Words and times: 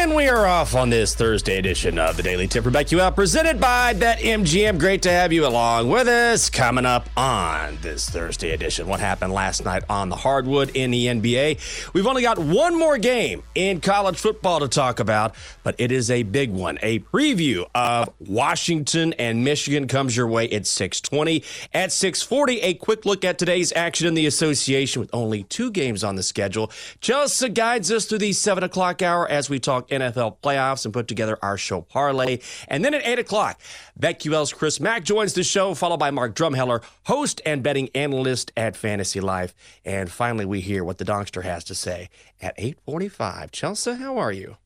And 0.00 0.14
we 0.14 0.28
are 0.28 0.46
off 0.46 0.74
on 0.74 0.88
this 0.88 1.14
Thursday 1.14 1.58
edition 1.58 1.98
of 1.98 2.16
the 2.16 2.22
Daily 2.22 2.48
Tip. 2.48 2.72
Back 2.72 2.90
you 2.90 3.02
presented 3.10 3.60
by 3.60 3.92
BetMGM. 3.92 4.78
Great 4.78 5.02
to 5.02 5.10
have 5.10 5.30
you 5.30 5.46
along 5.46 5.90
with 5.90 6.08
us. 6.08 6.48
Coming 6.48 6.86
up 6.86 7.10
on 7.18 7.76
this 7.82 8.08
Thursday 8.08 8.52
edition, 8.52 8.86
what 8.86 8.98
happened 8.98 9.34
last 9.34 9.62
night 9.62 9.82
on 9.90 10.08
the 10.08 10.16
hardwood 10.16 10.70
in 10.74 10.90
the 10.90 11.04
NBA? 11.04 11.92
We've 11.92 12.06
only 12.06 12.22
got 12.22 12.38
one 12.38 12.78
more 12.78 12.96
game 12.96 13.42
in 13.54 13.82
college 13.82 14.16
football 14.16 14.60
to 14.60 14.68
talk 14.68 15.00
about, 15.00 15.34
but 15.64 15.74
it 15.76 15.92
is 15.92 16.10
a 16.10 16.22
big 16.22 16.50
one. 16.50 16.78
A 16.80 17.00
preview 17.00 17.66
of 17.74 18.08
Washington 18.20 19.12
and 19.18 19.44
Michigan 19.44 19.86
comes 19.86 20.16
your 20.16 20.28
way 20.28 20.48
at 20.48 20.62
6:20. 20.62 21.44
At 21.74 21.90
6:40, 21.92 22.62
a 22.62 22.72
quick 22.72 23.04
look 23.04 23.22
at 23.22 23.36
today's 23.36 23.70
action 23.76 24.06
in 24.06 24.14
the 24.14 24.24
association 24.24 25.00
with 25.00 25.10
only 25.12 25.42
two 25.42 25.70
games 25.70 26.02
on 26.02 26.16
the 26.16 26.22
schedule. 26.22 26.72
Chelsea 27.02 27.50
guides 27.50 27.92
us 27.92 28.06
through 28.06 28.18
the 28.18 28.32
seven 28.32 28.64
o'clock 28.64 29.02
hour 29.02 29.28
as 29.28 29.50
we 29.50 29.58
talk 29.58 29.89
NFL 29.90 30.38
playoffs 30.42 30.84
and 30.84 30.94
put 30.94 31.06
together 31.08 31.38
our 31.42 31.58
show 31.58 31.82
parlay. 31.82 32.38
And 32.68 32.84
then 32.84 32.94
at 32.94 33.06
8 33.06 33.18
o'clock, 33.18 33.60
BetQL's 34.00 34.52
Chris 34.52 34.80
Mack 34.80 35.04
joins 35.04 35.34
the 35.34 35.44
show, 35.44 35.74
followed 35.74 35.98
by 35.98 36.10
Mark 36.10 36.34
Drumheller, 36.34 36.82
host 37.04 37.40
and 37.44 37.62
betting 37.62 37.90
analyst 37.94 38.52
at 38.56 38.76
Fantasy 38.76 39.20
Life. 39.20 39.54
And 39.84 40.10
finally, 40.10 40.44
we 40.46 40.60
hear 40.60 40.82
what 40.84 40.98
the 40.98 41.04
Donkster 41.04 41.42
has 41.42 41.64
to 41.64 41.74
say 41.74 42.08
at 42.40 42.54
845. 42.56 43.50
Chelsea, 43.52 43.94
how 43.94 44.16
are 44.18 44.32
you? 44.32 44.56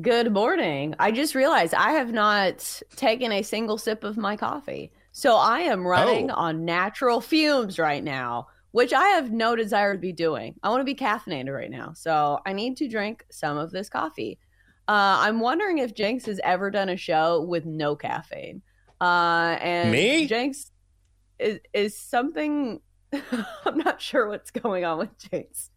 Good 0.00 0.32
morning. 0.32 0.94
I 0.98 1.10
just 1.10 1.34
realized 1.34 1.74
I 1.74 1.92
have 1.92 2.12
not 2.12 2.80
taken 2.96 3.30
a 3.30 3.42
single 3.42 3.76
sip 3.76 4.04
of 4.04 4.16
my 4.16 4.36
coffee. 4.36 4.90
So 5.12 5.36
I 5.36 5.60
am 5.60 5.80
oh. 5.80 5.90
running 5.90 6.30
Oh. 6.30 6.34
on 6.34 6.64
natural 6.64 7.20
fumes 7.20 7.78
right 7.78 8.02
now, 8.02 8.46
which 8.72 8.92
I 8.92 9.08
have 9.10 9.30
no 9.30 9.54
desire 9.54 9.92
to 9.94 9.98
be 9.98 10.12
doing. 10.12 10.54
I 10.62 10.70
want 10.70 10.80
to 10.80 10.84
be 10.84 10.94
caffeinated 10.94 11.54
right 11.54 11.70
now. 11.70 11.92
So 11.94 12.40
I 12.44 12.52
need 12.52 12.76
to 12.78 12.88
drink 12.88 13.24
some 13.30 13.56
of 13.56 13.70
this 13.70 13.88
coffee. 13.88 14.38
Uh, 14.88 15.20
I'm 15.20 15.40
wondering 15.40 15.78
if 15.78 15.94
Jenks 15.94 16.26
has 16.26 16.40
ever 16.42 16.70
done 16.70 16.88
a 16.88 16.96
show 16.96 17.42
with 17.42 17.64
no 17.64 17.94
caffeine. 17.94 18.62
Uh, 19.00 19.56
and 19.60 19.92
Me? 19.92 20.26
Jenks 20.26 20.70
is, 21.38 21.60
is 21.72 21.96
something, 21.96 22.80
I'm 23.12 23.78
not 23.78 24.00
sure 24.00 24.28
what's 24.28 24.50
going 24.50 24.84
on 24.84 24.98
with 24.98 25.30
Jenks. 25.30 25.70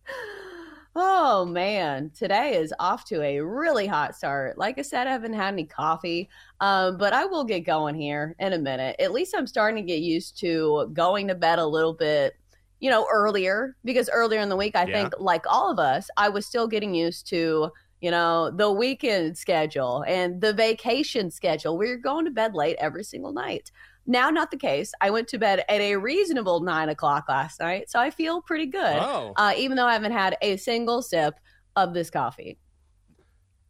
Oh 0.97 1.43
man, 1.43 2.11
today 2.17 2.55
is 2.55 2.73
off 2.80 3.03
to 3.05 3.21
a 3.21 3.41
really 3.41 3.85
hot 3.85 4.15
start. 4.15 4.57
Like 4.57 4.80
I 4.80 4.81
said, 4.81 5.07
I 5.07 5.11
haven't 5.11 5.33
had 5.33 5.53
any 5.53 5.65
coffee, 5.65 6.30
um, 6.61 6.97
but 6.97 7.11
I 7.11 7.25
will 7.25 7.43
get 7.43 7.65
going 7.65 7.95
here 7.95 8.33
in 8.39 8.53
a 8.53 8.57
minute. 8.57 8.95
At 8.97 9.11
least 9.11 9.35
I'm 9.37 9.45
starting 9.45 9.85
to 9.85 9.91
get 9.91 9.99
used 9.99 10.39
to 10.39 10.89
going 10.93 11.27
to 11.27 11.35
bed 11.35 11.59
a 11.59 11.65
little 11.65 11.93
bit, 11.93 12.35
you 12.79 12.89
know, 12.89 13.07
earlier 13.11 13.75
because 13.83 14.09
earlier 14.11 14.39
in 14.41 14.49
the 14.49 14.55
week, 14.55 14.75
I 14.75 14.85
Yeah. 14.85 15.03
think, 15.03 15.13
like 15.19 15.45
all 15.49 15.71
of 15.71 15.79
us, 15.79 16.09
I 16.17 16.29
was 16.29 16.45
still 16.45 16.67
getting 16.67 16.93
used 16.93 17.27
to, 17.29 17.71
you 18.01 18.11
know, 18.11 18.51
the 18.51 18.71
weekend 18.71 19.37
schedule 19.37 20.03
and 20.07 20.41
the 20.41 20.53
vacation 20.53 21.31
schedule 21.31 21.77
where 21.77 21.87
you're 21.87 21.97
going 21.97 22.25
to 22.25 22.31
bed 22.31 22.53
late 22.53 22.75
every 22.79 23.03
single 23.03 23.33
night. 23.33 23.71
Now, 24.05 24.29
not 24.29 24.51
the 24.51 24.57
case. 24.57 24.93
I 25.01 25.09
went 25.09 25.27
to 25.29 25.39
bed 25.39 25.63
at 25.67 25.81
a 25.81 25.95
reasonable 25.95 26.59
nine 26.59 26.89
o'clock 26.89 27.25
last 27.27 27.59
night, 27.59 27.89
so 27.89 27.99
I 27.99 28.11
feel 28.11 28.41
pretty 28.41 28.67
good 28.67 28.97
Oh. 29.02 29.33
uh, 29.37 29.53
even 29.58 29.77
though 29.77 29.87
I 29.87 29.93
haven't 29.93 30.11
had 30.11 30.37
a 30.41 30.58
single 30.58 31.02
sip 31.02 31.35
of 31.75 31.93
this 31.93 32.09
coffee. 32.11 32.59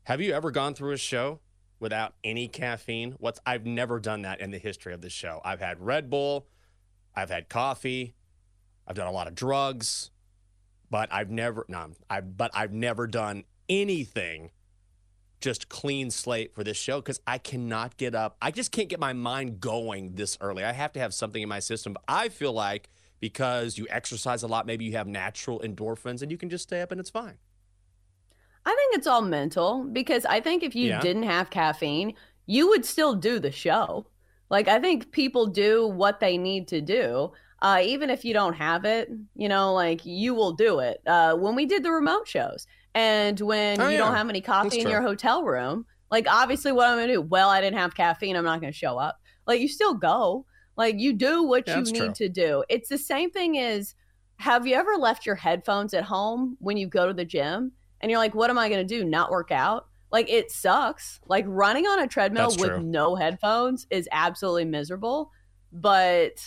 Have 0.04 0.22
you 0.22 0.34
ever 0.34 0.52
gone 0.52 0.74
through 0.74 0.92
a 0.92 0.98
show 0.98 1.40
without 1.80 2.16
any 2.24 2.48
caffeine? 2.48 3.14
What's 3.20 3.40
I've 3.46 3.66
never 3.66 4.00
done 4.00 4.24
that 4.24 4.40
in 4.42 4.52
the 4.52 4.58
history 4.58 4.94
of 4.94 5.02
the 5.02 5.10
show. 5.10 5.42
I've 5.44 5.60
had 5.62 5.80
Red 5.80 6.10
Bull, 6.10 6.48
I've 7.16 7.30
had 7.30 7.50
coffee, 7.50 8.16
I've 8.88 8.96
done 8.96 9.08
a 9.08 9.12
lot 9.12 9.28
of 9.28 9.36
drugs, 9.36 10.12
but 10.90 11.12
I've 11.12 11.30
never 11.30 11.66
no, 11.68 11.92
I 12.10 12.22
but 12.22 12.52
I've 12.54 12.74
never 12.74 13.08
done 13.08 13.44
anything 13.68 14.52
just 15.42 15.70
clean 15.70 16.10
slate 16.10 16.56
for 16.56 16.64
this 16.64 16.78
show 16.78 17.02
because 17.02 17.20
I 17.28 17.38
cannot 17.38 17.98
get 17.98 18.16
up. 18.16 18.38
I 18.42 18.52
just 18.52 18.72
can't 18.72 18.90
get 18.90 19.00
my 19.00 19.14
mind 19.14 19.60
going 19.60 20.16
this 20.16 20.38
early. 20.42 20.64
I 20.64 20.72
have 20.72 20.92
to 20.94 21.00
have 21.00 21.14
something 21.14 21.42
in 21.42 21.50
my 21.50 21.60
system. 21.60 21.94
But 21.94 22.04
I 22.08 22.30
feel 22.30 22.54
like 22.54 22.90
because 23.20 23.78
you 23.78 23.86
exercise 23.90 24.44
a 24.44 24.48
lot, 24.48 24.66
maybe 24.66 24.86
you 24.86 24.94
have 24.94 25.08
natural 25.08 25.60
endorphins 25.60 26.22
and 26.22 26.32
you 26.32 26.38
can 26.38 26.50
just 26.50 26.64
stay 26.64 26.82
up 26.82 26.92
and 26.92 27.00
it's 27.00 27.10
fine. 27.10 27.38
I 28.66 28.76
think 28.76 28.96
it's 28.98 29.08
all 29.08 29.22
mental 29.22 29.84
because 29.84 30.26
I 30.26 30.40
think 30.40 30.64
if 30.64 30.76
you 30.76 30.88
Yeah. 30.90 31.00
didn't 31.02 31.24
have 31.24 31.50
caffeine, 31.52 32.16
you 32.48 32.70
would 32.70 32.86
still 32.86 33.14
do 33.14 33.40
the 33.40 33.52
show. 33.52 34.08
Like, 34.50 34.68
I 34.68 34.80
think 34.80 35.12
people 35.12 35.48
do 35.48 35.88
what 35.88 36.20
they 36.20 36.38
need 36.38 36.68
to 36.70 36.82
do. 36.82 37.32
Uh, 37.66 37.82
even 37.82 38.12
if 38.12 38.24
you 38.24 38.32
don't 38.32 38.54
have 38.54 38.86
it, 38.86 39.10
you 39.36 39.50
know, 39.50 39.74
like 39.74 40.06
you 40.06 40.36
will 40.36 40.52
do 40.52 40.78
it. 40.80 41.02
Uh, 41.08 41.34
when 41.36 41.56
we 41.56 41.66
did 41.66 41.82
the 41.82 41.90
remote 41.92 42.28
shows 42.28 42.68
and 42.94 43.40
when 43.40 43.82
Oh, 43.82 43.90
you 43.90 43.98
don't 43.98 44.14
have 44.14 44.30
any 44.30 44.40
coffee 44.40 44.82
in 44.82 44.88
your 44.88 45.02
hotel 45.02 45.44
room, 45.44 45.88
like 46.12 46.28
obviously 46.30 46.72
what 46.72 46.88
I'm 46.88 46.98
going 46.98 47.08
to 47.08 47.14
do? 47.16 47.22
Well, 47.22 47.50
I 47.50 47.62
didn't 47.62 47.80
have 47.80 47.96
caffeine. 47.96 48.36
I'm 48.36 48.46
not 48.46 48.62
going 48.62 48.72
to 48.72 48.78
show 48.78 49.00
up. 49.00 49.20
Like, 49.48 49.62
you 49.62 49.68
still 49.68 49.96
go. 49.96 50.46
Like, 50.78 51.00
you 51.00 51.12
do 51.14 51.42
what 51.42 51.68
Yeah, 51.68 51.80
you 51.80 51.86
need 51.86 51.96
true. 52.00 52.14
to 52.14 52.30
do. 52.30 52.64
It's 52.70 52.90
the 52.90 53.00
same 53.00 53.32
thing 53.32 53.58
as 53.58 53.96
have 54.38 54.68
you 54.68 54.76
ever 54.76 54.96
left 54.98 55.26
your 55.26 55.36
headphones 55.36 55.96
at 55.96 56.04
home 56.04 56.58
when 56.60 56.78
you 56.78 56.88
go 56.88 57.08
to 57.08 57.14
the 57.16 57.26
gym 57.26 57.72
and 58.00 58.12
you're 58.12 58.20
like, 58.20 58.36
what 58.36 58.52
am 58.52 58.60
I 58.60 58.70
going 58.70 58.86
to 58.86 58.98
do? 58.98 59.06
Not 59.06 59.32
work 59.32 59.52
out? 59.52 59.88
Like, 60.12 60.30
it 60.30 60.52
sucks. 60.52 61.20
Like, 61.26 61.46
running 61.48 61.88
on 61.88 62.00
a 62.00 62.08
treadmill 62.08 62.56
with 62.60 62.84
no 62.84 63.16
headphones 63.16 63.88
is 63.90 64.08
absolutely 64.12 64.66
miserable. 64.66 65.32
But, 65.72 66.46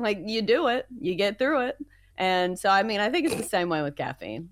like, 0.00 0.18
you 0.24 0.42
do 0.42 0.68
it, 0.68 0.86
you 1.00 1.14
get 1.14 1.38
through 1.38 1.66
it. 1.66 1.78
And 2.16 2.58
so, 2.58 2.68
I 2.68 2.82
mean, 2.82 3.00
I 3.00 3.08
think 3.10 3.26
it's 3.26 3.36
the 3.36 3.42
same 3.42 3.68
way 3.68 3.82
with 3.82 3.96
caffeine. 3.96 4.50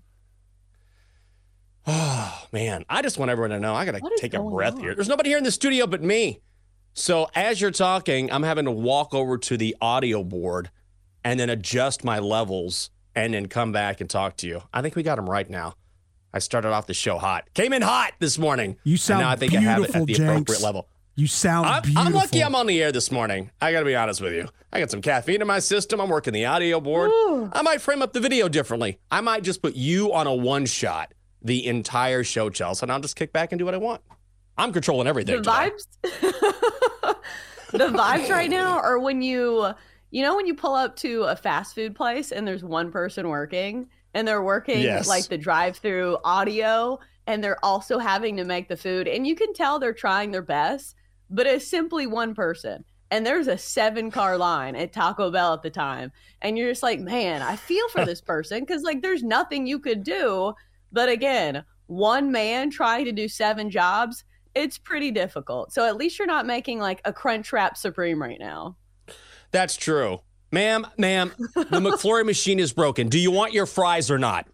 Oh 1.87 2.45
man, 2.51 2.85
I 2.89 3.01
just 3.01 3.17
want 3.17 3.31
everyone 3.31 3.51
to 3.51 3.59
know 3.59 3.73
I 3.75 3.85
got 3.85 3.95
to 3.95 4.11
take 4.17 4.33
a 4.33 4.43
breath 4.43 4.75
on? 4.75 4.81
here. 4.81 4.95
There's 4.95 5.09
nobody 5.09 5.29
here 5.29 5.37
in 5.37 5.43
the 5.43 5.51
studio 5.51 5.87
but 5.87 6.01
me. 6.01 6.41
So 6.93 7.29
as 7.35 7.61
you're 7.61 7.71
talking, 7.71 8.31
I'm 8.31 8.43
having 8.43 8.65
to 8.65 8.71
walk 8.71 9.13
over 9.13 9.37
to 9.37 9.57
the 9.57 9.75
audio 9.81 10.23
board 10.23 10.69
and 11.23 11.39
then 11.39 11.49
adjust 11.49 12.03
my 12.03 12.19
levels 12.19 12.89
and 13.15 13.33
then 13.33 13.47
come 13.47 13.71
back 13.71 14.01
and 14.01 14.09
talk 14.09 14.37
to 14.37 14.47
you. 14.47 14.63
I 14.73 14.81
think 14.81 14.95
we 14.95 15.03
got 15.03 15.15
them 15.15 15.29
right 15.29 15.49
now. 15.49 15.75
I 16.33 16.39
started 16.39 16.69
off 16.69 16.87
the 16.87 16.93
show 16.93 17.17
hot. 17.17 17.45
Came 17.53 17.73
in 17.73 17.81
hot 17.81 18.13
this 18.19 18.37
morning. 18.37 18.77
You 18.83 18.93
and 18.93 18.99
sound 18.99 19.21
now 19.21 19.29
I 19.29 19.35
think 19.35 19.53
I 19.53 19.61
have 19.61 19.79
it 19.79 19.91
beautiful, 19.91 20.01
at 20.01 20.07
the 20.07 20.13
Jenks. 20.13 20.31
appropriate 20.31 20.61
level. 20.61 20.87
You 21.19 21.27
sound 21.27 21.67
I'm, 21.67 21.81
beautiful. 21.81 22.07
I'm 22.07 22.13
lucky 22.13 22.41
I'm 22.41 22.55
on 22.55 22.65
the 22.65 22.81
air 22.81 22.93
this 22.93 23.11
morning. 23.11 23.51
I 23.61 23.73
got 23.73 23.79
to 23.79 23.85
be 23.85 23.93
honest 23.93 24.21
with 24.21 24.33
you. 24.33 24.47
I 24.71 24.79
got 24.79 24.89
some 24.89 25.01
caffeine 25.01 25.41
in 25.41 25.47
my 25.47 25.59
system. 25.59 25.99
I'm 25.99 26.07
working 26.07 26.31
the 26.31 26.45
audio 26.45 26.79
board. 26.79 27.11
I 27.51 27.61
might 27.61 27.81
frame 27.81 28.01
up 28.01 28.13
the 28.13 28.21
video 28.21 28.47
differently. 28.47 28.99
I 29.11 29.19
might 29.19 29.43
just 29.43 29.61
put 29.61 29.75
you 29.75 30.13
on 30.13 30.27
a 30.27 30.33
one 30.33 30.65
shot 30.65 31.13
the 31.41 31.67
entire 31.67 32.23
show, 32.23 32.49
Chelsea, 32.49 32.85
and 32.85 32.91
I'll 32.91 33.01
just 33.01 33.17
kick 33.17 33.33
back 33.33 33.51
and 33.51 33.59
do 33.59 33.65
what 33.65 33.73
I 33.73 33.77
want. 33.79 34.01
I'm 34.57 34.71
controlling 34.71 35.07
everything. 35.07 35.41
the 35.41 35.41
today. 35.41 35.71
vibes 36.21 37.15
the 37.71 37.87
vibes 37.89 38.29
right 38.29 38.49
now 38.49 38.79
are 38.79 38.97
when 38.97 39.21
you 39.21 39.71
you 40.11 40.23
know 40.23 40.37
when 40.37 40.47
you 40.47 40.55
pull 40.55 40.73
up 40.73 40.95
to 40.97 41.23
a 41.23 41.35
fast 41.35 41.75
food 41.75 41.95
place 41.95 42.31
and 42.31 42.47
there's 42.47 42.63
one 42.63 42.91
person 42.93 43.27
working 43.27 43.89
and 44.13 44.25
they're 44.25 44.41
working 44.43 44.79
Yes. 44.79 45.07
like 45.07 45.27
the 45.27 45.37
drive-through 45.37 46.17
audio 46.23 46.97
and 47.27 47.43
they're 47.43 47.63
also 47.63 47.99
having 47.99 48.37
to 48.37 48.45
make 48.45 48.69
the 48.69 48.77
food 48.77 49.07
and 49.09 49.27
you 49.27 49.35
can 49.35 49.53
tell 49.53 49.79
they're 49.79 49.93
trying 49.93 50.31
their 50.31 50.41
best 50.41 50.95
but 51.29 51.47
it's 51.47 51.67
simply 51.67 52.07
one 52.07 52.33
person 52.33 52.83
and 53.11 53.25
there's 53.25 53.47
a 53.47 53.57
seven 53.57 54.11
car 54.11 54.37
line 54.37 54.75
at 54.75 54.93
Taco 54.93 55.31
Bell 55.31 55.53
at 55.53 55.63
the 55.63 55.69
time 55.69 56.11
and 56.41 56.57
you're 56.57 56.71
just 56.71 56.83
like 56.83 56.99
man 56.99 57.41
I 57.41 57.55
feel 57.55 57.87
for 57.89 58.05
this 58.05 58.21
person 58.21 58.65
cuz 58.65 58.83
like 58.83 59.01
there's 59.01 59.23
nothing 59.23 59.67
you 59.67 59.79
could 59.79 60.03
do 60.03 60.53
but 60.91 61.09
again 61.09 61.63
one 61.87 62.31
man 62.31 62.69
trying 62.69 63.05
to 63.05 63.11
do 63.11 63.27
seven 63.27 63.69
jobs 63.69 64.23
it's 64.55 64.77
pretty 64.77 65.11
difficult. 65.11 65.73
So 65.73 65.85
at 65.85 65.97
least 65.97 66.19
you're 66.19 66.27
not 66.27 66.45
making 66.45 66.79
like 66.79 67.01
a 67.05 67.13
crunch 67.13 67.53
wrap 67.53 67.77
supreme 67.77 68.21
right 68.21 68.39
now. 68.39 68.77
That's 69.51 69.75
true. 69.75 70.19
Ma'am, 70.51 70.87
ma'am, 70.97 71.31
the 71.55 71.79
McFlurry 71.79 72.25
machine 72.25 72.59
is 72.59 72.73
broken. 72.73 73.07
Do 73.07 73.19
you 73.19 73.29
want 73.29 73.53
your 73.53 73.67
fries 73.67 74.09
or 74.09 74.17
not? 74.17 74.47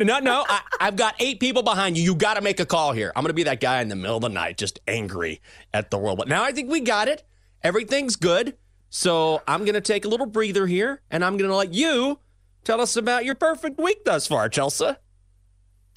No, 0.00 0.18
no, 0.18 0.46
I, 0.48 0.60
I've 0.80 0.96
got 0.96 1.14
eight 1.18 1.40
people 1.40 1.62
behind 1.62 1.98
you. 1.98 2.02
You 2.02 2.14
got 2.14 2.34
to 2.34 2.40
make 2.40 2.58
a 2.58 2.64
call 2.64 2.92
here. 2.92 3.12
I'm 3.14 3.22
going 3.22 3.28
to 3.30 3.34
be 3.34 3.42
that 3.42 3.60
guy 3.60 3.82
in 3.82 3.88
the 3.88 3.96
middle 3.96 4.16
of 4.16 4.22
the 4.22 4.30
night, 4.30 4.56
just 4.56 4.80
angry 4.88 5.42
at 5.74 5.90
the 5.90 5.98
world. 5.98 6.16
But 6.16 6.26
now 6.26 6.42
I 6.42 6.52
think 6.52 6.70
we 6.70 6.80
got 6.80 7.06
it. 7.06 7.22
Everything's 7.62 8.16
good. 8.16 8.56
So 8.88 9.42
I'm 9.46 9.60
going 9.60 9.74
to 9.74 9.80
take 9.82 10.06
a 10.06 10.08
little 10.08 10.26
breather 10.26 10.66
here 10.66 11.02
and 11.10 11.22
I'm 11.24 11.36
going 11.36 11.50
to 11.50 11.56
let 11.56 11.74
you 11.74 12.18
tell 12.64 12.80
us 12.80 12.96
about 12.96 13.26
your 13.26 13.34
perfect 13.34 13.78
week 13.78 14.04
thus 14.04 14.26
far, 14.26 14.48
Chelsea. 14.48 14.96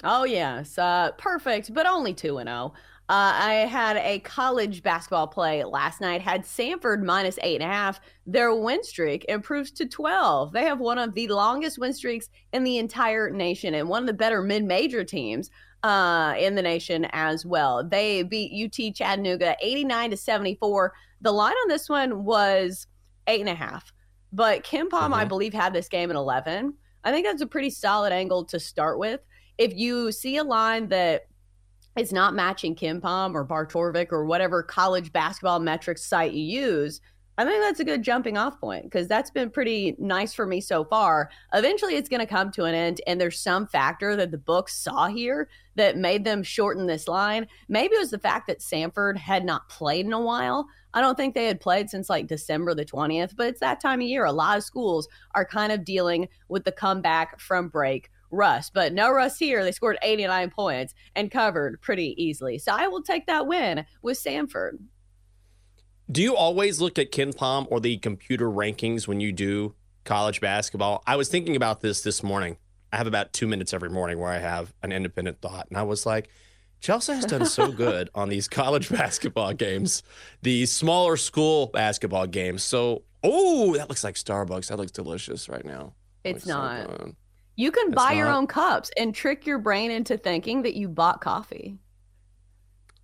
Oh 0.03 0.25
yes, 0.25 0.77
uh, 0.77 1.11
perfect, 1.17 1.73
but 1.73 1.85
only 1.85 2.13
two 2.13 2.37
and 2.37 2.49
zero. 2.49 2.73
Uh, 3.13 3.31
I 3.35 3.53
had 3.69 3.97
a 3.97 4.17
college 4.21 4.81
basketball 4.81 5.27
play 5.27 5.63
last 5.63 6.01
night. 6.01 6.19
Had 6.19 6.45
Samford 6.45 7.03
minus 7.03 7.37
eight 7.43 7.61
and 7.61 7.69
a 7.69 7.71
half. 7.71 8.01
Their 8.25 8.55
win 8.55 8.83
streak 8.83 9.23
improves 9.29 9.69
to 9.73 9.85
twelve. 9.85 10.51
They 10.51 10.63
have 10.63 10.79
one 10.79 10.97
of 10.97 11.13
the 11.13 11.27
longest 11.27 11.77
win 11.77 11.93
streaks 11.93 12.29
in 12.53 12.63
the 12.63 12.79
entire 12.79 13.29
nation, 13.29 13.75
and 13.75 13.87
one 13.87 14.01
of 14.01 14.07
the 14.07 14.13
better 14.13 14.41
mid-major 14.41 15.03
teams 15.03 15.51
uh, 15.83 16.33
in 16.39 16.55
the 16.55 16.63
nation 16.63 17.05
as 17.11 17.45
well. 17.45 17.87
They 17.87 18.23
beat 18.23 18.65
UT 18.65 18.95
Chattanooga 18.95 19.57
eighty-nine 19.61 20.09
to 20.09 20.17
seventy-four. 20.17 20.93
The 21.21 21.31
line 21.31 21.53
on 21.53 21.67
this 21.67 21.87
one 21.87 22.23
was 22.23 22.87
eight 23.27 23.41
and 23.41 23.49
a 23.49 23.53
half, 23.53 23.93
but 24.31 24.63
KenPom, 24.63 24.89
mm-hmm. 24.89 25.13
I 25.13 25.25
believe, 25.25 25.53
had 25.53 25.71
this 25.71 25.87
game 25.87 26.09
at 26.09 26.15
eleven. 26.15 26.73
I 27.03 27.11
think 27.11 27.27
that's 27.27 27.43
a 27.43 27.45
pretty 27.45 27.69
solid 27.69 28.11
angle 28.11 28.43
to 28.45 28.59
start 28.59 28.97
with 28.97 29.19
if 29.59 29.75
you 29.75 30.11
see 30.11 30.37
a 30.37 30.43
line 30.43 30.87
that 30.87 31.27
is 31.97 32.11
not 32.11 32.33
matching 32.33 32.75
KenPom 32.75 33.35
or 33.35 33.45
Barttorvik 33.45 34.11
or 34.11 34.25
whatever 34.25 34.63
college 34.63 35.11
basketball 35.11 35.59
metrics 35.59 36.03
site 36.03 36.33
you 36.33 36.43
use, 36.43 37.01
I 37.35 37.45
think 37.45 37.63
that's 37.63 37.79
a 37.79 37.85
good 37.85 38.03
jumping 38.03 38.37
off 38.37 38.59
point 38.59 38.83
because 38.83 39.07
that's 39.07 39.31
been 39.31 39.49
pretty 39.49 39.95
nice 39.97 40.35
for 40.35 40.45
me 40.45 40.61
so 40.61 40.85
far. 40.85 41.31
Eventually, 41.51 41.95
it's 41.95 42.09
going 42.09 42.19
to 42.19 42.27
come 42.27 42.51
to 42.51 42.65
an 42.65 42.75
end, 42.75 43.01
and 43.07 43.19
there's 43.19 43.39
some 43.39 43.65
factor 43.65 44.15
that 44.15 44.29
the 44.29 44.37
books 44.37 44.75
saw 44.75 45.07
here 45.07 45.49
that 45.75 45.97
made 45.97 46.25
them 46.25 46.43
shorten 46.43 46.85
this 46.85 47.07
line. 47.07 47.47
Maybe 47.67 47.95
it 47.95 47.99
was 47.99 48.11
the 48.11 48.19
fact 48.19 48.45
that 48.47 48.59
Samford 48.59 49.17
had 49.17 49.45
not 49.45 49.67
played 49.67 50.05
in 50.05 50.13
a 50.13 50.21
while. 50.21 50.67
I 50.93 51.01
don't 51.01 51.15
think 51.15 51.33
they 51.33 51.47
had 51.47 51.59
played 51.59 51.89
since 51.89 52.07
like 52.07 52.27
December 52.27 52.75
the 52.75 52.85
20th, 52.85 53.35
but 53.35 53.47
it's 53.47 53.61
that 53.61 53.81
time 53.81 53.99
of 53.99 54.07
year. 54.07 54.25
A 54.25 54.31
lot 54.31 54.57
of 54.57 54.63
schools 54.63 55.07
are 55.33 55.43
kind 55.43 55.71
of 55.71 55.83
dealing 55.83 56.29
with 56.49 56.65
the 56.65 56.71
comeback 56.71 57.39
from 57.39 57.67
break 57.67 58.11
Russ, 58.33 58.69
but 58.69 58.93
no 58.93 59.11
Russ 59.11 59.37
here. 59.37 59.63
They 59.63 59.71
scored 59.71 59.97
89 60.01 60.49
points 60.49 60.93
and 61.15 61.31
covered 61.31 61.81
pretty 61.81 62.21
easily. 62.21 62.57
So 62.57 62.73
I 62.73 62.87
will 62.87 63.03
take 63.03 63.27
that 63.27 63.47
win 63.47 63.85
with 64.01 64.21
Samford. 64.21 64.79
Do 66.11 66.21
you 66.21 66.35
always 66.35 66.81
look 66.81 66.99
at 66.99 67.11
KenPom 67.11 67.67
or 67.69 67.79
the 67.79 67.97
computer 67.97 68.49
rankings 68.49 69.07
when 69.07 69.19
you 69.19 69.31
do 69.31 69.75
college 70.03 70.41
basketball? 70.41 71.03
I 71.07 71.15
was 71.15 71.29
thinking 71.29 71.55
about 71.55 71.81
this 71.81 72.01
this 72.01 72.21
morning. 72.21 72.57
I 72.91 72.97
have 72.97 73.07
about 73.07 73.33
two 73.33 73.47
minutes 73.47 73.73
every 73.73 73.89
morning 73.89 74.19
where 74.19 74.31
I 74.31 74.39
have 74.39 74.73
an 74.83 74.91
independent 74.91 75.41
thought. 75.41 75.67
And 75.69 75.77
I 75.77 75.83
was 75.83 76.05
like, 76.05 76.29
Chelsea 76.81 77.13
has 77.13 77.25
done 77.25 77.45
so 77.45 77.71
good 77.71 78.09
on 78.13 78.29
these 78.29 78.47
college 78.47 78.89
basketball 78.91 79.53
games, 79.53 80.03
the 80.41 80.65
smaller 80.65 81.17
school 81.17 81.67
basketball 81.67 82.27
games. 82.27 82.63
So, 82.63 83.03
oh, 83.23 83.75
that 83.77 83.87
looks 83.87 84.03
like 84.03 84.15
Starbucks. 84.15 84.67
That 84.67 84.77
looks 84.77 84.91
delicious 84.91 85.47
right 85.47 85.65
now. 85.65 85.93
It's 86.23 86.45
not. 86.45 86.87
So 86.87 87.15
you 87.55 87.71
can 87.71 87.91
buy 87.91 88.09
not... 88.09 88.15
your 88.17 88.29
own 88.29 88.47
cups 88.47 88.91
and 88.97 89.13
trick 89.13 89.45
your 89.45 89.59
brain 89.59 89.91
into 89.91 90.17
thinking 90.17 90.63
that 90.63 90.75
you 90.75 90.87
bought 90.87 91.21
coffee. 91.21 91.77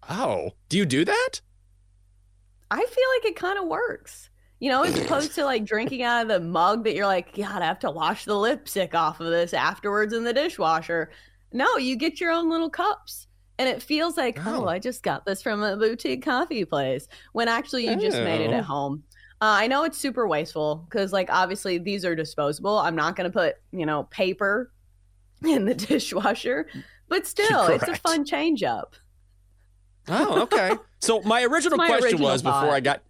Oh, 0.10 0.52
do 0.70 0.78
you 0.78 0.86
do 0.86 1.06
that? 1.06 1.42
I 2.72 2.78
feel 2.78 3.06
like 3.16 3.26
it 3.26 3.36
kind 3.36 3.60
of 3.60 3.68
works. 3.68 4.30
You 4.60 4.70
know, 4.70 4.84
as 4.84 4.98
opposed 5.00 5.36
to 5.36 5.46
like 5.46 5.64
drinking 5.64 6.04
out 6.04 6.24
of 6.24 6.28
the 6.28 6.40
mug 6.40 6.84
that 6.84 6.94
you're 6.94 7.06
like, 7.06 7.34
God, 7.36 7.62
I 7.62 7.66
have 7.66 7.80
to 7.80 7.92
wash 7.92 8.26
the 8.26 8.36
lipstick 8.36 8.94
off 8.94 9.22
of 9.22 9.28
this 9.28 9.54
afterwards 9.54 10.14
in 10.14 10.26
the 10.26 10.34
dishwasher. 10.34 11.12
No, 11.54 11.78
you 11.78 11.96
get 11.96 12.20
your 12.20 12.32
own 12.32 12.50
little 12.50 12.70
cups. 12.70 13.28
And 13.58 13.68
it 13.68 13.82
feels 13.82 14.16
like, 14.18 14.40
oh, 14.46 14.64
oh 14.64 14.68
I 14.68 14.80
just 14.80 15.04
got 15.04 15.26
this 15.26 15.42
from 15.42 15.64
a 15.64 15.76
boutique 15.76 16.24
coffee 16.24 16.66
place 16.66 17.08
when 17.34 17.48
actually 17.48 17.88
you 17.88 17.96
just 17.98 18.18
made 18.18 18.42
it 18.42 18.52
at 18.52 18.62
oh. 18.62 18.64
home. 18.64 19.04
Uh, 19.42 19.56
I 19.62 19.68
know 19.68 19.84
it's 19.84 19.98
super 19.98 20.28
wasteful 20.28 20.86
because, 20.90 21.14
like, 21.14 21.30
obviously 21.32 21.78
these 21.78 22.04
are 22.04 22.14
disposable. 22.14 22.78
I'm 22.78 22.96
not 22.96 23.16
going 23.16 23.32
to 23.32 23.34
put, 23.34 23.56
you 23.72 23.86
know, 23.86 24.04
paper 24.04 24.72
in 25.46 25.66
the 25.66 25.74
dishwasher, 25.74 26.68
but 27.08 27.26
still, 27.28 27.66
Correct. 27.66 27.84
it's 27.88 27.98
a 27.98 28.02
fun 28.02 28.26
change 28.26 28.64
up. 28.64 28.96
Oh, 30.10 30.42
okay. 30.42 30.72
So 31.00 31.22
my 31.26 31.44
original 31.44 31.78
my 31.78 31.88
question 31.88 32.06
original 32.06 32.30
was 32.30 32.42
thought. 32.42 32.62
before 32.62 32.76
I 32.76 32.80
got 32.80 33.04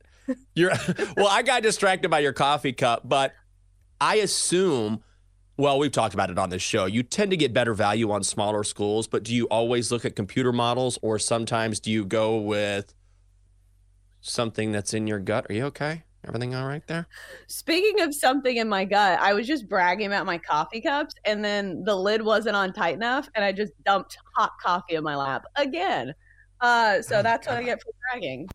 your 0.54 0.72
well, 1.18 1.28
I 1.28 1.42
got 1.42 1.64
distracted 1.64 2.10
by 2.10 2.20
your 2.20 2.34
coffee 2.34 2.74
cup, 2.74 3.08
but 3.08 3.34
I 4.00 4.16
assume 4.16 5.04
well, 5.58 5.78
we've 5.78 5.92
talked 5.92 6.14
about 6.14 6.30
it 6.30 6.38
on 6.38 6.50
this 6.50 6.62
show. 6.62 6.86
You 6.86 7.04
tend 7.04 7.32
to 7.32 7.38
get 7.38 7.52
better 7.52 7.74
value 7.74 8.12
on 8.12 8.24
smaller 8.24 8.64
schools, 8.64 9.08
but 9.08 9.24
do 9.24 9.36
you 9.36 9.46
always 9.48 9.92
look 9.92 10.06
at 10.06 10.16
computer 10.16 10.54
models 10.54 10.98
or 11.02 11.20
sometimes 11.20 11.82
do 11.82 11.92
you 11.92 12.06
go 12.06 12.38
with 12.38 12.94
something 14.22 14.72
that's 14.72 14.94
in 14.94 15.06
your 15.06 15.20
gut? 15.20 15.48
Are 15.50 15.54
you 15.54 15.66
okay? 15.66 16.04
Everything 16.28 16.54
all 16.54 16.68
right 16.68 16.86
there? 16.88 17.08
Speaking 17.48 18.02
of 18.02 18.14
something 18.14 18.58
in 18.58 18.68
my 18.68 18.86
gut, 18.86 19.20
I 19.20 19.34
was 19.34 19.48
just 19.48 19.70
bragging 19.70 20.08
about 20.08 20.26
my 20.26 20.38
coffee 20.38 20.82
cups 20.82 21.16
and 21.26 21.44
then 21.44 21.84
the 21.84 21.96
lid 21.96 22.22
wasn't 22.22 22.56
on 22.56 22.74
tight 22.74 22.96
enough 22.96 23.30
and 23.36 23.46
I 23.46 23.52
just 23.52 23.72
dumped 23.86 24.18
hot 24.36 24.52
coffee 24.62 24.96
in 24.96 25.04
my 25.04 25.16
lap 25.16 25.46
again. 25.56 26.14
Uh, 26.60 27.02
so 27.02 27.20
oh, 27.20 27.24
that's 27.24 27.48
God. 27.48 27.54
what 27.54 27.62
I 27.62 27.64
get 27.64 27.82
for 27.82 27.92
bragging. 28.12 28.50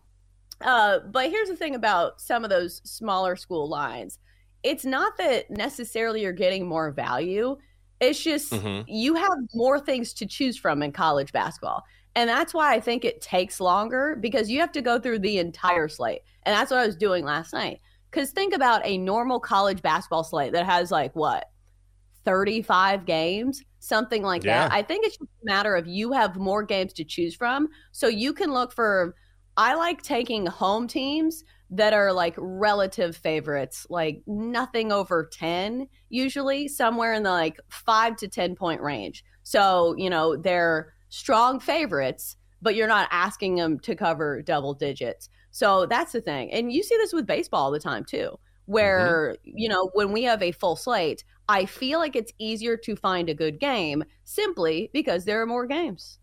Uh, 0.60 0.98
but 1.10 1.30
here's 1.30 1.48
the 1.48 1.56
thing 1.56 1.74
about 1.74 2.20
some 2.20 2.44
of 2.44 2.50
those 2.50 2.80
smaller 2.84 3.34
school 3.34 3.68
lines 3.68 4.18
it's 4.64 4.84
not 4.84 5.16
that 5.18 5.50
necessarily 5.50 6.22
you're 6.22 6.32
getting 6.32 6.66
more 6.66 6.90
value. 6.90 7.56
It's 8.00 8.20
just 8.20 8.50
mm-hmm. 8.50 8.88
you 8.88 9.14
have 9.14 9.36
more 9.54 9.78
things 9.78 10.14
to 10.14 10.26
choose 10.26 10.56
from 10.56 10.82
in 10.82 10.90
college 10.90 11.32
basketball. 11.32 11.84
And 12.16 12.28
that's 12.28 12.54
why 12.54 12.74
I 12.74 12.80
think 12.80 13.04
it 13.04 13.20
takes 13.20 13.60
longer 13.60 14.16
because 14.20 14.50
you 14.50 14.60
have 14.60 14.72
to 14.72 14.82
go 14.82 15.00
through 15.00 15.18
the 15.20 15.38
entire 15.38 15.88
slate. 15.88 16.20
And 16.44 16.54
that's 16.54 16.70
what 16.70 16.80
I 16.80 16.86
was 16.86 16.96
doing 16.96 17.24
last 17.24 17.52
night. 17.52 17.80
Because 18.10 18.30
think 18.30 18.54
about 18.54 18.82
a 18.84 18.98
normal 18.98 19.40
college 19.40 19.82
basketball 19.82 20.22
slate 20.22 20.52
that 20.52 20.66
has 20.66 20.92
like 20.92 21.14
what, 21.16 21.46
35 22.24 23.04
games, 23.04 23.62
something 23.80 24.22
like 24.22 24.44
yeah. 24.44 24.68
that. 24.68 24.72
I 24.72 24.82
think 24.82 25.04
it's 25.04 25.16
just 25.16 25.30
a 25.42 25.44
matter 25.44 25.74
of 25.74 25.86
you 25.86 26.12
have 26.12 26.36
more 26.36 26.62
games 26.62 26.92
to 26.94 27.04
choose 27.04 27.34
from. 27.34 27.68
So 27.90 28.06
you 28.06 28.32
can 28.32 28.52
look 28.52 28.72
for, 28.72 29.16
I 29.56 29.74
like 29.74 30.02
taking 30.02 30.46
home 30.46 30.86
teams 30.86 31.42
that 31.70 31.92
are 31.92 32.12
like 32.12 32.34
relative 32.38 33.16
favorites, 33.16 33.86
like 33.90 34.22
nothing 34.26 34.92
over 34.92 35.28
10, 35.32 35.88
usually 36.08 36.68
somewhere 36.68 37.14
in 37.14 37.24
the 37.24 37.30
like 37.30 37.58
five 37.68 38.16
to 38.16 38.28
10 38.28 38.54
point 38.54 38.80
range. 38.80 39.24
So, 39.42 39.94
you 39.98 40.08
know, 40.08 40.36
they're 40.36 40.94
strong 41.14 41.60
favorites, 41.60 42.36
but 42.60 42.74
you're 42.74 42.88
not 42.88 43.08
asking 43.12 43.54
them 43.54 43.78
to 43.80 43.94
cover 43.94 44.42
double 44.42 44.74
digits. 44.74 45.28
So 45.52 45.86
that's 45.86 46.12
the 46.12 46.20
thing. 46.20 46.52
And 46.52 46.72
you 46.72 46.82
see 46.82 46.96
this 46.96 47.12
with 47.12 47.26
baseball 47.26 47.64
all 47.64 47.70
the 47.70 47.78
time 47.78 48.04
too, 48.04 48.38
where, 48.66 49.36
mm-hmm. 49.46 49.56
you 49.56 49.68
know, 49.68 49.90
when 49.94 50.10
we 50.10 50.24
have 50.24 50.42
a 50.42 50.50
full 50.50 50.74
slate, 50.74 51.22
I 51.48 51.66
feel 51.66 52.00
like 52.00 52.16
it's 52.16 52.32
easier 52.38 52.76
to 52.78 52.96
find 52.96 53.28
a 53.28 53.34
good 53.34 53.60
game 53.60 54.02
simply 54.24 54.90
because 54.92 55.24
there 55.24 55.40
are 55.40 55.46
more 55.46 55.66
games. 55.66 56.18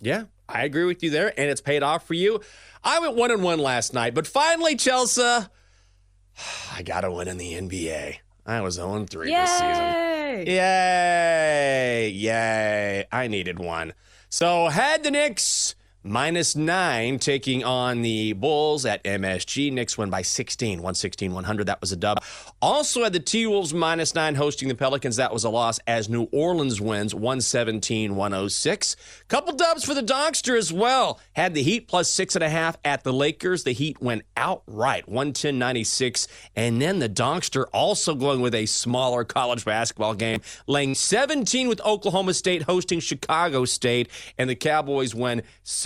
Yeah, 0.00 0.24
I 0.48 0.64
agree 0.64 0.84
with 0.84 1.04
you 1.04 1.10
there, 1.10 1.32
and 1.38 1.48
it's 1.48 1.60
paid 1.60 1.84
off 1.84 2.04
for 2.04 2.14
you. 2.14 2.40
I 2.82 2.98
went 2.98 3.14
one 3.14 3.30
and 3.30 3.42
one 3.42 3.60
last 3.60 3.94
night, 3.94 4.14
but 4.14 4.26
finally, 4.26 4.74
Chelsea, 4.74 5.22
I 6.72 6.82
got 6.82 7.04
a 7.04 7.12
win 7.12 7.28
in 7.28 7.36
the 7.36 7.52
NBA. 7.52 8.16
I 8.44 8.60
was 8.62 8.74
0 8.74 9.06
3 9.08 9.30
this 9.30 9.50
season. 9.52 10.21
Yay! 10.40 12.08
Yay! 12.08 13.06
I 13.12 13.26
needed 13.28 13.58
one. 13.58 13.92
So 14.28 14.68
had 14.68 15.04
the 15.04 15.10
Knicks 15.10 15.74
minus 16.02 16.56
nine, 16.56 17.18
taking 17.18 17.64
on 17.64 18.02
the 18.02 18.32
Bulls 18.32 18.84
at 18.84 19.02
MSG. 19.04 19.72
Knicks 19.72 19.96
win 19.96 20.10
by 20.10 20.22
16, 20.22 20.78
116, 20.78 21.32
100. 21.32 21.66
That 21.66 21.80
was 21.80 21.92
a 21.92 21.96
dub. 21.96 22.22
Also 22.60 23.04
had 23.04 23.12
the 23.12 23.20
T 23.20 23.46
Wolves 23.46 23.72
minus 23.72 24.14
nine 24.14 24.34
hosting 24.34 24.68
the 24.68 24.74
Pelicans. 24.74 25.16
That 25.16 25.32
was 25.32 25.44
a 25.44 25.50
loss 25.50 25.78
as 25.86 26.08
New 26.08 26.28
Orleans 26.32 26.80
wins 26.80 27.14
117, 27.14 28.16
106. 28.16 28.96
Couple 29.28 29.52
dubs 29.54 29.84
for 29.84 29.94
the 29.94 30.02
Dogster 30.02 30.56
as 30.56 30.72
well. 30.72 31.20
Had 31.34 31.54
the 31.54 31.62
Heat 31.62 31.88
plus 31.88 32.10
six 32.10 32.34
and 32.34 32.44
a 32.44 32.50
half 32.50 32.76
at 32.84 33.04
the 33.04 33.12
Lakers. 33.12 33.64
The 33.64 33.72
Heat 33.72 34.00
went 34.00 34.22
outright 34.36 35.08
110, 35.08 35.58
96. 35.58 36.28
And 36.56 36.80
then 36.80 36.98
the 36.98 37.08
Dogster 37.08 37.66
also 37.72 38.14
going 38.14 38.40
with 38.40 38.54
a 38.54 38.66
smaller 38.66 39.24
college 39.24 39.64
basketball 39.64 40.14
game, 40.14 40.40
laying 40.66 40.94
17 40.94 41.68
with 41.68 41.80
Oklahoma 41.82 42.34
State 42.34 42.62
hosting 42.62 43.00
Chicago 43.00 43.64
State. 43.64 44.08
And 44.38 44.50
the 44.50 44.56
Cowboys 44.56 45.14
win 45.14 45.42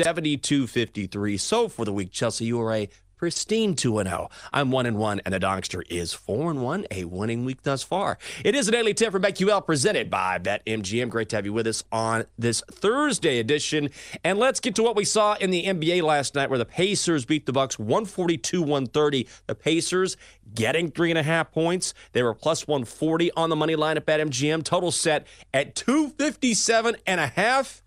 72 0.07 0.69
53. 0.69 1.37
So 1.37 1.67
for 1.67 1.85
the 1.85 1.93
week, 1.93 2.13
Chelsea, 2.13 2.45
you 2.45 2.61
are 2.61 2.73
a 2.73 2.89
pristine 3.17 3.75
2 3.75 4.05
0. 4.05 4.31
I'm 4.53 4.71
1 4.71 4.87
and 4.87 4.99
1, 4.99 5.23
and 5.25 5.35
the 5.35 5.41
Dogster 5.41 5.83
is 5.91 6.13
4 6.13 6.53
and 6.53 6.63
1, 6.63 6.87
a 6.93 7.07
winning 7.07 7.45
week 7.45 7.63
thus 7.63 7.83
far. 7.83 8.17
It 8.45 8.55
is 8.55 8.69
a 8.69 8.71
daily 8.71 8.95
tip 8.95 9.11
from 9.11 9.23
BetQL 9.23 9.67
presented 9.67 10.09
by 10.09 10.39
BetMGM. 10.39 11.09
Great 11.09 11.29
to 11.31 11.37
have 11.37 11.45
you 11.45 11.53
with 11.53 11.67
us 11.67 11.83
on 11.91 12.27
this 12.39 12.63
Thursday 12.71 13.41
edition. 13.41 13.91
And 14.23 14.39
let's 14.39 14.61
get 14.61 14.77
to 14.77 14.85
what 14.85 14.95
we 14.95 15.05
saw 15.05 15.35
in 15.41 15.51
the 15.51 15.65
NBA 15.65 16.05
last 16.05 16.37
night 16.37 16.51
where 16.51 16.59
the 16.61 16.65
Pacers 16.65 17.25
beat 17.25 17.47
the 17.47 17.53
Bucks 17.53 17.77
142 17.77 18.63
130. 18.63 19.27
The 19.49 19.57
Pacers 19.57 20.17
getting 20.55 20.93
three 20.93 21.11
and 21.11 21.19
a 21.19 21.25
half 21.25 21.51
points. 21.51 21.95
They 22.13 22.23
were 22.23 22.33
plus 22.33 22.69
140 22.69 23.33
on 23.33 23.51
the 23.51 23.57
money 23.57 23.75
line 23.75 23.97
at 23.97 24.07
BetMGM. 24.07 24.63
Total 24.63 24.93
set 24.93 25.27
at 25.53 25.75
257 25.75 26.95
and 27.09 27.19
a 27.19 27.27
half. 27.27 27.83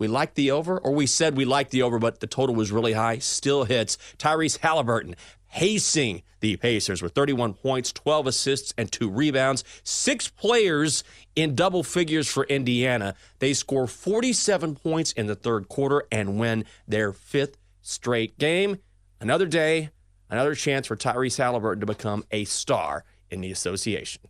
We 0.00 0.08
liked 0.08 0.34
the 0.34 0.50
over, 0.50 0.76
or 0.78 0.90
we 0.92 1.06
said 1.06 1.36
we 1.36 1.44
liked 1.44 1.70
the 1.70 1.82
over, 1.82 2.00
but 2.00 2.18
the 2.18 2.26
total 2.26 2.54
was 2.56 2.72
really 2.72 2.94
high, 2.94 3.18
still 3.18 3.62
hits. 3.64 3.96
Tyrese 4.18 4.58
Halliburton 4.58 5.14
pacing 5.52 6.22
the 6.40 6.56
Pacers 6.56 7.02
with 7.02 7.12
31 7.12 7.54
points, 7.54 7.92
12 7.92 8.28
assists, 8.28 8.72
and 8.78 8.90
two 8.90 9.10
rebounds. 9.10 9.62
Six 9.84 10.28
players 10.28 11.04
in 11.36 11.54
double 11.54 11.82
figures 11.82 12.28
for 12.28 12.44
Indiana. 12.44 13.14
They 13.40 13.52
score 13.52 13.86
47 13.86 14.74
points 14.76 15.12
in 15.12 15.26
the 15.26 15.34
third 15.34 15.68
quarter 15.68 16.04
and 16.10 16.38
win 16.38 16.64
their 16.88 17.12
fifth 17.12 17.58
straight 17.82 18.38
game. 18.38 18.78
Another 19.20 19.46
day, 19.46 19.90
another 20.30 20.54
chance 20.54 20.86
for 20.86 20.96
Tyrese 20.96 21.36
Halliburton 21.36 21.80
to 21.80 21.86
become 21.86 22.24
a 22.30 22.44
star 22.44 23.04
in 23.28 23.40
the 23.42 23.50
association. 23.50 24.22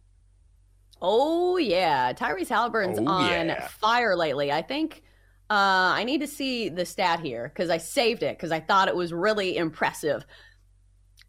Oh 1.02 1.56
yeah, 1.56 2.12
Tyrese 2.12 2.48
Halliburton's 2.48 2.98
Oh, 2.98 3.06
on 3.06 3.46
yeah. 3.48 3.66
fire 3.68 4.16
lately. 4.16 4.50
I 4.52 4.62
think 4.62 5.02
uh, 5.50 5.92
I 5.96 6.04
need 6.04 6.20
to 6.20 6.26
see 6.26 6.68
the 6.68 6.86
stat 6.86 7.20
here 7.20 7.50
because 7.52 7.70
I 7.70 7.78
saved 7.78 8.22
it 8.22 8.36
because 8.38 8.52
I 8.52 8.60
thought 8.60 8.88
it 8.88 8.94
was 8.96 9.12
really 9.12 9.56
impressive. 9.56 10.24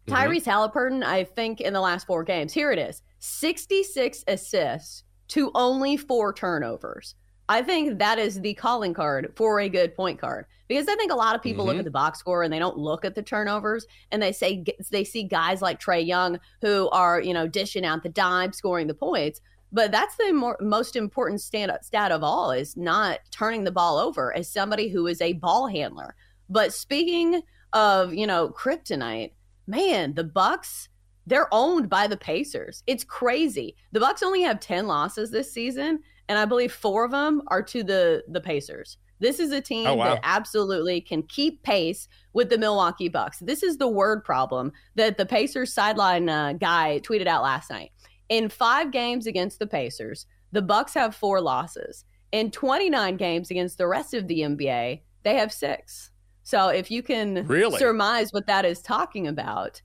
Mm-hmm. 0.06 0.14
Tyrese 0.14 0.44
Halliburton, 0.44 1.02
I 1.02 1.24
think 1.24 1.60
in 1.60 1.72
the 1.72 1.80
last 1.80 2.06
four 2.06 2.22
games, 2.24 2.52
here 2.52 2.70
it 2.72 2.78
is: 2.78 3.02
sixty-six 3.18 4.24
assists 4.28 5.04
to 5.28 5.50
only 5.54 5.96
four 5.96 6.32
turnovers. 6.32 7.14
I 7.48 7.62
think 7.62 7.98
that 7.98 8.18
is 8.18 8.40
the 8.40 8.54
calling 8.54 8.94
card 8.94 9.32
for 9.36 9.60
a 9.60 9.68
good 9.68 9.94
point 9.94 10.20
guard 10.20 10.46
because 10.68 10.88
I 10.88 10.94
think 10.94 11.12
a 11.12 11.16
lot 11.16 11.34
of 11.34 11.42
people 11.42 11.66
look 11.66 11.74
Mhm. 11.76 11.80
at 11.80 11.84
the 11.84 11.90
box 11.90 12.18
score 12.18 12.44
and 12.44 12.52
they 12.52 12.58
don't 12.58 12.78
look 12.78 13.04
at 13.04 13.14
the 13.14 13.22
turnovers 13.22 13.84
and 14.10 14.22
they 14.22 14.32
say 14.32 14.64
they 14.90 15.04
see 15.04 15.24
guys 15.24 15.60
like 15.60 15.80
Trae 15.80 16.06
Young 16.06 16.38
who 16.62 16.88
are 16.90 17.20
you 17.20 17.34
know 17.34 17.46
dishing 17.48 17.84
out 17.84 18.02
the 18.02 18.08
dime, 18.08 18.52
scoring 18.52 18.86
the 18.86 18.94
points. 18.94 19.40
But 19.72 19.90
that's 19.90 20.16
the 20.16 20.32
more, 20.32 20.56
most 20.60 20.96
important 20.96 21.40
stand 21.40 21.72
stat 21.82 22.12
of 22.12 22.22
all 22.22 22.50
is 22.50 22.76
not 22.76 23.20
turning 23.30 23.64
the 23.64 23.70
ball 23.72 23.98
over 23.98 24.34
as 24.36 24.50
somebody 24.50 24.88
who 24.88 25.06
is 25.06 25.20
a 25.20 25.32
ball 25.32 25.66
handler. 25.66 26.14
But 26.50 26.74
speaking 26.74 27.42
of, 27.72 28.12
you 28.12 28.26
know, 28.26 28.50
kryptonite, 28.50 29.32
man, 29.66 30.14
the 30.14 30.24
Bucks, 30.24 30.88
they're 31.26 31.48
owned 31.52 31.88
by 31.88 32.06
the 32.06 32.16
Pacers. 32.16 32.82
It's 32.86 33.04
crazy. 33.04 33.76
The 33.92 34.00
Bucks 34.00 34.22
only 34.22 34.42
have 34.42 34.60
10 34.60 34.86
losses 34.86 35.30
this 35.30 35.50
season, 35.52 36.00
and 36.28 36.38
I 36.38 36.44
believe 36.44 36.72
4 36.72 37.04
of 37.06 37.10
them 37.12 37.42
are 37.46 37.62
to 37.62 37.82
the 37.82 38.24
the 38.28 38.40
Pacers. 38.40 38.98
This 39.20 39.38
is 39.38 39.52
a 39.52 39.60
team 39.60 39.86
Oh, 39.86 39.94
wow. 39.94 40.14
that 40.14 40.20
absolutely 40.24 41.00
can 41.00 41.22
keep 41.22 41.62
pace 41.62 42.08
with 42.32 42.50
the 42.50 42.58
Milwaukee 42.58 43.08
Bucks. 43.08 43.38
This 43.38 43.62
is 43.62 43.78
the 43.78 43.86
word 43.86 44.24
problem 44.24 44.72
that 44.96 45.16
the 45.16 45.24
Pacers 45.24 45.72
sideline 45.72 46.28
uh, 46.28 46.54
guy 46.54 47.00
tweeted 47.04 47.28
out 47.28 47.44
last 47.44 47.70
night. 47.70 47.92
In 48.32 48.48
five 48.48 48.90
games 48.90 49.26
against 49.26 49.58
the 49.58 49.66
Pacers, 49.66 50.24
the 50.52 50.62
Bucks 50.62 50.94
have 50.94 51.14
four 51.14 51.38
losses. 51.38 52.06
In 52.32 52.50
29 52.50 53.18
games 53.18 53.50
against 53.50 53.76
the 53.76 53.86
rest 53.86 54.14
of 54.14 54.26
the 54.26 54.40
NBA, 54.40 55.02
they 55.22 55.36
have 55.36 55.52
six. 55.52 56.10
So 56.42 56.68
if 56.68 56.90
you 56.90 57.02
can 57.02 57.46
Really? 57.46 57.78
surmise 57.78 58.32
what 58.32 58.46
that 58.46 58.64
is 58.64 58.80
talking 58.80 59.26
about, 59.28 59.82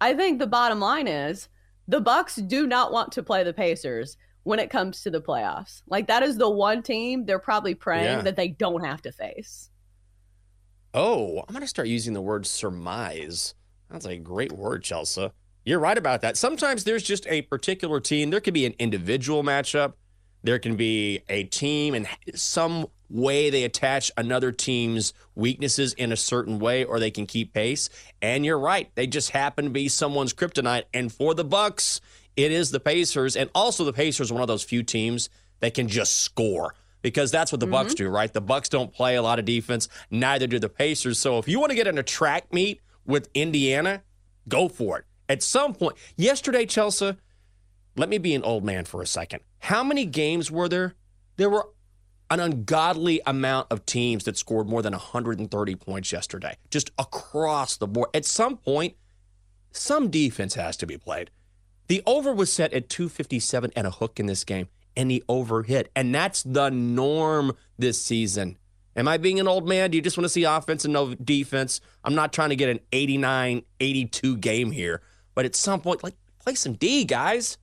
I 0.00 0.14
think 0.14 0.38
the 0.38 0.46
bottom 0.46 0.78
line 0.78 1.08
is 1.08 1.48
the 1.88 2.00
Bucks 2.00 2.36
do 2.36 2.68
not 2.68 2.92
want 2.92 3.10
to 3.12 3.22
play 3.24 3.42
the 3.42 3.52
Pacers 3.52 4.16
when 4.44 4.60
it 4.60 4.70
comes 4.70 5.02
to 5.02 5.10
the 5.10 5.20
playoffs. 5.20 5.82
Like 5.88 6.06
that 6.06 6.22
is 6.22 6.38
the 6.38 6.48
one 6.48 6.84
team 6.84 7.24
they're 7.26 7.40
probably 7.40 7.74
praying 7.74 8.18
Yeah. 8.18 8.22
that 8.22 8.36
they 8.36 8.46
don't 8.46 8.84
have 8.84 9.02
to 9.02 9.10
face. 9.10 9.70
Oh, 10.94 11.40
I'm 11.40 11.52
going 11.52 11.62
to 11.62 11.66
start 11.66 11.88
using 11.88 12.14
the 12.14 12.22
word 12.22 12.46
surmise. 12.46 13.54
That's 13.90 14.06
a 14.06 14.18
great 14.18 14.52
word, 14.52 14.84
Chelsea. 14.84 15.32
You're 15.68 15.80
right 15.80 15.98
about 15.98 16.22
that. 16.22 16.38
Sometimes 16.38 16.84
there's 16.84 17.02
just 17.02 17.26
a 17.26 17.42
particular 17.42 18.00
team. 18.00 18.30
There 18.30 18.40
could 18.40 18.54
be 18.54 18.64
an 18.64 18.74
individual 18.78 19.42
matchup. 19.42 19.92
There 20.42 20.58
can 20.58 20.76
be 20.76 21.20
a 21.28 21.44
team 21.44 21.92
and 21.92 22.08
some 22.34 22.86
way 23.10 23.50
they 23.50 23.64
attach 23.64 24.10
another 24.16 24.50
team's 24.50 25.12
weaknesses 25.34 25.92
in 25.92 26.10
a 26.10 26.16
certain 26.16 26.58
way 26.58 26.84
or 26.84 26.98
they 26.98 27.10
can 27.10 27.26
keep 27.26 27.52
pace. 27.52 27.90
And 28.22 28.46
you're 28.46 28.58
right. 28.58 28.90
They 28.94 29.06
just 29.06 29.32
happen 29.32 29.66
to 29.66 29.70
be 29.70 29.88
someone's 29.88 30.32
kryptonite. 30.32 30.84
And 30.94 31.12
for 31.12 31.34
the 31.34 31.44
Bucks, 31.44 32.00
it 32.34 32.50
is 32.50 32.70
the 32.70 32.80
Pacers. 32.80 33.36
And 33.36 33.50
also 33.54 33.84
the 33.84 33.92
Pacers 33.92 34.30
are 34.30 34.34
one 34.34 34.42
of 34.42 34.48
those 34.48 34.64
few 34.64 34.82
teams 34.82 35.28
that 35.60 35.74
can 35.74 35.86
just 35.86 36.22
score 36.22 36.76
because 37.02 37.30
that's 37.30 37.52
what 37.52 37.60
the 37.60 37.66
Bucks 37.66 37.92
mm-hmm. 37.92 38.04
do, 38.04 38.08
right? 38.08 38.32
The 38.32 38.40
Bucks 38.40 38.70
don't 38.70 38.90
play 38.90 39.16
a 39.16 39.22
lot 39.22 39.38
of 39.38 39.44
defense, 39.44 39.90
neither 40.10 40.46
do 40.46 40.58
the 40.58 40.70
Pacers. 40.70 41.18
So 41.18 41.36
if 41.36 41.46
you 41.46 41.60
want 41.60 41.72
to 41.72 41.76
get 41.76 41.86
in 41.86 41.98
a 41.98 42.02
track 42.02 42.54
meet 42.54 42.80
with 43.04 43.28
Indiana, 43.34 44.02
go 44.48 44.70
for 44.70 45.00
it. 45.00 45.04
At 45.28 45.42
some 45.42 45.74
point, 45.74 45.96
yesterday, 46.16 46.66
Chelsea, 46.66 47.16
let 47.96 48.08
me 48.08 48.18
be 48.18 48.34
an 48.34 48.44
old 48.44 48.64
man 48.64 48.84
for 48.84 49.02
a 49.02 49.06
second. 49.06 49.40
How 49.58 49.82
many 49.84 50.04
games 50.04 50.50
were 50.50 50.68
there? 50.68 50.94
There 51.36 51.50
were 51.50 51.68
an 52.30 52.40
ungodly 52.40 53.20
amount 53.26 53.68
of 53.70 53.86
teams 53.86 54.24
that 54.24 54.36
scored 54.36 54.68
more 54.68 54.82
than 54.82 54.92
130 54.92 55.74
points 55.76 56.12
yesterday, 56.12 56.56
just 56.70 56.90
across 56.98 57.76
the 57.76 57.86
board. 57.86 58.10
At 58.14 58.24
some 58.24 58.56
point, 58.56 58.94
some 59.72 60.10
defense 60.10 60.54
has 60.54 60.76
to 60.78 60.86
be 60.86 60.98
played. 60.98 61.30
The 61.88 62.02
over 62.06 62.32
was 62.32 62.52
set 62.52 62.72
at 62.74 62.88
257 62.88 63.72
and 63.74 63.86
a 63.86 63.90
hook 63.90 64.20
in 64.20 64.26
this 64.26 64.44
game, 64.44 64.68
and 64.96 65.10
the 65.10 65.24
over 65.28 65.62
hit. 65.62 65.90
And 65.96 66.14
that's 66.14 66.42
the 66.42 66.70
norm 66.70 67.56
this 67.78 68.00
season. 68.00 68.58
Am 68.94 69.08
I 69.08 69.16
being 69.16 69.40
an 69.40 69.48
old 69.48 69.66
man? 69.66 69.90
Do 69.90 69.96
you 69.96 70.02
just 70.02 70.18
want 70.18 70.24
to 70.24 70.28
see 70.28 70.44
offense 70.44 70.84
and 70.84 70.92
no 70.92 71.14
defense? 71.14 71.80
I'm 72.04 72.14
not 72.14 72.32
trying 72.32 72.50
to 72.50 72.56
get 72.56 72.68
an 72.68 72.80
89 72.92 73.62
82 73.80 74.36
game 74.38 74.70
here, 74.70 75.02
but 75.38 75.44
at 75.44 75.54
some 75.54 75.80
point, 75.80 76.02
like, 76.02 76.16
play 76.40 76.56
some 76.56 76.72
D, 76.72 77.04
guys. 77.04 77.58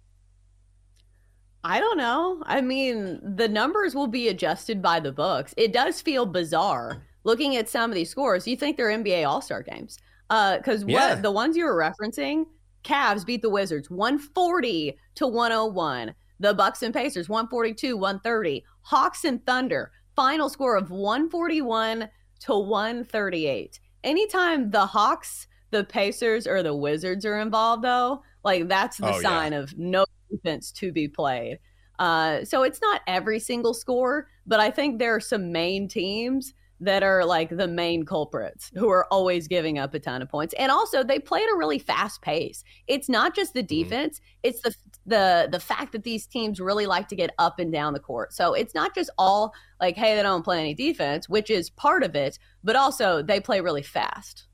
I 1.62 1.82
don't 1.82 1.98
know. 1.98 2.41
I 2.46 2.62
mean, 2.62 3.20
the 3.36 3.50
numbers 3.50 3.94
will 3.94 4.08
be 4.08 4.29
adjusted 4.29 4.82
by 4.82 5.01
the 5.01 5.12
books. 5.12 5.53
It 5.58 5.74
does 5.74 6.01
feel 6.01 6.25
bizarre 6.25 7.03
looking 7.25 7.58
at 7.58 7.67
some 7.67 7.91
of 7.91 7.96
these 7.96 8.10
scores. 8.10 8.48
You 8.48 8.55
think 8.55 8.77
they're 8.77 8.91
NBA 8.91 9.27
All 9.27 9.41
Star 9.41 9.62
games? 9.62 9.98
Uh, 10.29 10.55
because 10.55 10.86
Yeah. 10.88 11.15
what 11.15 11.22
the 11.22 11.32
ones 11.32 11.58
you 11.58 11.65
were 11.65 11.75
referencing, 11.75 12.46
Cavs 12.86 13.25
beat 13.25 13.41
the 13.41 13.50
Wizards 13.50 13.89
140 13.89 14.98
to 15.15 15.27
101. 15.27 16.15
The 16.39 16.53
Bucks 16.53 16.82
and 16.82 16.94
Pacers 16.94 17.27
142 17.27 17.98
130. 17.98 18.63
Hawks 18.84 19.25
and 19.25 19.46
Thunder 19.46 19.91
final 20.15 20.48
score 20.48 20.77
of 20.77 20.91
141 20.91 22.08
to 22.39 22.58
138. 22.58 23.82
Anytime 24.05 24.72
the 24.72 24.86
Hawks, 24.86 25.48
the 25.77 25.84
Pacers, 25.84 26.48
or 26.48 26.63
the 26.63 26.75
Wizards 26.75 27.25
are 27.25 27.39
involved, 27.39 27.84
though, 27.84 28.22
like 28.44 28.67
that's 28.67 28.98
the 28.98 29.08
Oh, 29.08 29.20
yeah. 29.20 29.22
sign 29.22 29.53
of 29.53 29.77
no 29.77 30.05
defense 30.32 30.72
to 30.74 30.91
be 30.91 31.08
played. 31.08 31.60
Uh, 32.00 32.44
so 32.44 32.63
it's 32.63 32.82
not 32.82 33.01
every 33.08 33.39
single 33.39 33.74
score, 33.74 34.27
but 34.46 34.60
I 34.60 34.70
think 34.72 35.00
there 35.00 35.15
are 35.15 35.20
some 35.22 35.51
main 35.51 35.88
teams 35.88 36.53
that 36.82 37.03
are 37.03 37.24
like 37.24 37.55
the 37.55 37.67
main 37.70 38.03
culprits 38.05 38.70
who 38.75 38.89
are 38.89 39.08
always 39.10 39.48
giving 39.48 39.79
up 39.79 39.94
a 39.94 40.00
ton 40.00 40.22
of 40.22 40.27
points. 40.29 40.53
And 40.60 40.72
also 40.72 41.03
they 41.03 41.20
play 41.20 41.41
at 41.41 41.50
a 41.53 41.55
really 41.58 41.79
fast 41.79 42.22
pace. 42.22 42.65
It's 42.88 43.08
not 43.08 43.34
just 43.34 43.53
the 43.53 43.63
defense, 43.63 44.20
it's 44.44 44.62
the 44.62 44.75
the 45.05 45.48
the 45.51 45.60
fact 45.60 45.94
that 45.94 46.03
these 46.03 46.27
teams 46.27 46.60
really 46.60 46.86
like 46.86 47.08
to 47.10 47.15
get 47.15 47.29
up 47.39 47.60
and 47.60 47.72
down 47.72 47.94
the 47.94 48.00
court. 48.01 48.34
So 48.34 48.53
it's 48.53 48.75
not 48.75 48.94
just 48.94 49.10
all 49.17 49.53
like 49.79 49.96
hey, 49.96 50.15
they 50.17 50.24
don't 50.24 50.44
play 50.44 50.60
any 50.60 50.74
defense, 50.74 51.29
which 51.29 51.50
is 51.50 51.70
part 51.70 52.03
of 52.03 52.13
it, 52.13 52.38
but 52.63 52.75
also 52.75 53.22
they 53.22 53.39
play 53.39 53.62
really 53.62 53.84
fast. 53.84 54.46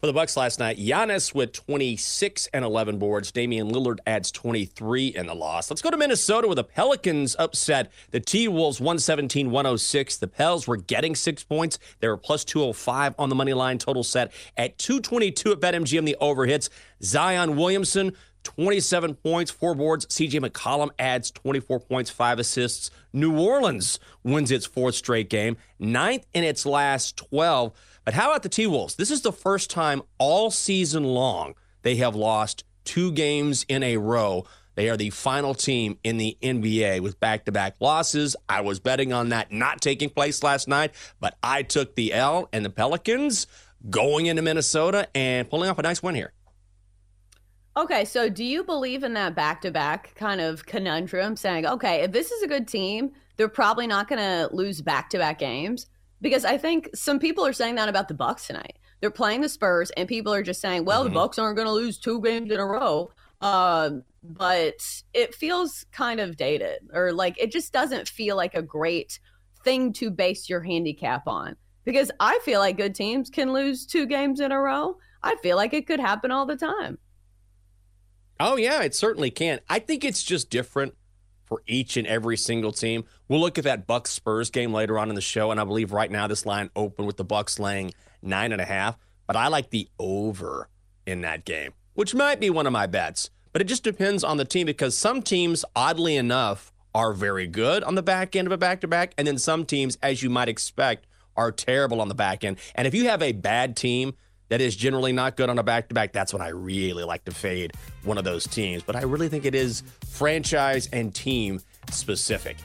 For 0.00 0.06
the 0.06 0.14
Bucks 0.14 0.34
last 0.34 0.58
night, 0.58 0.78
Giannis 0.78 1.34
with 1.34 1.52
26 1.52 2.48
and 2.54 2.64
11 2.64 2.96
boards. 2.98 3.30
Damian 3.32 3.70
Lillard 3.70 3.98
adds 4.06 4.32
23 4.32 5.08
in 5.08 5.26
the 5.26 5.34
loss. 5.34 5.68
Let's 5.70 5.82
go 5.82 5.90
to 5.90 5.98
Minnesota 5.98 6.48
where 6.48 6.54
the 6.54 6.64
Pelicans 6.64 7.36
upset 7.38 7.92
the 8.10 8.18
T 8.18 8.48
Wolves 8.48 8.80
117 8.80 9.50
106. 9.50 10.16
The 10.16 10.26
Pels 10.26 10.66
were 10.66 10.78
getting 10.78 11.14
six 11.14 11.44
points. 11.44 11.78
They 11.98 12.08
were 12.08 12.16
plus 12.16 12.46
205 12.46 13.14
on 13.18 13.28
the 13.28 13.34
money 13.34 13.52
line. 13.52 13.76
Total 13.76 14.02
set 14.02 14.32
at 14.56 14.78
222 14.78 15.52
at 15.52 15.60
BetMGM. 15.60 16.06
The 16.06 16.16
overhits. 16.18 16.70
Zion 17.02 17.56
Williamson 17.56 18.16
27 18.44 19.14
points, 19.14 19.50
four 19.50 19.74
boards. 19.74 20.06
CJ 20.06 20.44
McCollum 20.44 20.90
adds 20.98 21.30
24 21.30 21.80
points, 21.80 22.10
five 22.10 22.38
assists. 22.38 22.90
New 23.12 23.38
Orleans 23.38 23.98
wins 24.22 24.50
its 24.50 24.66
fourth 24.66 24.94
straight 24.94 25.28
game, 25.28 25.56
ninth 25.78 26.26
in 26.32 26.44
its 26.44 26.64
last 26.64 27.16
12. 27.16 27.72
But 28.04 28.14
how 28.14 28.30
about 28.30 28.42
the 28.42 28.48
T 28.48 28.66
Wolves? 28.66 28.96
This 28.96 29.10
is 29.10 29.22
the 29.22 29.32
first 29.32 29.70
time 29.70 30.02
all 30.18 30.50
season 30.50 31.04
long 31.04 31.54
they 31.82 31.96
have 31.96 32.14
lost 32.14 32.64
two 32.84 33.12
games 33.12 33.64
in 33.68 33.82
a 33.82 33.96
row. 33.96 34.44
They 34.74 34.88
are 34.88 34.96
the 34.96 35.10
final 35.10 35.54
team 35.54 35.98
in 36.04 36.16
the 36.16 36.38
NBA 36.42 37.00
with 37.00 37.20
back 37.20 37.44
to 37.44 37.52
back 37.52 37.76
losses. 37.80 38.36
I 38.48 38.62
was 38.62 38.80
betting 38.80 39.12
on 39.12 39.28
that 39.30 39.52
not 39.52 39.80
taking 39.80 40.08
place 40.08 40.42
last 40.42 40.68
night, 40.68 40.94
but 41.20 41.36
I 41.42 41.62
took 41.62 41.96
the 41.96 42.14
L 42.14 42.48
and 42.52 42.64
the 42.64 42.70
Pelicans 42.70 43.46
going 43.88 44.26
into 44.26 44.42
Minnesota 44.42 45.08
and 45.14 45.48
pulling 45.48 45.70
off 45.70 45.78
a 45.78 45.82
nice 45.82 46.02
win 46.02 46.14
here. 46.14 46.32
Okay, 47.76 48.04
so 48.04 48.28
do 48.28 48.44
you 48.44 48.64
believe 48.64 49.04
in 49.04 49.14
that 49.14 49.34
back 49.34 49.60
to 49.62 49.70
back 49.70 50.14
kind 50.16 50.40
of 50.40 50.66
conundrum 50.66 51.36
saying, 51.36 51.66
okay, 51.66 52.02
if 52.02 52.10
this 52.12 52.30
is 52.32 52.42
a 52.42 52.48
good 52.48 52.66
team, 52.66 53.12
they're 53.36 53.48
probably 53.48 53.86
not 53.86 54.08
going 54.08 54.18
to 54.18 54.52
lose 54.54 54.82
back 54.82 55.08
to 55.10 55.18
back 55.18 55.38
games? 55.38 55.86
Because 56.20 56.44
I 56.44 56.58
think 56.58 56.90
some 56.94 57.18
people 57.18 57.46
are 57.46 57.52
saying 57.52 57.76
that 57.76 57.88
about 57.88 58.08
the 58.08 58.14
Bucks 58.14 58.48
tonight. 58.48 58.76
They're 59.00 59.10
playing 59.10 59.40
the 59.40 59.48
Spurs, 59.48 59.90
and 59.92 60.08
people 60.08 60.34
are 60.34 60.42
just 60.42 60.60
saying, 60.60 60.84
well, 60.84 61.02
Mhm. 61.02 61.04
the 61.04 61.10
Bucks 61.14 61.38
aren't 61.38 61.56
going 61.56 61.66
to 61.66 61.72
lose 61.72 61.96
two 61.98 62.20
games 62.20 62.50
in 62.50 62.58
a 62.60 62.66
row. 62.66 63.10
Um, 63.40 64.02
but 64.22 65.02
it 65.14 65.34
feels 65.34 65.86
kind 65.92 66.20
of 66.20 66.36
dated, 66.36 66.80
or 66.92 67.12
like 67.12 67.40
it 67.40 67.50
just 67.50 67.72
doesn't 67.72 68.08
feel 68.08 68.36
like 68.36 68.54
a 68.54 68.60
great 68.60 69.18
thing 69.64 69.92
to 69.94 70.10
base 70.10 70.50
your 70.50 70.60
handicap 70.60 71.26
on 71.26 71.56
because 71.84 72.10
I 72.20 72.38
feel 72.44 72.60
like 72.60 72.76
good 72.76 72.94
teams 72.94 73.30
can 73.30 73.52
lose 73.54 73.86
two 73.86 74.04
games 74.04 74.40
in 74.40 74.52
a 74.52 74.60
row. 74.60 74.98
I 75.22 75.36
feel 75.36 75.56
like 75.56 75.72
it 75.72 75.86
could 75.86 76.00
happen 76.00 76.30
all 76.30 76.44
the 76.44 76.56
time. 76.56 76.98
Oh 78.42 78.56
yeah, 78.56 78.82
it 78.82 78.94
certainly 78.94 79.30
can. 79.30 79.60
I 79.68 79.80
think 79.80 80.02
it's 80.02 80.22
just 80.22 80.48
different 80.48 80.94
for 81.44 81.62
each 81.66 81.98
and 81.98 82.06
every 82.06 82.38
single 82.38 82.72
team. 82.72 83.04
We'll 83.28 83.40
look 83.40 83.58
at 83.58 83.64
that 83.64 83.86
Bucks 83.86 84.12
Spurs 84.12 84.48
game 84.48 84.72
later 84.72 84.98
on 84.98 85.10
in 85.10 85.14
the 85.14 85.20
show, 85.20 85.50
and 85.50 85.60
I 85.60 85.64
believe 85.64 85.92
right 85.92 86.10
now 86.10 86.26
this 86.26 86.46
line 86.46 86.70
opened 86.74 87.06
with 87.06 87.18
the 87.18 87.24
Bucks 87.24 87.58
laying 87.58 87.92
nine 88.22 88.52
and 88.52 88.60
a 88.60 88.64
half. 88.64 88.96
But 89.26 89.36
I 89.36 89.48
like 89.48 89.68
the 89.68 89.88
over 89.98 90.70
in 91.06 91.20
that 91.20 91.44
game, 91.44 91.72
which 91.92 92.14
might 92.14 92.40
be 92.40 92.48
one 92.48 92.66
of 92.66 92.72
my 92.72 92.86
bets. 92.86 93.28
But 93.52 93.60
it 93.60 93.66
just 93.66 93.84
depends 93.84 94.24
on 94.24 94.38
the 94.38 94.46
team 94.46 94.64
because 94.64 94.96
some 94.96 95.20
teams, 95.20 95.62
oddly 95.76 96.16
enough, 96.16 96.72
are 96.94 97.12
very 97.12 97.46
good 97.46 97.84
on 97.84 97.94
the 97.94 98.02
back 98.02 98.34
end 98.34 98.48
of 98.48 98.52
a 98.52 98.58
back 98.58 98.80
to 98.80 98.88
back, 98.88 99.12
and 99.18 99.28
then 99.28 99.36
some 99.36 99.66
teams, 99.66 99.98
as 100.02 100.22
you 100.22 100.30
might 100.30 100.48
expect, 100.48 101.06
are 101.36 101.52
terrible 101.52 102.00
on 102.00 102.08
the 102.08 102.14
back 102.14 102.42
end. 102.42 102.56
And 102.74 102.86
if 102.86 102.94
you 102.94 103.04
have 103.08 103.22
a 103.22 103.32
bad 103.32 103.76
team 103.76 104.14
that 104.50 104.60
is 104.60 104.76
generally 104.76 105.12
not 105.12 105.36
good 105.36 105.48
on 105.48 105.58
a 105.58 105.62
back 105.62 105.88
to 105.88 105.94
back, 105.94 106.12
that's 106.12 106.32
when 106.34 106.42
I 106.42 106.48
really 106.48 107.04
like 107.04 107.24
to 107.24 107.32
fade 107.32 107.72
one 108.04 108.18
of 108.18 108.24
those 108.24 108.46
teams. 108.46 108.82
But 108.82 108.96
I 108.96 109.02
really 109.02 109.28
think 109.28 109.46
it 109.46 109.54
is 109.54 109.82
franchise 110.06 110.88
and 110.92 111.14
team 111.14 111.60
specific. 111.90 112.58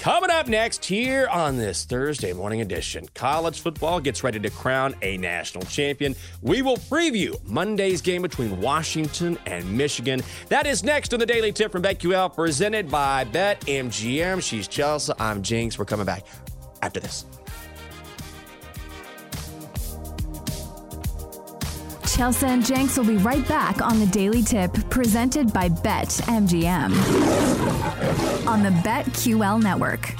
Coming 0.00 0.30
up 0.30 0.46
next 0.46 0.84
here 0.84 1.26
on 1.26 1.56
this 1.56 1.84
Thursday 1.84 2.32
morning 2.32 2.60
edition, 2.60 3.08
college 3.14 3.60
football 3.60 3.98
gets 3.98 4.22
ready 4.22 4.38
to 4.38 4.50
crown 4.50 4.94
a 5.02 5.16
national 5.16 5.64
champion. 5.64 6.14
We 6.40 6.62
will 6.62 6.76
preview 6.76 7.34
Monday's 7.44 8.00
game 8.00 8.22
between 8.22 8.60
Washington 8.60 9.36
and 9.46 9.68
Michigan. 9.76 10.22
That 10.50 10.66
is 10.66 10.84
next 10.84 11.12
on 11.14 11.18
the 11.18 11.26
Daily 11.26 11.50
Tip 11.50 11.72
from 11.72 11.82
BetQL, 11.82 12.32
presented 12.32 12.88
by 12.88 13.24
BetMGM. 13.24 14.40
She's 14.40 14.68
Chelsea. 14.68 15.12
I'm 15.18 15.42
Jenks. 15.42 15.80
We're 15.80 15.84
coming 15.84 16.06
back 16.06 16.26
after 16.80 17.00
this. 17.00 17.24
Chelsea 22.18 22.46
and 22.46 22.66
Jenks 22.66 22.98
will 22.98 23.06
be 23.06 23.16
right 23.18 23.46
back 23.46 23.80
on 23.80 24.00
the 24.00 24.06
Daily 24.06 24.42
Tip 24.42 24.72
presented 24.90 25.52
by 25.52 25.68
Bet 25.68 26.08
MGM 26.08 26.90
on 28.44 28.64
the 28.64 28.70
BetQL 28.70 29.62
network. 29.62 30.16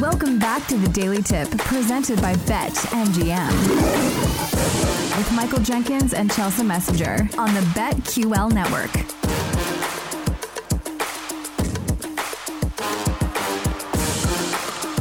Welcome 0.00 0.38
back 0.38 0.66
to 0.68 0.78
the 0.78 0.88
Daily 0.88 1.22
Tip 1.22 1.50
presented 1.58 2.18
by 2.22 2.34
Bet 2.46 2.72
MGM 2.72 3.52
with 5.18 5.32
Michael 5.34 5.60
Jenkins 5.60 6.14
and 6.14 6.32
Chelsea 6.32 6.62
Messenger 6.62 7.28
on 7.36 7.52
the 7.52 7.60
BetQL 7.74 8.50
network. 8.50 9.25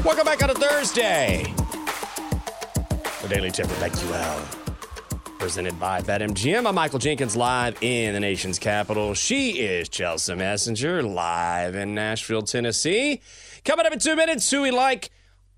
Welcome 0.06 0.26
back 0.26 0.44
on 0.44 0.52
a 0.52 0.54
Thursday. 0.54 1.52
The 3.24 3.28
Daily 3.28 3.50
Tip 3.50 3.66
with 3.68 3.80
BetQL, 3.80 5.40
presented 5.40 5.80
by 5.80 6.02
BetMGM. 6.02 6.68
I'm 6.68 6.76
Michael 6.76 7.00
Jenkins, 7.00 7.36
live 7.36 7.76
in 7.82 8.14
the 8.14 8.20
nation's 8.20 8.60
capital. 8.60 9.16
She 9.16 9.62
is 9.62 9.90
Chelsea 9.90 10.36
Messenger, 10.36 11.02
live 11.02 11.74
in 11.74 11.96
Nashville, 11.96 12.44
Tennessee. 12.44 13.20
Coming 13.64 13.88
up 13.88 13.94
in 13.94 13.98
two 13.98 14.16
minutes, 14.16 14.48
who 14.52 14.62
we 14.62 14.70
like 14.70 15.10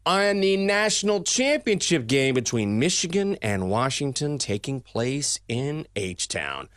on 0.05 0.39
the 0.39 0.55
national 0.55 1.23
championship 1.23 2.07
game 2.07 2.33
between 2.33 2.79
Michigan 2.79 3.37
and 3.41 3.69
Washington 3.69 4.37
taking 4.37 4.79
place 4.79 5.41
in 5.49 5.85
H 5.97 6.29
Town. 6.29 6.69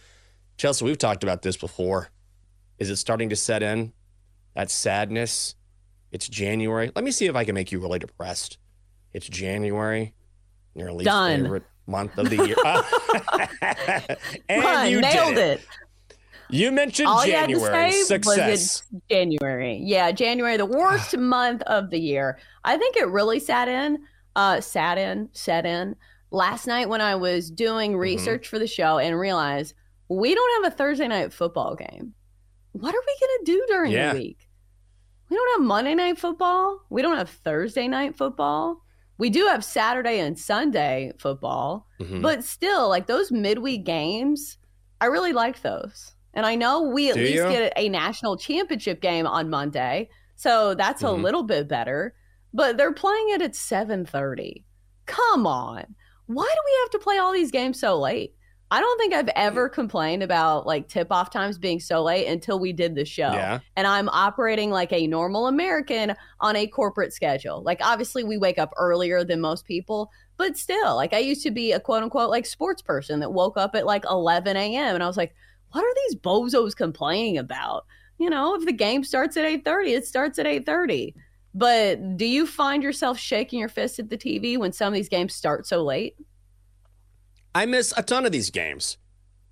Chelsea, 0.56 0.84
we've 0.84 0.98
talked 0.98 1.22
about 1.22 1.42
this 1.42 1.56
before. 1.56 2.10
Is 2.80 2.90
it 2.90 2.96
starting 2.96 3.28
to 3.28 3.36
set 3.36 3.62
in? 3.62 3.92
That 4.56 4.72
sadness? 4.72 5.54
It's 6.12 6.28
January. 6.28 6.90
Let 6.94 7.04
me 7.04 7.10
see 7.10 7.26
if 7.26 7.36
I 7.36 7.44
can 7.44 7.54
make 7.54 7.70
you 7.72 7.78
really 7.80 7.98
depressed. 7.98 8.58
It's 9.12 9.28
January. 9.28 10.14
Your 10.74 10.92
least 10.92 11.06
Done. 11.06 11.42
favorite 11.42 11.64
month 11.86 12.16
of 12.18 12.30
the 12.30 12.36
year. 12.46 12.56
and 14.48 14.62
Fun, 14.62 14.90
you 14.90 15.00
nailed 15.00 15.34
did 15.34 15.58
it. 15.60 15.66
You 16.48 16.72
mentioned 16.72 17.08
All 17.08 17.24
January. 17.24 17.86
you 17.92 17.98
to 18.00 18.04
Success. 18.04 18.82
January. 19.08 19.80
Yeah, 19.84 20.10
January, 20.10 20.56
the 20.56 20.66
worst 20.66 21.16
month 21.18 21.62
of 21.62 21.90
the 21.90 21.98
year. 21.98 22.38
I 22.64 22.76
think 22.76 22.96
it 22.96 23.06
really 23.08 23.38
sat 23.38 23.68
in, 23.68 23.98
uh, 24.34 24.60
sat 24.60 24.98
in, 24.98 25.28
set 25.32 25.64
in 25.64 25.94
last 26.32 26.66
night 26.66 26.88
when 26.88 27.00
I 27.00 27.14
was 27.14 27.50
doing 27.50 27.92
Mm-hmm. 27.92 28.00
research 28.00 28.48
for 28.48 28.58
the 28.58 28.66
show 28.66 28.98
and 28.98 29.18
realized 29.18 29.74
we 30.08 30.34
don't 30.34 30.64
have 30.64 30.72
a 30.72 30.76
Thursday 30.76 31.06
night 31.06 31.32
football 31.32 31.76
game. 31.76 32.14
What 32.72 32.94
are 32.94 33.00
we 33.06 33.16
gonna 33.20 33.44
do 33.44 33.64
during 33.68 33.92
Yeah. 33.92 34.12
the 34.12 34.18
week? 34.18 34.48
We 35.30 35.36
don't 35.36 35.60
have 35.60 35.66
Monday 35.66 35.94
night 35.94 36.18
football. 36.18 36.80
We 36.90 37.02
don't 37.02 37.16
have 37.16 37.30
Thursday 37.30 37.86
night 37.88 38.16
football. 38.16 38.82
We 39.16 39.30
do 39.30 39.46
have 39.46 39.64
Saturday 39.64 40.18
and 40.20 40.38
Sunday 40.38 41.12
football. 41.18 41.86
Mhm. 42.00 42.20
But 42.22 42.42
still, 42.42 42.88
like 42.88 43.06
those 43.06 43.30
midweek 43.30 43.84
games, 43.84 44.58
I 45.00 45.06
really 45.06 45.32
like 45.32 45.62
those. 45.62 46.12
And 46.34 46.44
I 46.46 46.54
know 46.54 46.82
we 46.82 47.10
at 47.10 47.14
Do 47.14 47.20
least 47.22 47.34
you? 47.34 47.48
get 47.48 47.72
a 47.76 47.88
national 47.88 48.36
championship 48.36 49.00
game 49.00 49.26
on 49.26 49.50
Monday. 49.50 50.08
So 50.36 50.74
that's 50.74 51.02
Mhm. 51.02 51.08
a 51.08 51.12
little 51.12 51.42
bit 51.42 51.68
better. 51.68 52.14
But 52.52 52.76
they're 52.76 52.92
playing 52.92 53.30
it 53.30 53.42
at 53.42 53.54
7:30. 53.54 54.64
Come 55.06 55.46
on. 55.46 55.94
Why 56.26 56.44
do 56.44 56.60
we 56.64 56.78
have 56.82 56.90
to 56.90 56.98
play 56.98 57.18
all 57.18 57.32
these 57.32 57.50
games 57.50 57.78
so 57.78 57.98
late? 57.98 58.34
I 58.72 58.80
don't 58.80 58.98
think 58.98 59.12
I've 59.12 59.30
ever 59.34 59.68
complained 59.68 60.22
about 60.22 60.64
like 60.64 60.86
tip 60.86 61.08
off 61.10 61.30
times 61.30 61.58
being 61.58 61.80
so 61.80 62.02
late 62.04 62.26
until 62.28 62.60
we 62.60 62.72
did 62.72 62.94
the 62.94 63.04
show. 63.04 63.32
Yeah. 63.32 63.58
And 63.76 63.86
I'm 63.86 64.08
operating 64.10 64.70
like 64.70 64.92
a 64.92 65.08
normal 65.08 65.48
American 65.48 66.14
on 66.40 66.54
a 66.54 66.68
corporate 66.68 67.12
schedule. 67.12 67.62
Like 67.62 67.80
obviously 67.82 68.22
we 68.22 68.38
wake 68.38 68.58
up 68.58 68.72
earlier 68.76 69.24
than 69.24 69.40
most 69.40 69.64
people, 69.64 70.10
but 70.36 70.56
still, 70.56 70.94
like 70.94 71.12
I 71.12 71.18
used 71.18 71.42
to 71.42 71.50
be 71.50 71.72
a 71.72 71.80
quote 71.80 72.04
unquote 72.04 72.30
like 72.30 72.46
sports 72.46 72.80
person 72.80 73.18
that 73.20 73.32
woke 73.32 73.56
up 73.56 73.74
at 73.74 73.86
like 73.86 74.04
11 74.08 74.56
a.m. 74.56 74.94
and 74.94 75.02
I 75.02 75.08
was 75.08 75.16
like, 75.16 75.34
what 75.72 75.82
are 75.82 75.94
these 76.06 76.20
bozos 76.20 76.76
complaining 76.76 77.38
about? 77.38 77.86
You 78.18 78.30
know, 78.30 78.54
if 78.54 78.64
the 78.64 78.72
game 78.72 79.02
starts 79.02 79.36
at 79.36 79.44
8:30, 79.44 79.96
it 79.96 80.06
starts 80.06 80.38
at 80.38 80.46
8:30. 80.46 81.14
But 81.54 82.16
do 82.16 82.24
you 82.24 82.46
find 82.46 82.82
yourself 82.82 83.18
shaking 83.18 83.58
your 83.58 83.68
fist 83.68 83.98
at 83.98 84.10
the 84.10 84.16
TV 84.16 84.56
when 84.56 84.72
some 84.72 84.88
of 84.88 84.94
these 84.94 85.08
games 85.08 85.34
start 85.34 85.66
so 85.66 85.82
late? 85.82 86.14
I 87.54 87.66
miss 87.66 87.92
a 87.96 88.02
ton 88.02 88.26
of 88.26 88.32
these 88.32 88.50
games. 88.50 88.96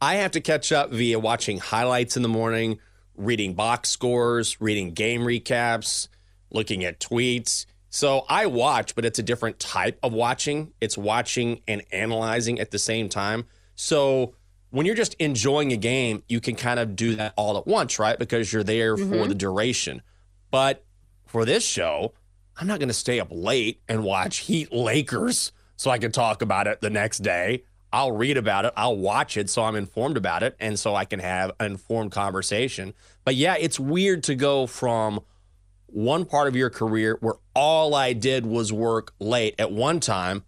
I 0.01 0.17
have 0.17 0.31
to 0.33 0.41
catch 0.41 0.71
up 0.71 0.91
via 0.91 1.19
watching 1.19 1.59
highlights 1.59 2.17
in 2.17 2.23
the 2.23 2.29
morning, 2.29 2.79
reading 3.17 3.55
box 3.55 3.89
scores, 3.89 4.61
reading 4.61 4.93
game 4.93 5.23
recaps, 5.23 6.09
looking 6.51 6.85
at 6.85 7.01
tweets. 7.01 7.67
So 7.91 8.25
I 8.29 8.47
watch, 8.47 8.95
but 8.95 9.05
it's 9.05 9.19
a 9.19 9.23
different 9.23 9.59
type 9.59 9.99
of 10.03 10.13
watching. 10.13 10.73
It's 10.81 10.97
watching 10.97 11.63
and 11.67 11.83
analyzing 11.91 12.61
at 12.61 12.71
the 12.71 12.79
same 12.79 13.09
time. 13.09 13.47
So 13.75 14.35
when 14.71 14.87
you're 14.87 14.95
just 14.95 15.15
enjoying 15.15 15.73
a 15.73 15.77
game, 15.77 16.23
you 16.29 16.41
can 16.41 16.55
kind 16.55 16.79
of 16.79 16.95
do 16.95 17.17
that 17.17 17.33
all 17.37 17.59
at 17.59 17.67
once, 17.67 17.99
right? 17.99 18.19
Because 18.19 18.53
you're 18.53 18.63
there 18.63 18.97
for 18.97 19.05
mm-hmm. 19.05 19.29
the 19.29 19.35
duration. 19.35 20.03
But 20.51 20.85
for 21.27 21.45
this 21.45 21.65
show, 21.65 22.13
I'm 22.57 22.67
not 22.67 22.79
going 22.79 22.89
to 22.89 22.95
stay 22.95 23.19
up 23.19 23.29
late 23.31 23.81
and 23.89 24.05
watch 24.05 24.39
Heat 24.39 24.73
Lakers 24.73 25.53
so 25.77 25.91
I 25.91 25.99
can 25.99 26.13
talk 26.13 26.43
about 26.43 26.67
it 26.67 26.81
the 26.81 26.91
next 26.91 27.19
day. 27.19 27.65
I'll 27.93 28.13
read 28.13 28.37
about 28.37 28.65
it, 28.65 28.73
I'll 28.77 28.97
watch 28.97 29.37
it 29.37 29.49
so 29.49 29.65
I'm 29.65 29.77
informed 29.77 30.17
about 30.17 30.43
it, 30.43 30.57
and 30.61 30.79
so 30.79 30.95
I 30.95 31.05
can 31.05 31.21
have 31.21 31.53
an 31.59 31.73
informed 31.73 32.13
conversation. 32.13 32.95
But 33.25 33.35
yeah, 33.35 33.57
it's 33.59 33.81
weird 33.81 34.23
to 34.25 34.35
go 34.35 34.67
from 34.67 35.21
one 35.87 36.27
part 36.27 36.49
of 36.49 36.57
your 36.57 36.71
career 36.71 37.17
where 37.21 37.35
all 37.55 37.95
I 37.95 38.13
did 38.13 38.45
was 38.45 38.73
work 38.73 39.15
late. 39.19 39.55
At 39.59 39.73
one 39.73 40.01
time, 40.01 40.45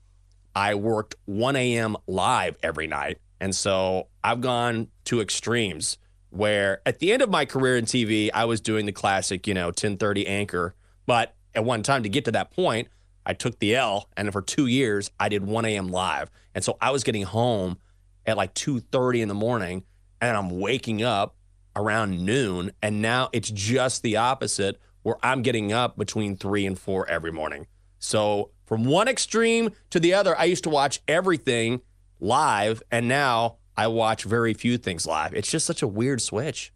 I 0.54 0.74
worked 0.74 1.14
1 1.24 1.56
a.m. 1.56 1.96
live 2.06 2.56
every 2.62 2.86
night. 2.86 3.18
And 3.40 3.54
so 3.54 4.08
I've 4.22 4.40
gone 4.40 4.88
to 5.04 5.20
extremes 5.20 5.96
where 6.28 6.80
at 6.84 6.98
the 6.98 7.12
end 7.12 7.22
of 7.22 7.30
my 7.30 7.44
career 7.44 7.76
in 7.76 7.86
TV, 7.86 8.30
I 8.32 8.44
was 8.44 8.60
doing 8.60 8.86
the 8.86 8.92
classic, 8.92 9.46
you 9.46 9.54
know, 9.54 9.66
1030 9.66 10.26
anchor. 10.26 10.74
But 11.06 11.34
at 11.54 11.64
one 11.64 11.82
time 11.82 12.02
to 12.02 12.08
get 12.08 12.24
to 12.26 12.32
that 12.32 12.50
point, 12.50 12.88
I 13.24 13.32
took 13.32 13.58
the 13.58 13.74
L 13.74 14.08
and 14.16 14.32
for 14.32 14.42
two 14.42 14.66
years 14.66 15.10
I 15.18 15.28
did 15.28 15.44
1 15.46 15.64
a.m. 15.64 15.88
live. 15.88 16.30
And 16.54 16.64
so 16.64 16.76
I 16.80 16.90
was 16.90 17.04
getting 17.04 17.22
home 17.22 17.78
at 18.26 18.36
like 18.36 18.54
2:30 18.54 19.22
in 19.22 19.28
the 19.28 19.34
morning 19.34 19.84
and 20.20 20.36
I'm 20.36 20.60
waking 20.60 21.02
up 21.02 21.36
around 21.76 22.24
noon. 22.24 22.72
And 22.82 23.00
now 23.00 23.28
it's 23.32 23.50
just 23.50 24.02
the 24.02 24.16
opposite 24.16 24.80
where 25.02 25.16
I'm 25.22 25.42
getting 25.42 25.72
up 25.72 25.96
between 25.96 26.36
three 26.36 26.66
and 26.66 26.78
four 26.78 27.08
every 27.08 27.32
morning. 27.32 27.66
So 27.98 28.50
from 28.66 28.84
one 28.84 29.08
extreme 29.08 29.70
to 29.90 30.00
the 30.00 30.14
other, 30.14 30.38
I 30.38 30.44
used 30.44 30.64
to 30.64 30.70
watch 30.70 31.00
everything 31.08 31.80
live, 32.18 32.82
and 32.90 33.08
now 33.08 33.56
I 33.76 33.86
watch 33.86 34.24
very 34.24 34.54
few 34.54 34.78
things 34.78 35.06
live. 35.06 35.34
It's 35.34 35.50
just 35.50 35.66
such 35.66 35.82
a 35.82 35.88
weird 35.88 36.20
switch. 36.20 36.72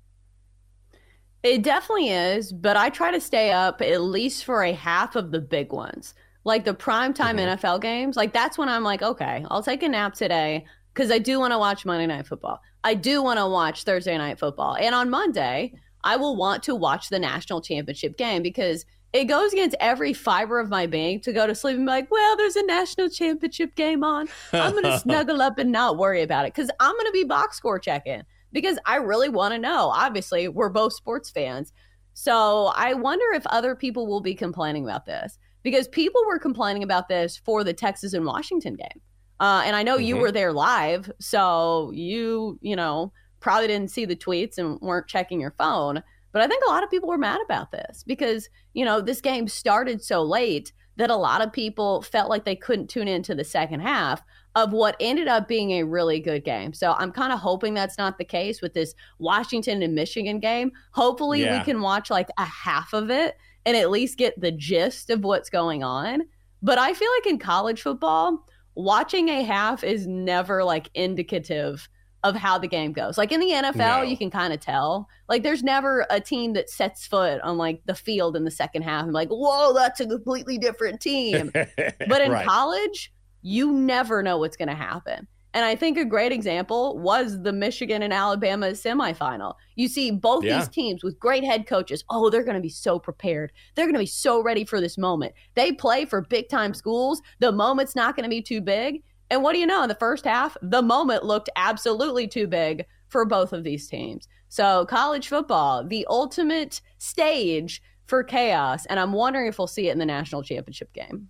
It 1.43 1.63
definitely 1.63 2.09
is, 2.09 2.53
but 2.53 2.77
I 2.77 2.89
try 2.89 3.11
to 3.11 3.21
stay 3.21 3.53
up 3.53 3.83
at 3.83 4.01
least 4.01 4.45
for 4.45 4.63
a 4.63 4.73
half 4.73 5.15
of 5.15 5.31
the 5.31 5.41
big 5.41 5.73
ones. 5.73 6.15
Like 6.45 6.65
the 6.65 6.75
primetime 6.75 7.39
Mhm. 7.39 7.57
NFL 7.59 7.81
games, 7.81 8.17
like 8.17 8.33
that's 8.33 8.59
when 8.59 8.69
I'm 8.69 8.85
like, 8.85 9.03
okay, 9.03 9.45
I'll 9.51 9.63
take 9.63 9.83
a 9.83 9.89
nap 9.89 10.15
today. 10.15 10.65
because 10.93 11.11
I 11.11 11.19
do 11.19 11.41
want 11.41 11.53
to 11.53 11.59
watch 11.59 11.85
Monday 11.85 12.07
Night 12.07 12.25
Football. 12.25 12.61
I 12.85 12.95
do 12.95 13.21
want 13.21 13.41
to 13.41 13.49
watch 13.49 13.83
Thursday 13.83 14.17
Night 14.17 14.39
Football. 14.39 14.77
And 14.77 14.95
on 14.95 15.11
Monday, 15.11 15.75
I 16.05 16.15
will 16.17 16.37
want 16.37 16.63
to 16.65 16.75
watch 16.77 17.09
the 17.09 17.19
national 17.19 17.63
championship 17.63 18.17
game 18.17 18.45
because 18.45 18.85
it 19.13 19.25
goes 19.25 19.53
against 19.53 19.75
every 19.81 20.13
fiber 20.13 20.61
of 20.61 20.69
my 20.69 20.87
being 20.87 21.19
to 21.23 21.33
go 21.33 21.49
to 21.49 21.55
sleep 21.57 21.77
and 21.79 21.85
be 21.87 21.91
like, 21.91 22.09
well, 22.13 22.37
there's 22.37 22.55
a 22.55 22.63
national 22.65 23.09
championship 23.09 23.75
game 23.75 24.05
on. 24.05 24.29
I'm 24.53 24.71
going 24.71 24.85
to 24.93 24.97
snuggle 25.01 25.43
up 25.43 25.59
and 25.59 25.73
not 25.73 25.97
worry 25.99 26.23
about 26.23 26.45
it 26.47 26.55
because 26.55 26.71
I'm 26.79 26.93
going 26.93 27.07
to 27.07 27.13
be 27.13 27.25
box 27.25 27.57
score 27.57 27.81
checking 27.81 28.23
because 28.53 28.79
I 28.87 28.97
really 28.97 29.29
want 29.29 29.53
to 29.55 29.59
know. 29.59 29.89
Obviously, 29.89 30.47
we're 30.47 30.69
both 30.69 30.93
sports 30.93 31.29
fans. 31.29 31.73
So 32.13 32.67
I 32.77 32.95
wonder 32.95 33.25
if 33.35 33.45
other 33.49 33.75
people 33.75 34.07
will 34.07 34.21
be 34.21 34.37
complaining 34.37 34.85
about 34.85 35.07
this 35.07 35.39
because 35.65 35.89
people 35.89 36.23
were 36.27 36.39
complaining 36.39 36.85
about 36.85 37.09
this 37.09 37.37
for 37.37 37.65
the 37.65 37.73
Texas 37.73 38.13
and 38.13 38.25
Washington 38.25 38.77
game. 38.77 39.01
Uh, 39.41 39.63
and 39.65 39.75
I 39.75 39.83
know 39.83 39.97
mm-hmm. 39.97 40.05
you 40.05 40.17
were 40.19 40.31
there 40.31 40.53
live, 40.53 41.11
so 41.19 41.91
you, 41.93 42.59
you 42.63 42.77
know, 42.77 43.13
probably 43.41 43.67
didn't 43.67 43.91
see 43.91 44.05
the 44.05 44.15
tweets 44.15 44.59
and 44.59 44.81
weren't 44.81 45.09
checking 45.09 45.41
your 45.41 45.55
phone. 45.59 46.03
But 46.33 46.43
I 46.43 46.47
think 46.47 46.63
a 46.65 46.71
lot 46.71 46.85
of 46.85 46.91
people 46.91 47.09
were 47.09 47.19
mad 47.19 47.41
about 47.45 47.73
this 47.73 48.05
because, 48.07 48.49
you 48.75 48.85
know, 48.85 49.01
this 49.01 49.21
game 49.21 49.49
started 49.49 50.03
so 50.03 50.23
late 50.23 50.73
that 50.97 51.11
a 51.11 51.17
lot 51.17 51.43
of 51.43 51.53
people 51.53 52.03
felt 52.03 52.31
like 52.31 52.45
they 52.45 52.57
couldn't 52.57 52.89
tune 52.89 53.09
into 53.09 53.35
the 53.35 53.45
second 53.45 53.81
half 53.81 54.23
of 54.55 54.73
what 54.73 54.97
ended 55.01 55.27
up 55.27 55.49
being 55.49 55.73
a 55.73 55.83
really 55.83 56.21
good 56.21 56.45
game. 56.45 56.73
So 56.73 56.93
I'm 56.93 57.11
kind 57.11 57.33
of 57.33 57.41
hoping 57.41 57.75
that's 57.75 57.99
not 57.99 58.19
the 58.19 58.25
case 58.25 58.63
with 58.63 58.75
this 58.75 58.95
Washington 59.19 59.83
and 59.83 59.95
Michigan 59.95 60.39
game. 60.39 60.71
Hopefully 60.93 61.43
yeah. 61.43 61.59
we 61.59 61.65
can 61.65 61.81
watch 61.81 62.11
like 62.11 62.29
a 62.39 62.45
half 62.45 62.93
of 62.93 63.11
it 63.11 63.37
and 63.67 63.77
at 63.77 63.91
least 63.91 64.19
get 64.19 64.41
the 64.41 64.53
gist 64.53 65.11
of 65.11 65.25
what's 65.25 65.51
going 65.51 65.83
on. 65.83 66.23
But 66.63 66.79
I 66.79 66.95
feel 66.95 67.11
like 67.19 67.27
in 67.27 67.39
college 67.39 67.83
football, 67.83 68.47
watching 68.75 69.29
a 69.29 69.43
half 69.43 69.85
is 69.85 70.07
never 70.07 70.65
like 70.65 70.91
indicative 70.95 71.89
of 72.25 72.35
how 72.35 72.57
the 72.57 72.67
game 72.67 72.93
goes. 72.93 73.19
Like 73.19 73.33
in 73.33 73.41
the 73.41 73.51
NFL, 73.51 73.99
no. 73.99 74.03
you 74.03 74.17
can 74.17 74.31
kind 74.31 74.53
of 74.53 74.61
tell. 74.61 75.09
Like 75.29 75.43
there's 75.43 75.63
never 75.63 76.07
a 76.09 76.21
team 76.21 76.55
that 76.55 76.71
sets 76.71 77.07
foot 77.07 77.41
on 77.43 77.59
like 77.59 77.83
the 77.85 77.95
field 77.95 78.35
in 78.35 78.45
the 78.45 78.51
second 78.51 78.83
half 78.83 79.05
and 79.05 79.13
like, 79.13 79.29
whoa, 79.29 79.75
that's 79.75 80.01
a 80.01 80.07
completely 80.07 80.57
different 80.57 81.01
team. 81.01 81.51
but 81.55 82.23
in 82.23 82.33
right. 82.33 82.47
college, 82.47 83.13
you 83.43 83.73
never 83.73 84.23
know 84.23 84.39
what's 84.39 84.57
going 84.57 84.69
to 84.69 84.75
happen. 84.75 85.29
And 85.55 85.65
I 85.65 85.77
think 85.77 85.97
a 85.97 86.05
great 86.05 86.33
example 86.33 86.99
was 86.99 87.41
the 87.41 87.53
Michigan 87.53 88.03
and 88.03 88.13
Alabama 88.13 88.71
semifinal. 88.71 89.55
You 89.77 89.87
see 89.87 90.11
both 90.11 90.45
yeah. 90.45 90.59
these 90.59 90.69
teams 90.69 91.05
with 91.05 91.19
great 91.21 91.45
head 91.45 91.67
coaches. 91.69 92.05
Oh, 92.11 92.29
they're 92.29 92.43
going 92.43 92.57
to 92.57 92.61
be 92.61 92.69
so 92.69 92.99
prepared. 92.99 93.53
They're 93.75 93.87
going 93.87 93.95
to 93.95 94.01
be 94.01 94.07
so 94.07 94.43
ready 94.43 94.65
for 94.65 94.81
this 94.81 94.99
moment. 94.99 95.33
They 95.55 95.71
play 95.71 96.07
for 96.07 96.23
big 96.23 96.49
time 96.49 96.75
schools. 96.75 97.23
The 97.39 97.53
moment's 97.53 97.95
not 97.95 98.17
going 98.17 98.25
to 98.25 98.31
be 98.31 98.43
too 98.43 98.61
big. 98.61 99.03
And 99.31 99.45
what 99.45 99.53
do 99.53 99.61
you 99.61 99.67
know? 99.67 99.85
In 99.85 99.89
the 99.89 99.95
first 99.95 100.25
half, 100.25 100.57
the 100.61 100.83
moment 100.83 101.25
looked 101.25 101.49
absolutely 101.57 102.27
too 102.27 102.49
big 102.49 102.85
for 103.09 103.25
both 103.25 103.53
of 103.53 103.63
these 103.63 103.89
teams. 103.89 104.27
So, 104.49 104.85
college 104.87 105.29
football, 105.29 105.85
the 105.85 106.05
ultimate 106.11 106.81
stage 106.99 107.81
for 108.07 108.23
chaos. 108.25 108.87
And 108.87 108.99
I'm 108.99 109.13
wondering 109.13 109.47
if 109.47 109.59
we'll 109.59 109.67
see 109.67 109.89
it 109.89 109.93
in 109.93 109.99
the 109.99 110.05
national 110.05 110.43
championship 110.43 110.93
game. 110.93 111.29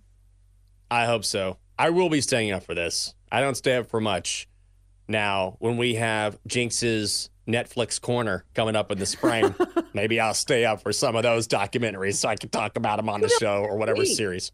I 0.89 1.05
hope 1.05 1.25
so. 1.25 1.57
I 1.77 1.89
will 1.89 2.09
be 2.09 2.21
staying 2.21 2.51
up 2.51 2.63
for 2.63 2.73
this. 2.73 3.13
I 3.35 3.41
don't 3.41 3.55
stay 3.55 3.75
up 3.75 3.89
for 3.89 3.99
much. 3.99 4.47
Now, 5.09 5.57
when 5.59 5.75
we 5.75 5.95
have 5.95 6.39
Jenks's 6.47 7.29
Netflix 7.45 7.99
corner 7.99 8.45
coming 8.53 8.77
up 8.77 8.93
in 8.93 8.97
the 8.97 9.05
spring, 9.05 9.53
maybe 9.93 10.21
I'll 10.21 10.33
stay 10.33 10.63
up 10.63 10.81
for 10.81 10.93
some 10.93 11.17
of 11.17 11.23
those 11.23 11.45
documentaries 11.45 12.15
so 12.15 12.29
I 12.29 12.37
can 12.37 12.47
talk 12.47 12.77
about 12.77 12.95
them 12.95 13.09
on 13.09 13.19
the 13.19 13.27
show 13.27 13.57
or 13.57 13.75
whatever 13.75 14.05
series. 14.05 14.53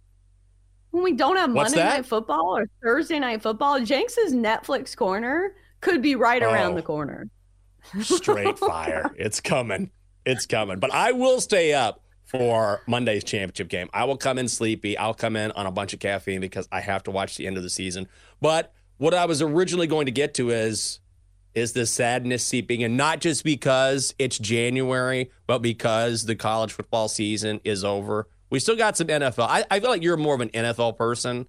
When 0.90 1.04
we 1.04 1.14
don't 1.14 1.38
have 1.38 1.54
What's 1.54 1.76
Monday 1.76 1.84
that? 1.84 1.98
Night 1.98 2.06
Football 2.08 2.58
or 2.58 2.66
Thursday 2.82 3.20
Night 3.20 3.44
Football, 3.44 3.82
Jenks's 3.82 4.34
Netflix 4.34 4.96
corner 4.96 5.54
could 5.82 6.02
be 6.02 6.16
right 6.16 6.42
oh, 6.42 6.52
around 6.52 6.74
the 6.74 6.82
oh. 6.82 6.86
corner. 6.86 7.30
straight 8.02 8.58
fire. 8.58 9.12
It's 9.16 9.40
coming. 9.40 9.92
It's 10.26 10.48
coming. 10.48 10.80
But 10.80 10.92
I 10.92 11.12
will 11.12 11.40
stay 11.40 11.76
up 11.76 12.02
for 12.24 12.82
Monday's 12.88 13.24
championship 13.24 13.68
game. 13.68 13.90
I 13.94 14.06
will 14.06 14.18
come 14.18 14.38
in 14.38 14.48
sleepy. 14.48 14.98
I'll 14.98 15.14
come 15.14 15.36
in 15.36 15.52
on 15.52 15.66
a 15.66 15.72
bunch 15.72 15.94
of 15.94 16.00
caffeine 16.00 16.40
because 16.40 16.68
I 16.72 16.80
have 16.80 17.04
to 17.04 17.12
watch 17.12 17.38
the 17.38 17.48
end 17.48 17.58
of 17.58 17.64
the 17.64 17.70
season. 17.70 18.08
But 18.40 18.74
what 18.98 19.14
I 19.14 19.26
was 19.26 19.42
originally 19.42 19.88
going 19.88 20.06
to 20.06 20.12
get 20.12 20.34
to 20.36 20.50
is 20.52 21.00
is 21.54 21.74
the 21.74 21.86
sadness 21.86 22.46
seeping 22.46 22.82
in, 22.82 22.96
not 22.96 23.20
just 23.20 23.44
because 23.44 24.16
it's 24.18 24.38
January, 24.38 25.30
but 25.48 25.60
because 25.60 26.26
the 26.26 26.36
college 26.36 26.72
football 26.72 27.10
season 27.10 27.60
is 27.66 27.84
over. 27.84 28.30
We 28.50 28.60
still 28.60 28.78
got 28.78 28.96
some 28.96 29.08
NFL. 29.08 29.48
I, 29.50 29.66
I 29.70 29.82
feel 29.82 29.90
like 29.90 30.02
you're 30.02 30.16
more 30.16 30.34
of 30.34 30.40
an 30.40 30.50
NFL 30.50 30.98
person 30.98 31.48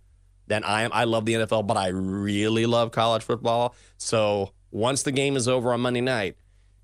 than 0.48 0.64
I 0.64 0.82
am. 0.82 0.90
I 0.92 1.04
love 1.04 1.24
the 1.24 1.35
NFL, 1.35 1.66
but 1.66 1.76
I 1.76 1.88
really 1.88 2.66
love 2.66 2.90
college 2.90 3.22
football. 3.22 3.76
So 3.96 4.52
once 4.72 5.04
the 5.04 5.12
game 5.12 5.37
is 5.37 5.46
over 5.46 5.72
on 5.72 5.80
Monday 5.80 6.00
night, 6.00 6.37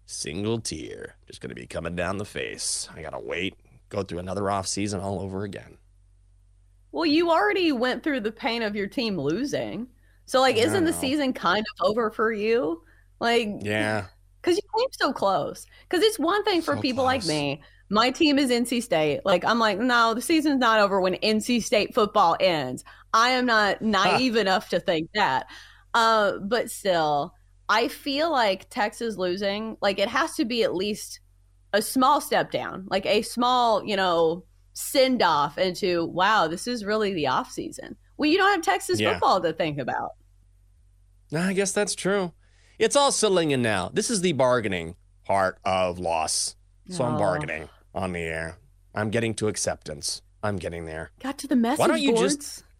single 0.06 0.60
tear 0.60 1.16
just 1.26 1.40
going 1.40 1.50
to 1.50 1.54
be 1.54 1.66
coming 1.66 1.96
down 1.96 2.18
the 2.18 2.24
face. 2.24 2.88
I 2.94 3.02
got 3.02 3.10
to 3.10 3.18
wait 3.18 3.54
go 3.88 4.02
through 4.02 4.18
another 4.18 4.50
off 4.50 4.66
season 4.66 5.00
all 5.00 5.20
over 5.20 5.44
again. 5.44 5.78
Well, 6.92 7.06
you 7.06 7.30
already 7.30 7.72
went 7.72 8.02
through 8.02 8.20
the 8.20 8.32
pain 8.32 8.62
of 8.62 8.74
your 8.74 8.86
team 8.86 9.18
losing. 9.18 9.88
So 10.26 10.40
like 10.40 10.56
isn't 10.56 10.84
the 10.84 10.92
season 10.92 11.32
kind 11.32 11.60
of 11.60 11.88
over 11.88 12.10
for 12.10 12.32
you? 12.32 12.82
Like 13.20 13.48
Yeah. 13.60 14.06
Cuz 14.42 14.56
you 14.56 14.62
came 14.78 14.88
so 14.92 15.12
close. 15.12 15.66
Cuz 15.88 16.02
it's 16.02 16.18
one 16.18 16.44
thing 16.44 16.62
for 16.62 16.76
so 16.76 16.82
people 16.82 17.04
close. 17.04 17.26
like 17.26 17.26
me. 17.26 17.62
My 17.90 18.10
team 18.10 18.38
is 18.38 18.50
NC 18.50 18.82
State. 18.82 19.22
Like 19.24 19.44
I'm 19.44 19.58
like, 19.58 19.78
no, 19.78 20.12
the 20.14 20.20
season's 20.20 20.60
not 20.60 20.80
over 20.80 21.00
when 21.00 21.14
NC 21.14 21.62
State 21.62 21.94
football 21.94 22.36
ends. 22.40 22.84
I 23.14 23.30
am 23.30 23.46
not 23.46 23.80
naive 23.82 24.36
enough 24.36 24.68
to 24.70 24.80
think 24.80 25.10
that. 25.14 25.46
Uh, 25.94 26.38
but 26.38 26.70
still, 26.70 27.34
I 27.68 27.88
feel 27.88 28.30
like 28.30 28.68
Texas 28.70 29.16
losing, 29.16 29.76
like 29.80 29.98
it 29.98 30.08
has 30.08 30.34
to 30.36 30.44
be 30.44 30.62
at 30.62 30.74
least 30.74 31.20
a 31.72 31.82
small 31.82 32.20
step 32.20 32.50
down, 32.50 32.86
like 32.88 33.06
a 33.06 33.22
small, 33.22 33.84
you 33.84 33.96
know, 33.96 34.44
send 34.72 35.22
off 35.22 35.58
into 35.58 36.06
wow, 36.06 36.46
this 36.46 36.66
is 36.66 36.84
really 36.84 37.14
the 37.14 37.26
off 37.26 37.50
season. 37.50 37.96
Well, 38.16 38.30
you 38.30 38.36
don't 38.36 38.50
have 38.50 38.62
Texas 38.62 39.00
yeah. 39.00 39.12
football 39.12 39.40
to 39.40 39.52
think 39.52 39.78
about. 39.78 40.10
I 41.34 41.52
guess 41.52 41.72
that's 41.72 41.94
true. 41.94 42.32
It's 42.78 42.96
all 42.96 43.12
settling 43.12 43.50
in 43.50 43.60
now. 43.60 43.90
This 43.92 44.10
is 44.10 44.20
the 44.20 44.32
bargaining 44.32 44.94
part 45.24 45.58
of 45.64 45.98
loss. 45.98 46.56
So 46.88 47.04
oh. 47.04 47.08
I'm 47.08 47.18
bargaining 47.18 47.68
on 47.94 48.12
the 48.12 48.20
air. 48.20 48.58
I'm 48.94 49.10
getting 49.10 49.34
to 49.34 49.48
acceptance. 49.48 50.22
I'm 50.42 50.56
getting 50.56 50.86
there. 50.86 51.10
Got 51.22 51.38
to 51.38 51.48
the 51.48 51.56
message 51.56 51.80
Why 51.80 51.86
don't 51.88 52.00
you 52.00 52.14
boards. 52.14 52.64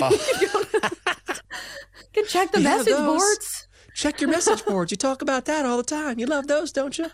Oh. 0.00 0.10
just 1.26 1.42
can 2.14 2.26
check 2.26 2.52
the 2.52 2.60
message 2.60 2.96
boards. 2.96 3.68
Check 3.94 4.22
your 4.22 4.30
message 4.30 4.64
boards. 4.64 4.90
You 4.90 4.96
talk 4.96 5.20
about 5.20 5.44
that 5.46 5.66
all 5.66 5.76
the 5.76 5.82
time. 5.82 6.18
You 6.18 6.24
love 6.24 6.46
those, 6.46 6.72
don't 6.72 6.96
you? 6.96 7.10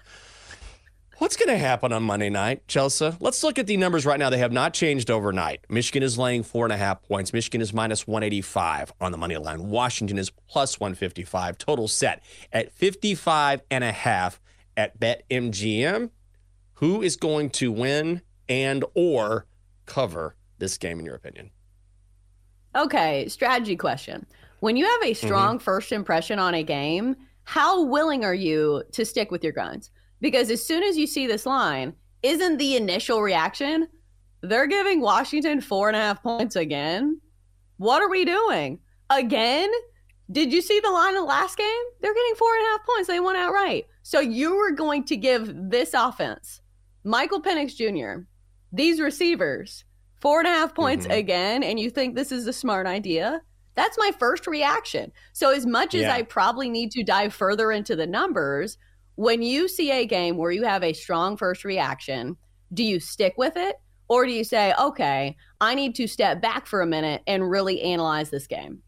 What's 1.22 1.37
going 1.37 1.50
to 1.50 1.56
happen 1.56 1.92
on 1.92 2.02
Monday 2.02 2.30
night, 2.30 2.66
Chelsea? 2.66 3.12
Let's 3.20 3.44
look 3.44 3.56
at 3.56 3.68
the 3.68 3.76
numbers 3.76 4.04
right 4.04 4.18
now. 4.18 4.28
They 4.28 4.38
have 4.38 4.50
not 4.50 4.74
changed 4.74 5.08
overnight. 5.08 5.61
Michigan 5.68 6.02
is 6.02 6.18
laying 6.18 6.42
four 6.42 6.66
and 6.66 6.72
a 6.72 6.76
half 6.76 7.00
points. 7.04 7.32
Michigan 7.32 7.61
is 7.61 7.72
minus 7.72 8.08
185 8.08 8.92
on 9.00 9.12
the 9.12 9.18
money 9.18 9.37
line. 9.37 9.68
Washington 9.68 10.18
is 10.18 10.30
plus 10.30 10.80
155. 10.80 11.58
Total 11.58 11.87
set 11.87 12.24
at 12.52 12.72
55 12.72 13.62
and 13.70 13.85
a 13.85 13.92
half 13.92 14.40
at 14.76 14.98
BetMGM. 14.98 16.11
Who 16.72 17.02
is 17.02 17.14
going 17.14 17.50
to 17.50 17.70
win 17.70 18.22
and 18.48 18.85
or 18.96 19.46
cover 19.87 20.35
this 20.58 20.76
game 20.76 20.98
in 20.98 21.06
your 21.06 21.14
opinion? 21.14 21.52
Okay, 22.74 23.28
strategy 23.28 23.76
question. 23.76 24.26
When 24.58 24.76
you 24.76 24.87
have 24.87 25.02
a 25.02 25.12
mm-hmm. 25.12 25.24
strong 25.24 25.58
mm-hmm. 25.58 25.62
first 25.62 25.92
impression 25.92 26.40
on 26.40 26.54
a 26.54 26.64
game, 26.64 27.14
how 27.44 27.85
willing 27.85 28.24
are 28.24 28.35
you 28.35 28.82
to 28.90 29.04
stick 29.04 29.30
with 29.30 29.44
your 29.44 29.52
guns? 29.52 29.91
Because 30.22 30.50
as 30.50 30.64
soon 30.64 30.82
as 30.85 30.96
you 30.96 31.06
see 31.06 31.26
this 31.26 31.44
line, 31.44 31.92
isn't 32.22 32.56
the 32.56 32.76
initial 32.76 33.20
reaction, 33.20 33.88
they're 34.40 34.68
giving 34.68 35.00
Washington 35.00 35.61
four 35.61 35.88
and 35.88 35.96
a 35.96 36.00
half 36.00 36.22
points 36.22 36.56
again? 36.56 37.20
What 37.76 38.00
are 38.00 38.08
we 38.08 38.24
doing? 38.24 38.78
Again? 39.11 39.68
Did 40.30 40.52
you 40.52 40.62
see 40.62 40.80
the 40.80 40.90
line 40.90 41.14
of 41.14 41.22
the 41.22 41.26
last 41.26 41.58
game? 41.58 41.85
They're 42.00 42.14
getting 42.14 42.35
four 42.37 42.54
and 42.54 42.64
a 42.64 42.70
half 42.70 42.87
points. 42.87 43.08
They 43.08 43.20
won 43.20 43.37
outright. 43.37 43.87
So 44.02 44.20
you 44.20 44.56
were 44.56 44.70
going 44.70 45.04
to 45.06 45.16
give 45.16 45.52
this 45.54 45.92
offense, 45.92 46.61
Michael 47.04 47.42
Penix 47.42 47.76
Jr., 47.76 48.22
these 48.72 49.00
receivers, 49.00 49.85
four 50.20 50.38
and 50.38 50.48
a 50.48 50.52
half 50.52 50.74
points 50.74 51.04
mm-hmm. 51.04 51.18
again, 51.18 51.62
and 51.62 51.78
you 51.78 51.90
think 51.90 52.14
this 52.14 52.32
is 52.32 52.46
a 52.46 52.52
smart 52.52 52.87
idea? 52.87 53.42
That's 53.74 53.98
my 53.98 54.12
first 54.18 54.46
reaction. 54.46 55.12
So, 55.32 55.50
as 55.50 55.66
much 55.66 55.94
as. 55.94 56.04
I 56.04 56.22
probably 56.22 56.70
need 56.70 56.92
to 56.92 57.02
dive 57.02 57.35
further 57.35 57.72
into 57.72 57.96
the 57.96 58.06
numbers, 58.06 58.78
when 59.16 59.42
you 59.42 59.68
see 59.68 59.90
a 59.90 60.07
game 60.07 60.37
where 60.37 60.51
you 60.51 60.64
have 60.64 60.83
a 60.83 60.92
strong 60.92 61.37
first 61.37 61.64
reaction, 61.64 62.37
do 62.72 62.83
you 62.83 63.01
stick 63.01 63.35
with 63.37 63.57
it? 63.57 63.77
Or 64.09 64.27
do 64.27 64.33
you 64.33 64.44
say, 64.44 64.75
okay, 64.79 65.37
I 65.61 65.75
need 65.75 65.94
to 65.96 66.07
step 66.07 66.42
back 66.42 66.66
for 66.66 66.81
a 66.81 66.87
minute 66.87 67.22
and 67.27 67.48
really 67.48 67.81
analyze 67.81 68.31
this 68.31 68.46
game? 68.46 68.83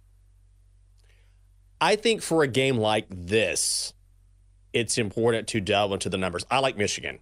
I 1.81 1.97
think 1.97 2.23
for 2.23 2.43
a 2.43 2.49
game 2.49 2.79
like 2.79 3.07
this, 3.09 3.95
it's 4.73 4.99
important 4.99 5.49
to 5.49 5.61
delve 5.61 5.93
into 5.93 6.09
the 6.09 6.19
numbers. 6.19 6.45
I 6.51 6.59
like 6.59 6.77
Michigan. 6.77 7.21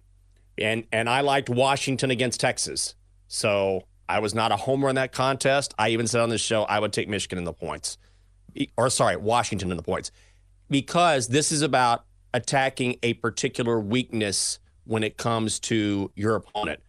And 0.57 0.85
and 0.91 1.09
I 1.09 1.21
liked 1.21 1.49
Washington 1.49 2.11
against 2.11 2.39
Texas. 2.39 2.95
So 3.27 3.83
I 4.07 4.19
was 4.19 4.35
not 4.35 4.51
a 4.51 4.55
homer 4.55 4.89
in 4.89 4.95
that 4.95 5.11
contest. 5.11 5.73
I 5.79 5.89
even 5.89 6.07
said 6.07 6.21
on 6.21 6.29
this 6.29 6.41
show 6.41 6.63
I 6.63 6.79
would 6.79 6.93
take 6.93 7.09
Michigan 7.09 7.37
in 7.37 7.43
the 7.43 7.53
points. 7.53 7.97
or 8.77 8.89
sorry, 8.89 9.17
Washington 9.17 9.71
in 9.71 9.77
the 9.77 9.83
points, 9.83 10.11
because 10.69 11.27
this 11.27 11.51
is 11.51 11.61
about 11.61 12.05
attacking 12.33 12.97
a 13.03 13.13
particular 13.15 13.79
weakness 13.79 14.59
when 14.85 15.03
it 15.03 15.17
comes 15.17 15.59
to 15.59 16.11
your 16.15 16.35
opponent. 16.35 16.81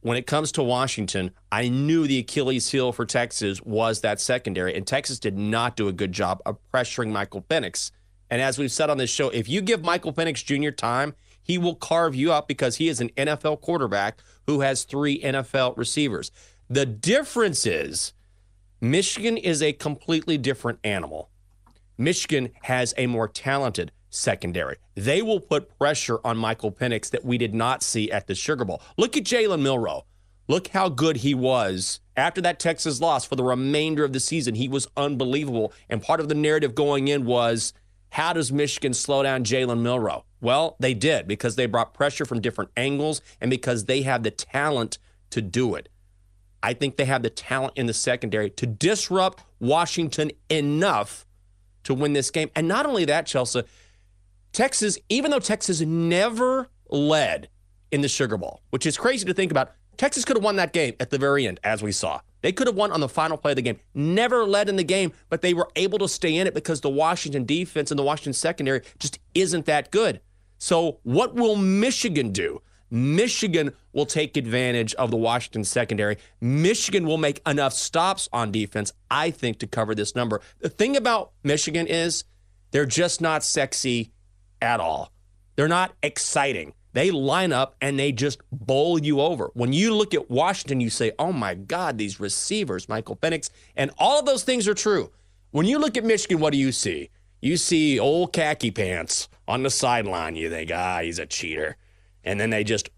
When 0.00 0.16
it 0.16 0.26
comes 0.26 0.52
to 0.52 0.62
Washington, 0.62 1.32
I 1.50 1.68
knew 1.68 2.06
the 2.06 2.18
Achilles 2.18 2.70
heel 2.70 2.92
for 2.92 3.04
Texas 3.04 3.60
was 3.62 4.00
that 4.02 4.20
secondary, 4.20 4.74
and 4.76 4.86
Texas 4.86 5.18
did 5.18 5.36
not 5.36 5.76
do 5.76 5.88
a 5.88 5.92
good 5.92 6.12
job 6.12 6.40
of 6.46 6.58
pressuring 6.72 7.10
Michael 7.10 7.42
Penix. 7.42 7.90
And 8.30 8.40
as 8.40 8.58
we've 8.58 8.72
said 8.72 8.90
on 8.90 8.98
this 8.98 9.10
show, 9.10 9.30
if 9.30 9.48
you 9.48 9.60
give 9.60 9.82
Michael 9.82 10.12
Penix 10.12 10.44
Jr. 10.44 10.70
time, 10.70 11.14
he 11.42 11.58
will 11.58 11.74
carve 11.74 12.14
you 12.14 12.32
up 12.32 12.46
because 12.46 12.76
he 12.76 12.88
is 12.88 13.00
an 13.00 13.08
NFL 13.10 13.60
quarterback 13.60 14.22
who 14.46 14.60
has 14.60 14.84
three 14.84 15.20
NFL 15.20 15.76
receivers. 15.76 16.30
The 16.68 16.86
difference 16.86 17.66
is 17.66 18.12
Michigan 18.80 19.36
is 19.36 19.62
a 19.62 19.72
completely 19.72 20.38
different 20.38 20.78
animal. 20.84 21.30
Michigan 21.96 22.50
has 22.62 22.94
a 22.96 23.06
more 23.06 23.26
talented 23.26 23.90
secondary. 24.10 24.76
They 24.94 25.22
will 25.22 25.40
put 25.40 25.78
pressure 25.78 26.18
on 26.24 26.36
Michael 26.36 26.72
Penix 26.72 27.10
that 27.10 27.24
we 27.24 27.38
did 27.38 27.54
not 27.54 27.82
see 27.82 28.10
at 28.10 28.26
the 28.26 28.34
Sugar 28.34 28.64
Bowl. 28.64 28.82
Look 28.96 29.16
at 29.16 29.24
Jalen 29.24 29.60
Milroe. 29.60 30.04
Look 30.48 30.68
how 30.68 30.88
good 30.88 31.18
he 31.18 31.34
was 31.34 32.00
after 32.16 32.40
that 32.40 32.58
Texas 32.58 33.00
loss 33.00 33.24
for 33.24 33.36
the 33.36 33.44
remainder 33.44 34.02
of 34.02 34.14
the 34.14 34.20
season. 34.20 34.54
He 34.54 34.68
was 34.68 34.88
unbelievable. 34.96 35.72
And 35.90 36.02
part 36.02 36.20
of 36.20 36.28
the 36.28 36.34
narrative 36.34 36.74
going 36.74 37.08
in 37.08 37.26
was 37.26 37.74
how 38.10 38.32
does 38.32 38.50
Michigan 38.50 38.94
slow 38.94 39.22
down 39.22 39.44
Jalen 39.44 39.80
Milroe? 39.80 40.24
Well, 40.40 40.76
they 40.80 40.94
did 40.94 41.28
because 41.28 41.56
they 41.56 41.66
brought 41.66 41.92
pressure 41.92 42.24
from 42.24 42.40
different 42.40 42.70
angles 42.76 43.20
and 43.40 43.50
because 43.50 43.84
they 43.84 44.02
have 44.02 44.22
the 44.22 44.30
talent 44.30 44.98
to 45.30 45.42
do 45.42 45.74
it. 45.74 45.90
I 46.62 46.72
think 46.72 46.96
they 46.96 47.04
have 47.04 47.22
the 47.22 47.30
talent 47.30 47.74
in 47.76 47.86
the 47.86 47.94
secondary 47.94 48.50
to 48.50 48.66
disrupt 48.66 49.44
Washington 49.60 50.32
enough 50.48 51.26
to 51.84 51.94
win 51.94 52.14
this 52.14 52.30
game. 52.30 52.50
And 52.56 52.66
not 52.66 52.86
only 52.86 53.04
that, 53.04 53.26
Chelsea, 53.26 53.62
Texas, 54.52 54.98
even 55.08 55.30
though 55.30 55.38
Texas 55.38 55.80
never 55.80 56.68
led 56.88 57.48
in 57.90 58.00
the 58.00 58.08
Sugar 58.08 58.36
Bowl, 58.36 58.62
which 58.70 58.86
is 58.86 58.96
crazy 58.96 59.24
to 59.26 59.34
think 59.34 59.50
about, 59.50 59.72
Texas 59.96 60.24
could 60.24 60.36
have 60.36 60.44
won 60.44 60.56
that 60.56 60.72
game 60.72 60.94
at 61.00 61.10
the 61.10 61.18
very 61.18 61.46
end, 61.46 61.58
as 61.64 61.82
we 61.82 61.92
saw. 61.92 62.20
They 62.40 62.52
could 62.52 62.68
have 62.68 62.76
won 62.76 62.92
on 62.92 63.00
the 63.00 63.08
final 63.08 63.36
play 63.36 63.52
of 63.52 63.56
the 63.56 63.62
game. 63.62 63.80
Never 63.94 64.44
led 64.44 64.68
in 64.68 64.76
the 64.76 64.84
game, 64.84 65.12
but 65.28 65.42
they 65.42 65.54
were 65.54 65.68
able 65.74 65.98
to 65.98 66.08
stay 66.08 66.36
in 66.36 66.46
it 66.46 66.54
because 66.54 66.80
the 66.80 66.88
Washington 66.88 67.44
defense 67.44 67.90
and 67.90 67.98
the 67.98 68.04
Washington 68.04 68.32
secondary 68.32 68.82
just 68.98 69.18
isn't 69.34 69.66
that 69.66 69.90
good. 69.90 70.20
So, 70.58 71.00
what 71.02 71.34
will 71.34 71.56
Michigan 71.56 72.30
do? 72.30 72.62
Michigan 72.90 73.72
will 73.92 74.06
take 74.06 74.36
advantage 74.36 74.94
of 74.94 75.10
the 75.10 75.16
Washington 75.16 75.64
secondary. 75.64 76.16
Michigan 76.40 77.06
will 77.06 77.18
make 77.18 77.40
enough 77.46 77.72
stops 77.72 78.28
on 78.32 78.50
defense, 78.50 78.92
I 79.10 79.30
think, 79.30 79.58
to 79.58 79.66
cover 79.66 79.94
this 79.94 80.14
number. 80.14 80.40
The 80.60 80.68
thing 80.68 80.96
about 80.96 81.32
Michigan 81.42 81.86
is 81.86 82.24
they're 82.70 82.86
just 82.86 83.20
not 83.20 83.44
sexy 83.44 84.12
at 84.60 84.80
all. 84.80 85.12
They're 85.56 85.68
not 85.68 85.94
exciting. 86.02 86.72
They 86.92 87.10
line 87.10 87.52
up 87.52 87.76
and 87.80 87.98
they 87.98 88.12
just 88.12 88.40
bowl 88.50 88.98
you 88.98 89.20
over. 89.20 89.50
When 89.54 89.72
you 89.72 89.94
look 89.94 90.14
at 90.14 90.30
Washington, 90.30 90.80
you 90.80 90.90
say, 90.90 91.12
oh 91.18 91.32
my 91.32 91.54
God, 91.54 91.98
these 91.98 92.18
receivers, 92.18 92.88
Michael 92.88 93.16
Penix, 93.16 93.50
and 93.76 93.90
all 93.98 94.18
of 94.18 94.26
those 94.26 94.42
things 94.42 94.66
are 94.66 94.74
true. 94.74 95.10
When 95.50 95.66
you 95.66 95.78
look 95.78 95.96
at 95.96 96.04
Michigan, 96.04 96.40
what 96.40 96.52
do 96.52 96.58
you 96.58 96.72
see? 96.72 97.10
You 97.40 97.56
see 97.56 97.98
old 97.98 98.32
khaki 98.32 98.70
pants 98.70 99.28
on 99.46 99.62
the 99.62 99.70
sideline. 99.70 100.34
You 100.34 100.50
think, 100.50 100.70
ah, 100.74 101.00
he's 101.02 101.18
a 101.18 101.26
cheater. 101.26 101.76
And 102.24 102.40
then 102.40 102.50
they 102.50 102.64
just 102.64 102.90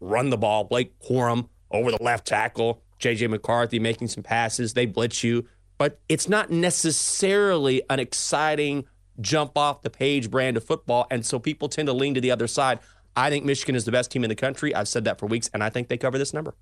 run 0.00 0.30
the 0.30 0.38
ball. 0.38 0.64
Blake 0.64 0.98
Corum 1.00 1.48
over 1.70 1.90
the 1.90 2.02
left 2.02 2.26
tackle, 2.26 2.82
JJ 3.00 3.30
McCarthy 3.30 3.78
making 3.78 4.08
some 4.08 4.22
passes. 4.22 4.74
They 4.74 4.86
blitz 4.86 5.22
you, 5.22 5.46
but 5.78 5.98
it's 6.08 6.28
not 6.28 6.50
necessarily 6.50 7.82
an 7.90 8.00
exciting 8.00 8.84
jump 9.22 9.56
off 9.56 9.82
the 9.82 9.90
page 9.90 10.30
brand 10.30 10.56
of 10.56 10.64
football. 10.64 11.06
And 11.10 11.24
so 11.24 11.38
people 11.38 11.68
tend 11.68 11.86
to 11.86 11.92
lean 11.92 12.14
to 12.14 12.20
the 12.20 12.30
other 12.30 12.46
side. 12.46 12.80
I 13.16 13.30
think 13.30 13.44
Michigan 13.44 13.74
is 13.74 13.84
the 13.84 13.92
best 13.92 14.10
team 14.10 14.24
in 14.24 14.28
the 14.28 14.36
country. 14.36 14.74
I've 14.74 14.88
said 14.88 15.04
that 15.04 15.18
for 15.18 15.26
weeks, 15.26 15.50
and 15.52 15.62
I 15.62 15.70
think 15.70 15.88
they 15.88 15.98
cover 15.98 16.18
this 16.18 16.32
number. 16.32 16.54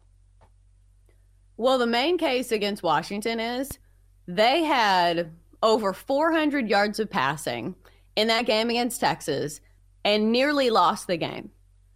Well, 1.57 1.79
the 1.79 1.87
main 1.87 2.19
case 2.19 2.53
against 2.53 2.83
Washington 2.83 3.39
is 3.39 3.79
they 4.27 4.65
had 4.65 5.31
over 5.63 5.93
400 5.93 6.69
yards 6.69 6.99
of 6.99 7.11
passing 7.11 7.75
in 8.17 8.29
that 8.29 8.47
game 8.47 8.71
against 8.71 9.01
Texas 9.01 9.61
and 10.05 10.33
nearly 10.33 10.71
lost 10.71 11.07
the 11.07 11.17
game. 11.17 11.51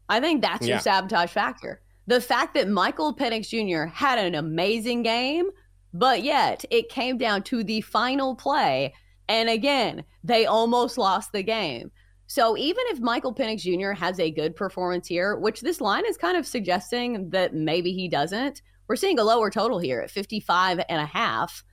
I 0.09 0.21
think 0.21 0.43
that's 0.43 0.67
yeah. 0.67 0.75
your 0.75 0.81
sabotage 0.81 1.31
factor. 1.31 1.81
The 2.07 2.21
fact 2.21 2.55
that 2.55 2.69
Michael 2.69 3.15
Penix 3.15 3.49
Jr. 3.49 3.87
had 3.87 4.19
an 4.19 4.35
amazing 4.35 5.03
game, 5.03 5.49
but 5.95 6.23
yet 6.23 6.65
it 6.71 6.91
came 6.91 7.17
down 7.17 7.43
to 7.45 7.65
the 7.65 7.81
final 7.81 8.35
play. 8.35 8.93
And 9.29 9.49
again, 9.49 10.05
they 10.23 10.47
almost 10.47 10.99
lost 10.99 11.33
the 11.33 11.43
game. 11.43 11.91
So 12.27 12.57
even 12.57 12.85
if 12.89 13.01
Michael 13.01 13.35
Penix 13.35 13.61
Jr. 13.61 13.93
has 13.93 14.19
a 14.19 14.31
good 14.31 14.57
performance 14.57 15.07
here, 15.07 15.37
which 15.37 15.61
this 15.61 15.81
line 15.81 16.07
is 16.07 16.17
kind 16.17 16.37
of 16.37 16.47
suggesting 16.47 17.31
that 17.31 17.55
maybe 17.55 17.93
he 17.93 18.09
doesn't, 18.09 18.63
we're 18.89 18.97
seeing 18.97 19.19
a 19.19 19.25
lower 19.25 19.51
total 19.51 19.79
here 19.79 20.01
at 20.01 20.11
55 20.11 20.81
and 20.89 21.01
a 21.01 21.07
half. 21.07 21.65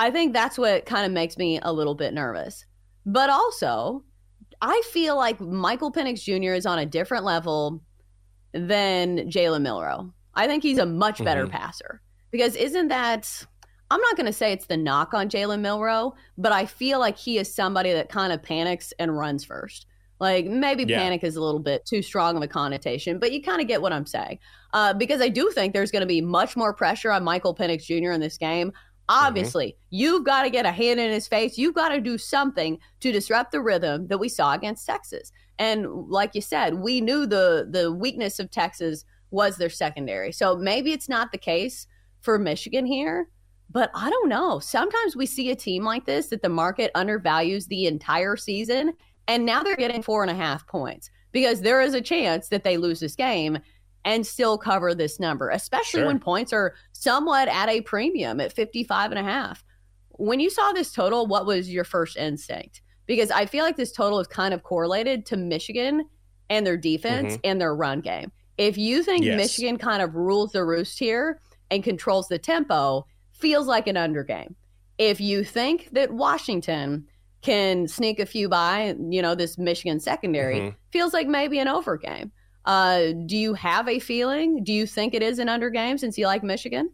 I 0.00 0.10
think 0.10 0.32
that's 0.32 0.58
what 0.58 0.86
kind 0.86 1.06
of 1.06 1.12
makes 1.12 1.36
me 1.36 1.58
a 1.62 1.72
little 1.72 1.94
bit 1.94 2.14
nervous. 2.14 2.64
But 3.06 3.30
also, 3.30 4.04
I 4.60 4.82
feel 4.90 5.16
like 5.16 5.40
Michael 5.40 5.92
Penix 5.92 6.22
Jr. 6.22 6.54
is 6.54 6.66
on 6.66 6.78
a 6.78 6.86
different 6.86 7.24
level 7.24 7.82
than 8.52 9.30
Jalen 9.30 9.62
Milroe. 9.62 10.12
I 10.34 10.46
think 10.46 10.62
he's 10.62 10.78
a 10.78 10.86
much 10.86 11.22
better 11.22 11.44
mm-hmm. 11.44 11.56
passer 11.56 12.00
because 12.30 12.56
isn't 12.56 12.88
that 12.88 13.46
I'm 13.94 14.00
not 14.00 14.16
going 14.16 14.26
to 14.26 14.32
say 14.32 14.50
it's 14.50 14.66
the 14.66 14.76
knock 14.76 15.14
on 15.14 15.28
Jalen 15.28 15.60
Milroe, 15.60 16.16
but 16.36 16.50
I 16.50 16.66
feel 16.66 16.98
like 16.98 17.16
he 17.16 17.38
is 17.38 17.54
somebody 17.54 17.92
that 17.92 18.08
kind 18.08 18.32
of 18.32 18.42
panics 18.42 18.92
and 18.98 19.16
runs 19.16 19.44
first. 19.44 19.86
Like 20.18 20.46
maybe 20.46 20.82
yeah. 20.82 20.98
panic 20.98 21.22
is 21.22 21.36
a 21.36 21.40
little 21.40 21.60
bit 21.60 21.86
too 21.86 22.02
strong 22.02 22.36
of 22.36 22.42
a 22.42 22.48
connotation, 22.48 23.20
but 23.20 23.30
you 23.30 23.40
kind 23.40 23.60
of 23.60 23.68
get 23.68 23.80
what 23.80 23.92
I'm 23.92 24.04
saying. 24.04 24.40
Uh, 24.72 24.94
because 24.94 25.20
I 25.20 25.28
do 25.28 25.48
think 25.52 25.72
there's 25.72 25.92
going 25.92 26.00
to 26.00 26.06
be 26.06 26.20
much 26.20 26.56
more 26.56 26.74
pressure 26.74 27.12
on 27.12 27.22
Michael 27.22 27.54
Penix 27.54 27.84
Jr. 27.84 28.10
in 28.10 28.20
this 28.20 28.36
game. 28.36 28.72
Obviously, 29.08 29.68
mm-hmm. 29.68 29.86
you've 29.90 30.24
got 30.24 30.42
to 30.42 30.50
get 30.50 30.66
a 30.66 30.72
hand 30.72 30.98
in 30.98 31.12
his 31.12 31.28
face. 31.28 31.56
You've 31.56 31.76
got 31.76 31.90
to 31.90 32.00
do 32.00 32.18
something 32.18 32.80
to 32.98 33.12
disrupt 33.12 33.52
the 33.52 33.60
rhythm 33.60 34.08
that 34.08 34.18
we 34.18 34.28
saw 34.28 34.54
against 34.54 34.86
Texas. 34.86 35.30
And 35.60 35.86
like 36.08 36.34
you 36.34 36.40
said, 36.40 36.74
we 36.74 37.00
knew 37.00 37.26
the 37.26 37.68
the 37.70 37.92
weakness 37.92 38.40
of 38.40 38.50
Texas 38.50 39.04
was 39.30 39.56
their 39.56 39.70
secondary. 39.70 40.32
So 40.32 40.56
maybe 40.56 40.92
it's 40.92 41.08
not 41.08 41.30
the 41.30 41.38
case 41.38 41.86
for 42.22 42.40
Michigan 42.40 42.86
here, 42.86 43.28
but 43.74 43.90
I 43.92 44.08
don't 44.08 44.28
know. 44.28 44.60
Sometimes 44.60 45.16
we 45.16 45.26
see 45.26 45.50
a 45.50 45.56
team 45.56 45.82
like 45.82 46.06
this 46.06 46.28
that 46.28 46.42
the 46.42 46.48
market 46.48 46.92
undervalues 46.94 47.66
the 47.66 47.86
entire 47.86 48.36
season, 48.36 48.94
and 49.26 49.44
now 49.44 49.62
they're 49.64 49.76
getting 49.76 50.00
four 50.00 50.22
and 50.22 50.30
a 50.30 50.34
half 50.34 50.66
points 50.68 51.10
because 51.32 51.60
there 51.60 51.82
is 51.82 51.92
a 51.92 52.00
chance 52.00 52.48
that 52.48 52.62
they 52.62 52.76
lose 52.76 53.00
this 53.00 53.16
game 53.16 53.58
and 54.04 54.24
still 54.24 54.56
cover 54.56 54.94
this 54.94 55.18
number, 55.18 55.50
especially 55.50 56.00
sure. 56.00 56.06
when 56.06 56.20
points 56.20 56.52
are 56.52 56.74
somewhat 56.92 57.48
at 57.48 57.68
a 57.68 57.80
premium 57.80 58.40
at 58.40 58.52
55 58.52 59.10
and 59.10 59.18
a 59.18 59.24
half. 59.24 59.64
When 60.10 60.38
you 60.38 60.50
saw 60.50 60.70
this 60.70 60.92
total, 60.92 61.26
what 61.26 61.44
was 61.44 61.68
your 61.68 61.84
first 61.84 62.16
instinct? 62.16 62.80
Because 63.06 63.32
I 63.32 63.44
feel 63.44 63.64
like 63.64 63.76
this 63.76 63.92
total 63.92 64.20
is 64.20 64.28
kind 64.28 64.54
of 64.54 64.62
correlated 64.62 65.26
to 65.26 65.36
Michigan 65.36 66.08
and 66.48 66.64
their 66.64 66.76
defense 66.76 67.32
mm-hmm. 67.32 67.40
and 67.42 67.60
their 67.60 67.74
run 67.74 68.02
game. 68.02 68.30
If 68.56 68.78
you 68.78 69.02
think 69.02 69.24
yes. 69.24 69.36
Michigan 69.36 69.78
kind 69.78 70.00
of 70.00 70.14
rules 70.14 70.52
the 70.52 70.64
roost 70.64 70.96
here 70.96 71.40
and 71.72 71.82
controls 71.82 72.28
the 72.28 72.38
tempo, 72.38 73.04
feels 73.34 73.66
like 73.66 73.86
an 73.86 73.96
under 73.96 74.24
game. 74.24 74.54
If 74.98 75.20
you 75.20 75.44
think 75.44 75.90
that 75.92 76.12
Washington 76.12 77.06
can 77.42 77.86
sneak 77.86 78.18
a 78.18 78.26
few 78.26 78.48
by, 78.48 78.96
you 78.98 79.20
know, 79.20 79.34
this 79.34 79.58
Michigan 79.58 80.00
secondary 80.00 80.60
mm-hmm. 80.60 80.76
feels 80.90 81.12
like 81.12 81.26
maybe 81.26 81.58
an 81.58 81.68
over 81.68 81.98
game. 81.98 82.32
Uh, 82.64 83.12
do 83.26 83.36
you 83.36 83.52
have 83.52 83.86
a 83.86 83.98
feeling? 83.98 84.64
Do 84.64 84.72
you 84.72 84.86
think 84.86 85.12
it 85.12 85.22
is 85.22 85.38
an 85.38 85.50
under 85.50 85.68
game 85.68 85.98
since 85.98 86.16
you 86.16 86.26
like 86.26 86.42
Michigan? 86.42 86.90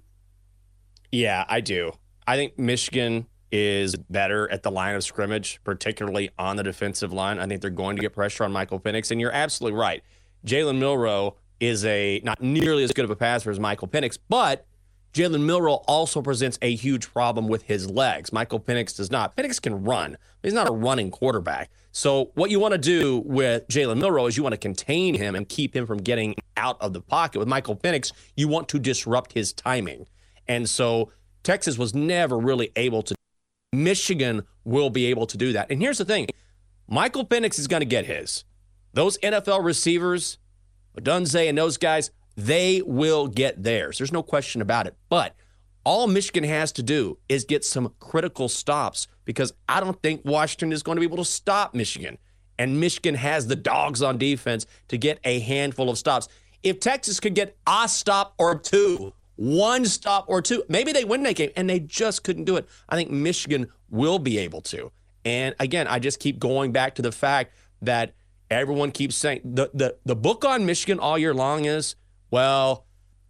Yeah, 1.12 1.44
I 1.48 1.60
do. 1.60 1.92
I 2.26 2.36
think 2.36 2.58
Michigan 2.58 3.26
is 3.52 3.94
better 3.94 4.50
at 4.50 4.64
the 4.64 4.70
line 4.70 4.96
of 4.96 5.04
scrimmage, 5.04 5.60
particularly 5.62 6.30
on 6.38 6.56
the 6.56 6.64
defensive 6.64 7.12
line. 7.12 7.38
I 7.38 7.46
think 7.46 7.60
they're 7.60 7.70
going 7.70 7.96
to 7.96 8.02
get 8.02 8.12
pressure 8.12 8.44
on 8.44 8.52
Michael 8.52 8.80
Penix, 8.80 9.12
and 9.12 9.20
you're 9.20 9.32
absolutely 9.32 9.78
right. 9.78 10.02
Jalen 10.44 10.78
Milroe 10.78 11.36
is 11.60 11.84
a 11.84 12.20
not 12.24 12.40
nearly 12.42 12.82
as 12.82 12.92
good 12.92 13.04
of 13.04 13.10
a 13.10 13.16
passer 13.16 13.50
as 13.50 13.60
Michael 13.60 13.86
Penix, 13.86 14.18
but 14.28 14.66
Jalen 15.12 15.42
Milroe 15.42 15.82
also 15.88 16.22
presents 16.22 16.58
a 16.62 16.74
huge 16.74 17.12
problem 17.12 17.48
with 17.48 17.62
his 17.62 17.90
legs. 17.90 18.32
Michael 18.32 18.60
Penix 18.60 18.96
does 18.96 19.10
not. 19.10 19.36
Penix 19.36 19.60
can 19.60 19.82
run, 19.82 20.12
but 20.12 20.48
he's 20.48 20.54
not 20.54 20.68
a 20.68 20.72
running 20.72 21.10
quarterback. 21.10 21.70
So 21.90 22.30
what 22.34 22.50
you 22.50 22.60
want 22.60 22.72
to 22.72 22.78
do 22.78 23.22
with 23.26 23.66
Jalen 23.66 23.98
Milroe 23.98 24.26
is 24.26 24.36
you 24.36 24.44
want 24.44 24.52
to 24.52 24.58
contain 24.58 25.14
him 25.14 25.34
and 25.34 25.48
keep 25.48 25.74
him 25.74 25.86
from 25.86 25.98
getting 25.98 26.36
out 26.56 26.80
of 26.80 26.92
the 26.92 27.00
pocket. 27.00 27.40
With 27.40 27.48
Michael 27.48 27.74
Penix, 27.74 28.12
you 28.36 28.46
want 28.46 28.68
to 28.68 28.78
disrupt 28.78 29.32
his 29.32 29.52
timing. 29.52 30.06
And 30.46 30.68
so 30.68 31.10
Texas 31.42 31.76
was 31.76 31.92
never 31.94 32.38
really 32.38 32.70
able 32.76 33.02
to. 33.02 33.14
Michigan 33.72 34.42
will 34.64 34.90
be 34.90 35.06
able 35.06 35.26
to 35.26 35.36
do 35.36 35.52
that. 35.52 35.70
And 35.70 35.80
here's 35.80 35.98
the 35.98 36.04
thing 36.04 36.28
Michael 36.88 37.26
Penix 37.26 37.58
is 37.58 37.66
going 37.66 37.80
to 37.80 37.86
get 37.86 38.06
his. 38.06 38.44
Those 38.92 39.18
NFL 39.18 39.64
receivers, 39.64 40.38
Odunze 40.96 41.48
and 41.48 41.58
those 41.58 41.76
guys, 41.76 42.10
they 42.46 42.82
will 42.82 43.28
get 43.28 43.62
theirs. 43.62 43.98
There's 43.98 44.12
no 44.12 44.22
question 44.22 44.62
about 44.62 44.86
it. 44.86 44.94
But 45.08 45.34
All 45.84 46.06
Michigan 46.06 46.44
has 46.44 46.72
to 46.72 46.82
do 46.82 47.18
is 47.28 47.44
get 47.44 47.64
some 47.64 47.94
critical 48.00 48.48
stops 48.48 49.08
because 49.24 49.52
I 49.68 49.80
don't 49.80 50.00
think 50.02 50.22
Washington 50.24 50.72
is 50.72 50.82
going 50.82 50.96
to 50.96 51.00
be 51.00 51.06
able 51.06 51.16
to 51.18 51.24
stop 51.24 51.74
Michigan. 51.74 52.18
And 52.58 52.78
Michigan 52.78 53.14
has 53.14 53.46
the 53.46 53.56
dogs 53.56 54.02
on 54.02 54.18
defense 54.18 54.66
to 54.88 54.98
get 54.98 55.18
a 55.24 55.40
handful 55.40 55.88
of 55.88 55.96
stops. 55.96 56.28
If 56.62 56.80
Texas 56.80 57.18
could 57.18 57.34
get 57.34 57.56
a 57.66 57.88
stop 57.88 58.34
or 58.38 58.58
two, 58.58 59.14
one 59.36 59.86
stop 59.86 60.26
or 60.28 60.42
two, 60.42 60.62
maybe 60.68 60.92
they 60.92 61.04
win 61.04 61.22
that 61.22 61.36
game, 61.36 61.50
and 61.56 61.70
they 61.70 61.80
just 61.80 62.22
couldn't 62.22 62.44
do 62.44 62.56
it. 62.58 62.68
I 62.88 62.96
think 62.96 63.10
Michigan 63.10 63.68
will 63.88 64.18
be 64.18 64.36
able 64.36 64.60
to. 64.62 64.92
And 65.24 65.54
again, 65.58 65.86
I 65.86 65.98
just 65.98 66.20
keep 66.20 66.38
going 66.38 66.72
back 66.72 66.96
to 66.96 67.02
the 67.02 67.12
fact 67.12 67.54
that 67.80 68.12
everyone 68.50 68.90
keeps 68.90 69.16
saying 69.16 69.40
the, 69.42 69.70
the, 69.72 69.96
the 70.04 70.16
book 70.16 70.44
on 70.44 70.66
Michigan 70.66 70.98
all 70.98 71.16
year 71.16 71.32
long 71.32 71.64
is, 71.64 71.96
well, 72.30 72.86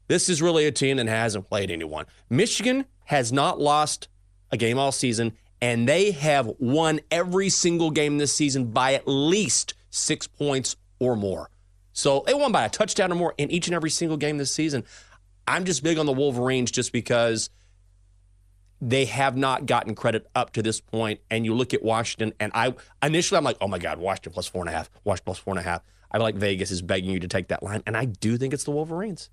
this 0.09 0.29
is 0.29 0.43
really 0.43 0.67
a 0.67 0.73
team 0.73 0.97
that 0.97 1.07
hasn't 1.07 1.49
played 1.49 1.71
anyone. 1.71 2.07
Michigan 2.29 2.85
has 3.05 3.33
not 3.33 3.61
lost 3.61 4.09
a 4.51 4.57
game 4.57 4.79
all 4.79 4.93
season, 4.93 5.33
and 5.63 5.89
they 5.89 6.11
have 6.11 6.51
won 6.59 7.01
every 7.11 7.49
single 7.49 7.91
game 7.91 8.19
this 8.19 8.33
season 8.33 8.67
by 8.67 8.95
at 8.95 9.07
least 9.07 9.75
six 9.91 10.27
points 10.27 10.77
or 10.99 11.17
more. 11.17 11.51
So 11.93 12.23
they 12.27 12.35
won 12.35 12.53
by 12.53 12.65
a 12.65 12.69
touchdown 12.69 13.13
or 13.13 13.15
more 13.15 13.35
in 13.37 13.51
each 13.51 13.67
and 13.69 13.75
every 13.75 13.91
single 13.91 14.17
game 14.17 14.39
this 14.39 14.53
season. 14.53 14.85
I'm 15.47 15.65
just 15.65 15.83
big 15.83 15.99
on 15.99 16.07
the 16.07 16.13
Wolverines 16.13 16.71
just 16.71 16.93
because 16.93 17.51
they 18.81 19.05
have 19.05 19.37
not 19.37 19.67
gotten 19.67 19.95
credit 19.95 20.27
up 20.35 20.53
to 20.53 20.63
this 20.63 20.81
point. 20.81 21.21
And 21.31 21.45
you 21.45 21.55
look 21.55 21.75
at 21.75 21.83
Washington, 21.83 22.33
and 22.41 22.53
I 22.55 22.75
initially 23.03 23.39
I'm 23.39 23.45
like, 23.45 23.59
oh 23.61 23.69
my 23.69 23.79
God, 23.79 23.99
Washington 23.99 24.33
plus 24.33 24.47
four 24.47 24.63
and 24.63 24.69
a 24.69 24.73
half, 24.73 24.91
Washington 25.05 25.25
plus 25.27 25.39
four 25.39 25.53
and 25.53 25.61
a 25.61 25.63
half. 25.63 25.83
I 26.11 26.19
feel 26.19 26.25
like 26.25 26.37
Vegas 26.37 26.71
is 26.71 26.83
begging 26.83 27.11
you 27.11 27.21
to 27.21 27.29
take 27.29 27.49
that 27.49 27.63
line, 27.63 27.83
and 27.87 27.97
I 27.97 28.07
do 28.07 28.37
think 28.37 28.53
it's 28.53 28.65
the 28.65 28.71
Wolverines. 28.71 29.31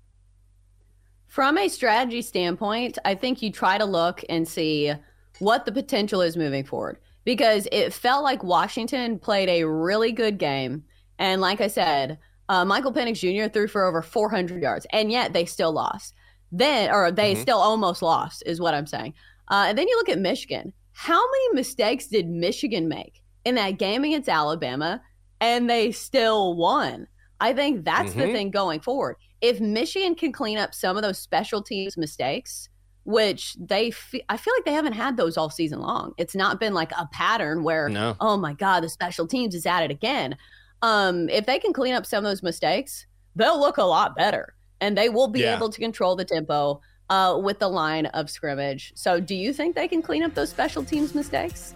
From 1.26 1.58
a 1.58 1.68
strategy 1.68 2.22
standpoint, 2.22 2.98
I 3.04 3.14
think 3.14 3.42
you 3.42 3.52
try 3.52 3.78
to 3.78 3.84
look 3.84 4.24
and 4.28 4.48
see 4.48 4.92
what 5.40 5.66
the 5.66 5.72
potential 5.72 6.22
is 6.22 6.36
moving 6.36 6.64
forward 6.64 6.98
because 7.24 7.68
it 7.70 7.92
felt 7.92 8.24
like 8.24 8.42
Washington 8.42 9.18
played 9.18 9.48
a 9.48 9.64
really 9.64 10.12
good 10.12 10.38
game. 10.38 10.84
And 11.18 11.40
like 11.40 11.60
I 11.60 11.66
said, 11.66 12.18
uh, 12.48 12.64
Michael 12.64 12.92
Penix 12.92 13.18
Jr. 13.20 13.52
threw 13.52 13.68
for 13.68 13.84
over 13.84 14.00
400 14.00 14.62
yards, 14.62 14.86
and 14.90 15.12
yet 15.12 15.32
they 15.34 15.44
still 15.44 15.72
lost. 15.72 16.14
Then, 16.50 16.90
or 16.90 17.10
they 17.10 17.34
mm-hmm. 17.34 17.42
still 17.42 17.58
almost 17.58 18.00
lost, 18.00 18.42
is 18.46 18.60
what 18.60 18.72
I'm 18.72 18.86
saying. 18.86 19.12
Uh, 19.48 19.66
and 19.68 19.76
then 19.76 19.86
you 19.86 19.96
look 19.96 20.08
at 20.08 20.18
Michigan. 20.18 20.72
How 20.92 21.20
many 21.20 21.54
mistakes 21.54 22.06
did 22.06 22.28
Michigan 22.28 22.88
make 22.88 23.22
in 23.44 23.56
that 23.56 23.78
game 23.78 24.04
against 24.04 24.28
Alabama? 24.28 25.02
And 25.40 25.68
they 25.68 25.92
still 25.92 26.56
won. 26.56 27.06
I 27.40 27.52
think 27.52 27.84
that's 27.84 28.10
mm-hmm. 28.10 28.20
the 28.20 28.26
thing 28.32 28.50
going 28.50 28.80
forward 28.80 29.16
if 29.40 29.60
Michigan 29.60 30.14
can 30.14 30.32
clean 30.32 30.58
up 30.58 30.74
some 30.74 30.96
of 30.96 31.02
those 31.02 31.18
special 31.18 31.62
teams 31.62 31.96
mistakes, 31.96 32.68
which 33.04 33.54
they 33.54 33.90
fe- 33.90 34.24
I 34.28 34.36
feel 34.36 34.52
like 34.54 34.64
they 34.64 34.72
haven't 34.72 34.94
had 34.94 35.16
those 35.16 35.36
all 35.36 35.50
season 35.50 35.80
long. 35.80 36.12
It's 36.18 36.34
not 36.34 36.60
been 36.60 36.74
like 36.74 36.92
a 36.92 37.08
pattern 37.12 37.62
where 37.62 37.88
no. 37.88 38.16
oh 38.20 38.36
my 38.36 38.54
god, 38.54 38.82
the 38.82 38.88
special 38.88 39.26
teams 39.26 39.54
is 39.54 39.66
at 39.66 39.82
it 39.82 39.90
again. 39.90 40.36
Um, 40.82 41.28
if 41.28 41.46
they 41.46 41.58
can 41.58 41.72
clean 41.72 41.94
up 41.94 42.06
some 42.06 42.24
of 42.24 42.30
those 42.30 42.42
mistakes, 42.42 43.06
they'll 43.36 43.58
look 43.58 43.78
a 43.78 43.84
lot 43.84 44.16
better 44.16 44.54
and 44.80 44.96
they 44.96 45.08
will 45.08 45.28
be 45.28 45.40
yeah. 45.40 45.56
able 45.56 45.70
to 45.70 45.80
control 45.80 46.16
the 46.16 46.24
tempo 46.24 46.80
uh, 47.10 47.38
with 47.42 47.58
the 47.58 47.68
line 47.68 48.06
of 48.06 48.30
scrimmage. 48.30 48.92
So, 48.94 49.20
do 49.20 49.34
you 49.34 49.52
think 49.52 49.74
they 49.74 49.88
can 49.88 50.02
clean 50.02 50.22
up 50.22 50.34
those 50.34 50.50
special 50.50 50.84
teams 50.84 51.14
mistakes? 51.14 51.74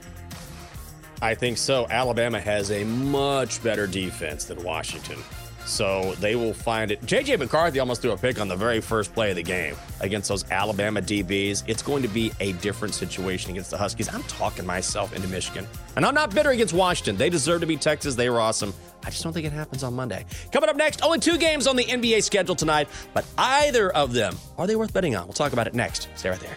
I 1.22 1.37
think 1.37 1.56
so. 1.56 1.87
Alabama 1.88 2.40
has 2.40 2.72
a 2.72 2.82
much 2.82 3.62
better 3.62 3.87
defense 3.87 4.44
than 4.44 4.61
Washington. 4.64 5.18
So 5.64 6.16
they 6.16 6.35
will 6.35 6.52
find 6.52 6.90
it. 6.90 7.00
JJ 7.02 7.38
McCarthy 7.38 7.78
almost 7.78 8.02
threw 8.02 8.11
a 8.11 8.16
pick 8.16 8.40
on 8.40 8.48
the 8.48 8.56
very 8.56 8.80
first 8.80 9.14
play 9.14 9.30
of 9.30 9.37
the 9.37 9.42
game 9.44 9.76
against 10.00 10.28
those 10.28 10.44
Alabama 10.50 11.00
DBs. 11.00 11.62
It's 11.68 11.80
going 11.80 12.02
to 12.02 12.08
be 12.08 12.32
a 12.40 12.54
different 12.54 12.94
situation 12.94 13.52
against 13.52 13.70
the 13.70 13.78
Huskies. 13.78 14.12
I'm 14.12 14.24
talking 14.24 14.66
myself 14.66 15.14
into 15.14 15.28
Michigan. 15.28 15.64
And 15.94 16.04
I'm 16.04 16.14
not 16.14 16.35
bitter 16.35 16.50
against 16.50 16.74
Washington. 16.74 17.16
They 17.16 17.30
deserve 17.30 17.61
to 17.61 17.68
be 17.68 17.76
Texas. 17.76 18.16
They 18.16 18.28
were 18.28 18.40
awesome. 18.40 18.74
I 19.04 19.11
just 19.11 19.22
don't 19.22 19.32
think 19.32 19.46
it 19.46 19.52
happens 19.52 19.85
on 19.85 19.94
Monday. 19.94 20.26
Coming 20.50 20.70
up 20.70 20.76
next, 20.76 21.04
only 21.04 21.20
two 21.20 21.38
games 21.38 21.68
on 21.68 21.76
the 21.76 21.85
NBA 21.85 22.24
schedule 22.24 22.56
tonight, 22.56 22.88
but 23.14 23.24
either 23.38 23.92
of 23.92 24.12
them 24.12 24.37
are 24.58 24.66
they 24.66 24.74
worth 24.74 24.92
betting 24.92 25.14
on? 25.14 25.26
We'll 25.26 25.35
talk 25.35 25.52
about 25.52 25.68
it 25.68 25.74
next. 25.74 26.08
Stay 26.16 26.30
right 26.30 26.40
there. 26.40 26.56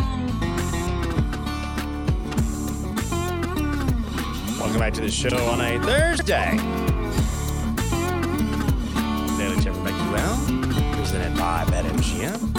Welcome 4.71 4.87
back 4.87 4.93
to 4.93 5.01
the 5.01 5.11
show 5.11 5.35
on 5.47 5.59
a 5.59 5.77
Thursday. 5.83 6.51
Daily 9.37 9.59
from 9.59 9.75
BetQL, 9.85 10.95
presented 10.95 11.37
by 11.37 11.65
BetMGM. 11.65 12.55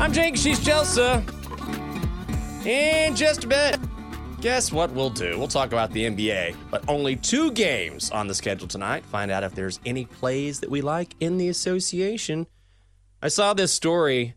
I'm 0.00 0.12
Jenks, 0.12 0.40
she's 0.40 0.58
Chelsa. 0.58 1.22
In 2.66 3.14
just 3.14 3.44
a 3.44 3.46
bit. 3.46 3.78
Guess 4.40 4.72
what 4.72 4.90
we'll 4.90 5.10
do? 5.10 5.38
We'll 5.38 5.46
talk 5.46 5.68
about 5.68 5.92
the 5.92 6.06
NBA, 6.06 6.56
but 6.72 6.82
only 6.88 7.14
two 7.14 7.52
games 7.52 8.10
on 8.10 8.26
the 8.26 8.34
schedule 8.34 8.66
tonight. 8.66 9.06
Find 9.06 9.30
out 9.30 9.44
if 9.44 9.54
there's 9.54 9.78
any 9.86 10.06
plays 10.06 10.58
that 10.58 10.68
we 10.68 10.80
like 10.80 11.14
in 11.20 11.38
the 11.38 11.50
association. 11.50 12.48
I 13.22 13.28
saw 13.28 13.54
this 13.54 13.72
story 13.72 14.34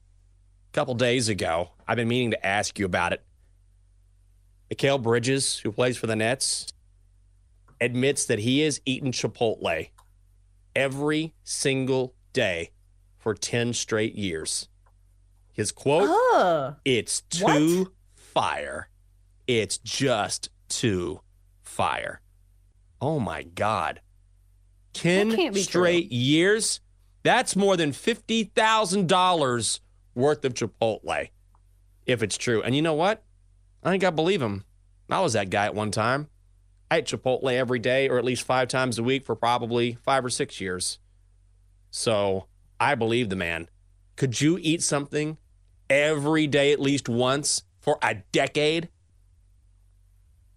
a 0.71 0.71
couple 0.71 0.93
days 0.93 1.29
ago. 1.29 1.71
I've 1.87 1.95
been 1.95 2.07
meaning 2.07 2.29
to 2.29 2.45
ask 2.45 2.77
you 2.77 2.85
about 2.85 3.11
it. 3.11 3.23
Mikal 4.71 5.01
Bridges, 5.01 5.59
who 5.59 5.71
plays 5.71 5.97
for 5.97 6.07
the 6.07 6.15
Nets, 6.15 6.67
admits 7.81 8.25
that 8.25 8.39
he 8.39 8.61
has 8.61 8.81
eaten 8.85 9.11
Chipotle 9.11 9.89
every 10.75 11.33
single 11.43 12.13
day 12.33 12.71
for 13.17 13.33
10 13.33 13.73
straight 13.73 14.15
years. 14.15 14.67
His 15.53 15.71
quote, 15.71 16.75
It's 16.85 17.21
too 17.21 17.79
what? 17.79 17.87
fire. 18.15 18.89
It's 19.47 19.77
just 19.79 20.49
too 20.69 21.21
fire. 21.63 22.21
Oh 23.01 23.19
my 23.19 23.43
God. 23.43 24.01
10 24.93 25.53
straight 25.55 26.09
true. 26.09 26.17
years? 26.17 26.79
That's 27.23 27.55
more 27.55 27.75
than 27.75 27.91
$50,000 27.91 29.79
worth 30.15 30.45
of 30.45 30.53
Chipotle, 30.53 31.29
if 32.05 32.23
it's 32.23 32.37
true. 32.37 32.61
And 32.61 32.75
you 32.75 32.81
know 32.81 32.93
what? 32.93 33.23
I 33.83 33.91
think 33.91 34.03
I 34.03 34.09
believe 34.09 34.41
him. 34.41 34.65
I 35.09 35.21
was 35.21 35.33
that 35.33 35.49
guy 35.49 35.65
at 35.65 35.75
one 35.75 35.91
time. 35.91 36.27
I 36.91 36.97
ate 36.97 37.05
Chipotle 37.05 37.51
every 37.51 37.79
day 37.79 38.09
or 38.09 38.17
at 38.17 38.25
least 38.25 38.43
five 38.43 38.67
times 38.67 38.97
a 38.97 39.03
week 39.03 39.25
for 39.25 39.35
probably 39.35 39.97
five 40.03 40.25
or 40.25 40.29
six 40.29 40.59
years. 40.59 40.99
So 41.91 42.45
I 42.79 42.95
believe 42.95 43.29
the 43.29 43.35
man. 43.35 43.69
Could 44.15 44.41
you 44.41 44.57
eat 44.61 44.83
something 44.83 45.37
every 45.89 46.47
day 46.47 46.71
at 46.71 46.79
least 46.79 47.07
once 47.09 47.63
for 47.79 47.97
a 48.01 48.15
decade? 48.31 48.89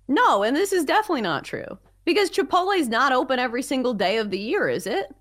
No, 0.08 0.42
and 0.42 0.56
this 0.56 0.72
is 0.72 0.84
definitely 0.84 1.22
not 1.22 1.44
true 1.44 1.78
because 2.04 2.30
Chipotle 2.30 2.76
is 2.76 2.88
not 2.88 3.12
open 3.12 3.38
every 3.38 3.62
single 3.62 3.94
day 3.94 4.18
of 4.18 4.30
the 4.30 4.38
year, 4.38 4.68
is 4.68 4.86
it? 4.86 5.14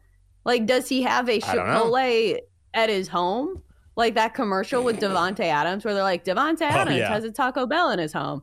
Like, 0.44 0.66
does 0.66 0.90
he 0.90 1.04
have 1.04 1.30
a 1.30 1.40
Chipotle 1.40 2.40
at 2.74 2.90
his 2.90 3.08
home? 3.08 3.62
Like 3.95 4.15
that 4.15 4.34
commercial 4.34 4.84
with 4.84 4.99
Davante 4.99 5.41
Adams, 5.41 5.84
where 5.84 5.93
they're 5.93 6.04
like, 6.04 6.23
Davante 6.23 6.62
oh, 6.62 6.65
Adams 6.65 6.95
oh, 6.95 6.99
yeah. 6.99 7.10
has 7.10 7.23
a 7.23 7.32
Taco 7.32 7.65
Bell 7.65 7.91
in 7.91 7.99
his 7.99 8.13
home. 8.13 8.41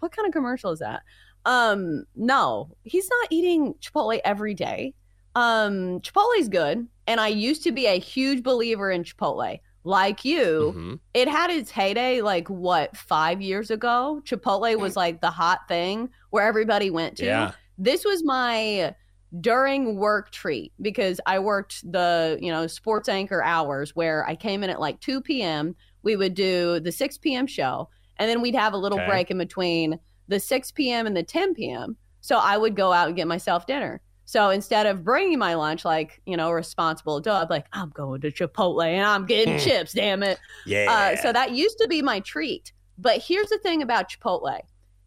What 0.00 0.12
kind 0.12 0.26
of 0.26 0.32
commercial 0.32 0.70
is 0.70 0.78
that? 0.78 1.02
Um, 1.44 2.04
no, 2.16 2.74
he's 2.84 3.08
not 3.08 3.28
eating 3.30 3.74
Chipotle 3.80 4.20
every 4.24 4.54
day. 4.54 4.94
Um, 5.34 6.00
Chipotle's 6.00 6.48
good, 6.48 6.86
and 7.06 7.20
I 7.20 7.28
used 7.28 7.62
to 7.64 7.72
be 7.72 7.86
a 7.86 7.98
huge 7.98 8.42
believer 8.42 8.90
in 8.90 9.02
Chipotle 9.02 9.58
like 9.84 10.24
you, 10.24 10.72
mm-hmm. 10.76 10.94
it 11.14 11.28
had 11.28 11.50
its 11.50 11.70
heyday 11.70 12.20
like 12.20 12.48
what, 12.48 12.96
five 12.96 13.40
years 13.40 13.70
ago? 13.70 14.22
Chipotle 14.24 14.78
was 14.78 14.96
like 14.96 15.20
the 15.20 15.30
hot 15.30 15.66
thing 15.68 16.08
where 16.30 16.46
everybody 16.46 16.90
went 16.90 17.16
to. 17.16 17.24
Yeah. 17.24 17.52
This 17.78 18.04
was 18.04 18.22
my 18.24 18.94
during 19.40 19.96
work 19.96 20.30
treat 20.30 20.72
because 20.80 21.20
I 21.26 21.38
worked 21.38 21.90
the, 21.90 22.38
you 22.40 22.50
know, 22.50 22.66
sports 22.66 23.08
anchor 23.08 23.42
hours 23.42 23.96
where 23.96 24.26
I 24.26 24.34
came 24.34 24.62
in 24.62 24.70
at 24.70 24.80
like 24.80 25.00
2 25.00 25.22
p.m. 25.22 25.74
We 26.02 26.16
would 26.16 26.34
do 26.34 26.80
the 26.80 26.92
6 26.92 27.18
p.m. 27.18 27.46
show, 27.46 27.88
and 28.18 28.28
then 28.28 28.42
we'd 28.42 28.54
have 28.54 28.72
a 28.72 28.78
little 28.78 28.98
okay. 28.98 29.08
break 29.08 29.30
in 29.30 29.38
between 29.38 29.98
the 30.28 30.40
6 30.40 30.72
p.m. 30.72 31.06
and 31.06 31.16
the 31.16 31.22
10 31.22 31.54
p.m. 31.54 31.96
So 32.20 32.36
I 32.36 32.56
would 32.56 32.76
go 32.76 32.92
out 32.92 33.08
and 33.08 33.16
get 33.16 33.26
myself 33.26 33.66
dinner. 33.66 34.00
So 34.24 34.50
instead 34.50 34.86
of 34.86 35.04
bringing 35.04 35.38
my 35.38 35.54
lunch 35.54 35.84
like, 35.84 36.22
you 36.26 36.36
know, 36.36 36.52
responsible 36.52 37.16
adult, 37.16 37.50
like, 37.50 37.66
I'm 37.72 37.90
going 37.90 38.20
to 38.22 38.30
Chipotle 38.30 38.86
and 38.86 39.04
I'm 39.04 39.26
getting 39.26 39.54
hmm. 39.54 39.60
chips, 39.60 39.92
damn 39.92 40.22
it. 40.22 40.38
Yeah. 40.64 40.86
Uh, 40.88 41.20
so 41.20 41.32
that 41.32 41.52
used 41.52 41.78
to 41.78 41.88
be 41.88 42.02
my 42.02 42.20
treat. 42.20 42.72
But 42.98 43.20
here's 43.20 43.48
the 43.48 43.58
thing 43.58 43.82
about 43.82 44.10
Chipotle 44.10 44.60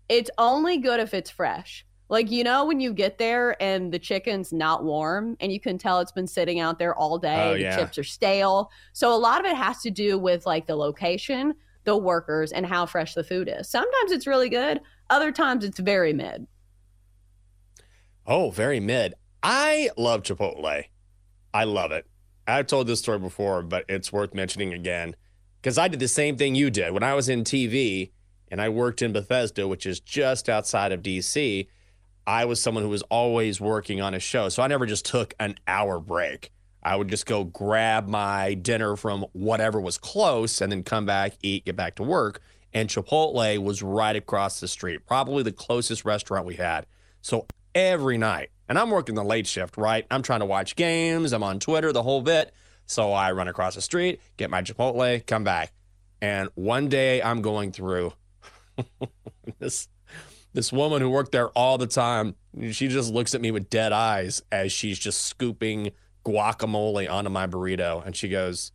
it's 0.10 0.30
only 0.38 0.78
good 0.78 1.00
if 1.00 1.14
it's 1.14 1.32
fresh. 1.32 1.86
Like, 2.08 2.30
you 2.30 2.44
know, 2.44 2.66
when 2.66 2.80
you 2.80 2.94
get 2.94 3.18
there 3.18 3.62
and 3.62 3.92
the 3.92 3.98
chicken's 4.00 4.54
not 4.54 4.84
warm 4.84 5.38
and 5.40 5.52
you 5.52 5.60
can 5.60 5.78
tell 5.78 6.00
it's 6.00 6.12
been 6.12 6.28
sitting 6.28 6.60
out 6.60 6.78
there 6.78 6.94
all 6.96 7.18
day, 7.18 7.50
Oh, 7.50 7.54
the 7.54 7.62
yeah. 7.62 7.76
chips 7.78 7.98
are 7.98 8.04
stale. 8.04 8.70
So, 8.94 9.14
a 9.14 9.18
lot 9.18 9.40
of 9.40 9.46
it 9.48 9.56
has 9.58 9.82
to 9.82 9.90
do 9.92 10.18
with 10.20 10.46
like 10.46 10.68
the 10.68 10.76
location, 10.76 11.56
the 11.84 11.98
workers, 11.98 12.52
and 12.52 12.66
how 12.66 12.86
fresh 12.86 13.16
the 13.16 13.24
food 13.24 13.50
is. 13.52 13.68
Sometimes 13.70 14.12
it's 14.12 14.28
really 14.28 14.50
good, 14.50 14.82
other 15.10 15.32
times 15.32 15.64
it's 15.66 15.80
very 15.80 16.14
mid. 16.14 16.46
Oh, 18.28 18.50
very 18.50 18.80
mid. 18.80 19.14
I 19.44 19.90
love 19.98 20.24
Chipotle. 20.24 20.86
I 21.54 21.64
love 21.64 21.92
it. 21.92 22.06
I've 22.48 22.68
told 22.68 22.88
this 22.88 23.00
story 23.00 23.20
before, 23.20 23.62
but 23.64 23.86
it's 23.90 24.12
worth 24.12 24.34
mentioning 24.34 24.74
again 24.74 25.16
because 25.62 25.78
I 25.78 25.88
did 25.88 26.00
the 26.00 26.08
same 26.08 26.38
thing 26.38 26.54
you 26.56 26.70
did 26.70 26.94
when 26.94 27.04
I 27.04 27.14
was 27.14 27.30
in 27.30 27.44
TV 27.44 28.12
and 28.50 28.62
I 28.62 28.70
worked 28.70 29.02
in 29.02 29.14
Bethesda, 29.14 29.68
which 29.68 29.86
is 29.86 30.00
just 30.00 30.50
outside 30.50 30.92
of 30.92 31.02
DC. 31.02 31.68
I 32.28 32.46
was 32.46 32.62
someone 32.62 32.84
who 32.84 32.90
was 32.90 33.04
always 33.04 33.62
working 33.62 34.02
on 34.02 34.14
a 34.14 34.20
show. 34.20 34.50
So 34.50 34.64
I 34.64 34.68
never 34.68 34.86
just 34.86 35.06
took 35.06 35.34
an 35.40 35.56
hour 35.68 36.00
break. 36.00 36.52
I 36.82 36.96
would 36.96 37.08
just 37.08 37.26
go 37.26 37.44
grab 37.44 38.08
my 38.08 38.54
dinner 38.54 38.96
from 38.96 39.26
whatever 39.34 39.82
was 39.82 39.98
close 39.98 40.62
and 40.62 40.72
then 40.72 40.84
come 40.84 41.06
back, 41.06 41.34
eat, 41.42 41.66
get 41.66 41.76
back 41.76 41.96
to 41.96 42.04
work. 42.04 42.42
And 42.74 42.90
Chipotle 42.90 43.58
was 43.64 43.82
right 43.82 44.16
across 44.16 44.60
the 44.60 44.68
street, 44.68 45.06
probably 45.06 45.44
the 45.44 45.52
closest 45.52 46.06
restaurant 46.06 46.46
we 46.46 46.56
had. 46.56 46.86
So 47.22 47.48
every 47.74 48.18
night, 48.18 48.50
and 48.68 48.78
I'm 48.78 48.92
working 48.92 49.16
the 49.16 49.24
late 49.24 49.48
shift, 49.48 49.78
right? 49.78 50.06
I'm 50.12 50.22
trying 50.22 50.42
to 50.42 50.46
watch 50.46 50.76
games, 50.76 51.34
I'm 51.34 51.44
on 51.44 51.60
Twitter, 51.60 51.92
the 51.92 52.04
whole 52.04 52.22
bit. 52.22 52.54
So 52.86 53.14
I 53.14 53.32
run 53.32 53.48
across 53.48 53.76
the 53.76 53.82
street, 53.82 54.22
get 54.38 54.50
my 54.50 54.62
Chipotle, 54.62 55.26
come 55.26 55.44
back. 55.44 55.74
And 56.22 56.50
one 56.56 56.88
day 56.88 57.22
I'm 57.22 57.42
going 57.42 57.72
through 57.72 58.14
this 59.60 59.88
this 60.56 60.72
woman 60.72 61.02
who 61.02 61.10
worked 61.10 61.34
there 61.34 61.50
all 61.50 61.78
the 61.78 61.86
time. 61.86 62.34
She 62.72 62.88
just 62.88 63.14
looks 63.14 63.36
at 63.36 63.42
me 63.42 63.52
with 63.52 63.70
dead 63.70 63.92
eyes 63.92 64.42
as 64.54 64.72
she's 64.72 64.98
just 64.98 65.24
scooping 65.24 65.92
guacamole 66.26 67.12
onto 67.12 67.30
my 67.30 67.46
burrito. 67.46 68.04
And 68.04 68.16
she 68.16 68.30
goes, 68.30 68.72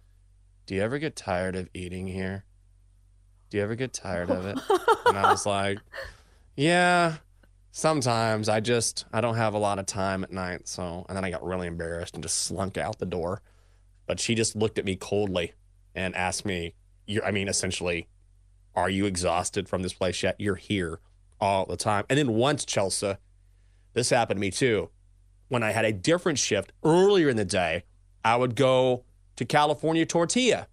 Do 0.67 0.75
you 0.75 0.83
ever 0.83 0.99
get 0.99 1.17
tired 1.17 1.57
of 1.57 1.71
eating 1.73 2.07
here? 2.07 2.45
Do 3.49 3.57
you 3.57 3.63
ever 3.63 3.75
get 3.75 3.95
tired 3.95 4.31
of 4.31 4.45
it? 4.45 4.59
and 5.07 5.17
I 5.17 5.31
was 5.31 5.47
like, 5.47 5.79
Yeah, 6.55 7.17
sometimes. 7.73 8.51
I 8.51 8.61
just, 8.61 9.07
I 9.11 9.23
don't 9.23 9.37
have 9.37 9.55
a 9.55 9.59
lot 9.59 9.79
of 9.79 9.87
time 9.87 10.23
at 10.23 10.31
night. 10.31 10.69
So, 10.69 11.07
and 11.09 11.17
then 11.17 11.25
I 11.25 11.31
got 11.31 11.43
really 11.43 11.67
embarrassed 11.67 12.15
and 12.15 12.23
just 12.23 12.43
slunk 12.43 12.77
out 12.77 12.99
the 12.99 13.07
door. 13.07 13.41
But 14.07 14.21
she 14.21 14.35
just 14.35 14.55
looked 14.55 14.79
at 14.79 14.85
me 14.85 14.97
coldly 14.97 15.55
and 15.95 16.15
asked 16.15 16.45
me, 16.45 16.75
I 17.25 17.31
mean, 17.31 17.49
essentially, 17.49 18.07
are 18.75 18.91
you 18.91 19.07
exhausted 19.07 19.67
from 19.67 19.83
this 19.83 19.95
place 19.95 20.23
yet? 20.23 20.37
You're 20.39 20.57
here 20.57 21.01
all 21.41 21.67
the 21.67 21.77
time. 21.77 22.05
And 22.09 22.19
then 22.19 22.35
once, 22.35 22.65
Chelsa, 22.65 23.19
this 23.93 24.11
happened 24.11 24.39
to 24.39 24.41
me 24.41 24.51
too. 24.51 24.91
When 25.49 25.63
I 25.63 25.73
had 25.73 25.85
a 25.85 25.93
different 25.93 26.39
shift 26.39 26.73
earlier 26.85 27.29
in 27.29 27.37
the 27.37 27.45
day, 27.45 27.85
I 28.25 28.37
would 28.37 28.55
go 28.55 29.05
to 29.37 29.45
California 29.45 30.07
Tortilla 30.07 30.69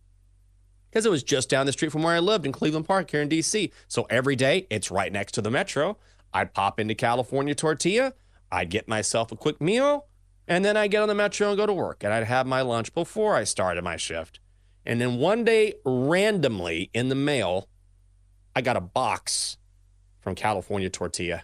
because 0.89 1.05
it 1.05 1.09
was 1.09 1.23
just 1.23 1.49
down 1.49 1.65
the 1.65 1.71
street 1.71 1.91
from 1.91 2.03
where 2.03 2.15
I 2.15 2.19
lived 2.19 2.45
in 2.45 2.51
Cleveland 2.51 2.85
Park 2.85 3.11
here 3.11 3.21
in 3.21 3.29
DC. 3.29 3.71
So 3.87 4.05
every 4.09 4.35
day, 4.35 4.67
it's 4.69 4.91
right 4.91 5.11
next 5.11 5.33
to 5.33 5.41
the 5.41 5.51
metro. 5.51 5.97
I'd 6.33 6.53
pop 6.53 6.79
into 6.79 6.95
California 6.95 7.55
Tortilla, 7.55 8.13
I'd 8.51 8.69
get 8.69 8.87
myself 8.87 9.31
a 9.31 9.35
quick 9.35 9.61
meal, 9.61 10.05
and 10.47 10.63
then 10.63 10.77
I'd 10.77 10.91
get 10.91 11.01
on 11.01 11.07
the 11.07 11.15
metro 11.15 11.49
and 11.49 11.57
go 11.57 11.65
to 11.65 11.73
work. 11.73 12.03
And 12.03 12.13
I'd 12.13 12.25
have 12.25 12.47
my 12.47 12.61
lunch 12.61 12.93
before 12.93 13.35
I 13.35 13.43
started 13.43 13.83
my 13.83 13.97
shift. 13.97 14.39
And 14.85 15.01
then 15.01 15.17
one 15.17 15.43
day, 15.43 15.75
randomly 15.83 16.89
in 16.93 17.09
the 17.09 17.15
mail, 17.15 17.67
I 18.55 18.61
got 18.61 18.77
a 18.77 18.81
box 18.81 19.57
from 20.27 20.35
California 20.35 20.89
Tortilla. 20.89 21.43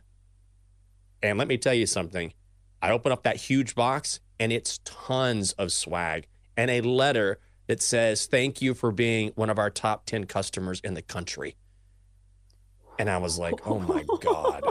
And 1.22 1.38
let 1.38 1.48
me 1.48 1.58
tell 1.58 1.74
you 1.74 1.86
something. 1.86 2.34
I 2.82 2.92
open 2.92 3.14
up 3.14 3.24
that 3.24 3.38
huge 3.38 3.76
box 3.76 4.20
and 4.42 4.52
it's 4.52 4.82
tons 4.84 5.54
of 5.54 5.72
swag 5.72 6.28
and 6.58 6.70
a 6.70 6.82
letter 6.82 7.40
that 7.68 7.82
says, 7.82 8.26
Thank 8.26 8.62
you 8.62 8.74
for 8.74 8.92
being 8.92 9.32
one 9.36 9.50
of 9.50 9.58
our 9.58 9.70
top 9.70 10.06
10 10.06 10.26
customers 10.26 10.82
in 10.84 10.96
the 10.96 11.02
country. 11.02 11.56
And 13.00 13.10
I 13.10 13.20
was 13.20 13.40
like, 13.40 13.66
Oh 13.66 13.80
my 13.80 14.04
God, 14.20 14.66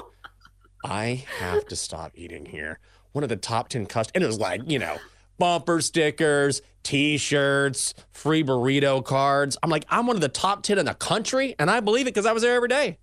I 0.85 1.25
have 1.39 1.67
to 1.69 1.75
stop 1.75 2.13
eating 2.15 2.45
here. 2.45 2.81
One 3.13 3.25
of 3.25 3.31
the 3.31 3.37
top 3.37 3.71
10 3.71 3.87
customers. 3.87 4.13
And 4.15 4.23
it 4.23 4.27
was 4.27 4.39
like, 4.39 4.61
you 4.67 4.79
know, 4.79 4.99
bumper 5.39 5.81
stickers, 5.81 6.61
t 6.83 7.17
shirts, 7.17 7.95
free 8.11 8.45
burrito 8.45 9.03
cards. 9.03 9.57
I'm 9.63 9.71
like, 9.71 9.87
I'm 9.89 10.07
one 10.07 10.17
of 10.17 10.23
the 10.23 10.29
top 10.29 10.65
10 10.65 10.77
in 10.77 10.85
the 10.85 10.93
country. 10.93 11.55
And 11.59 11.71
I 11.71 11.81
believe 11.81 12.07
it 12.07 12.13
because 12.13 12.27
I 12.27 12.33
was 12.33 12.43
there 12.43 12.57
every 12.57 12.69
day. 12.69 12.99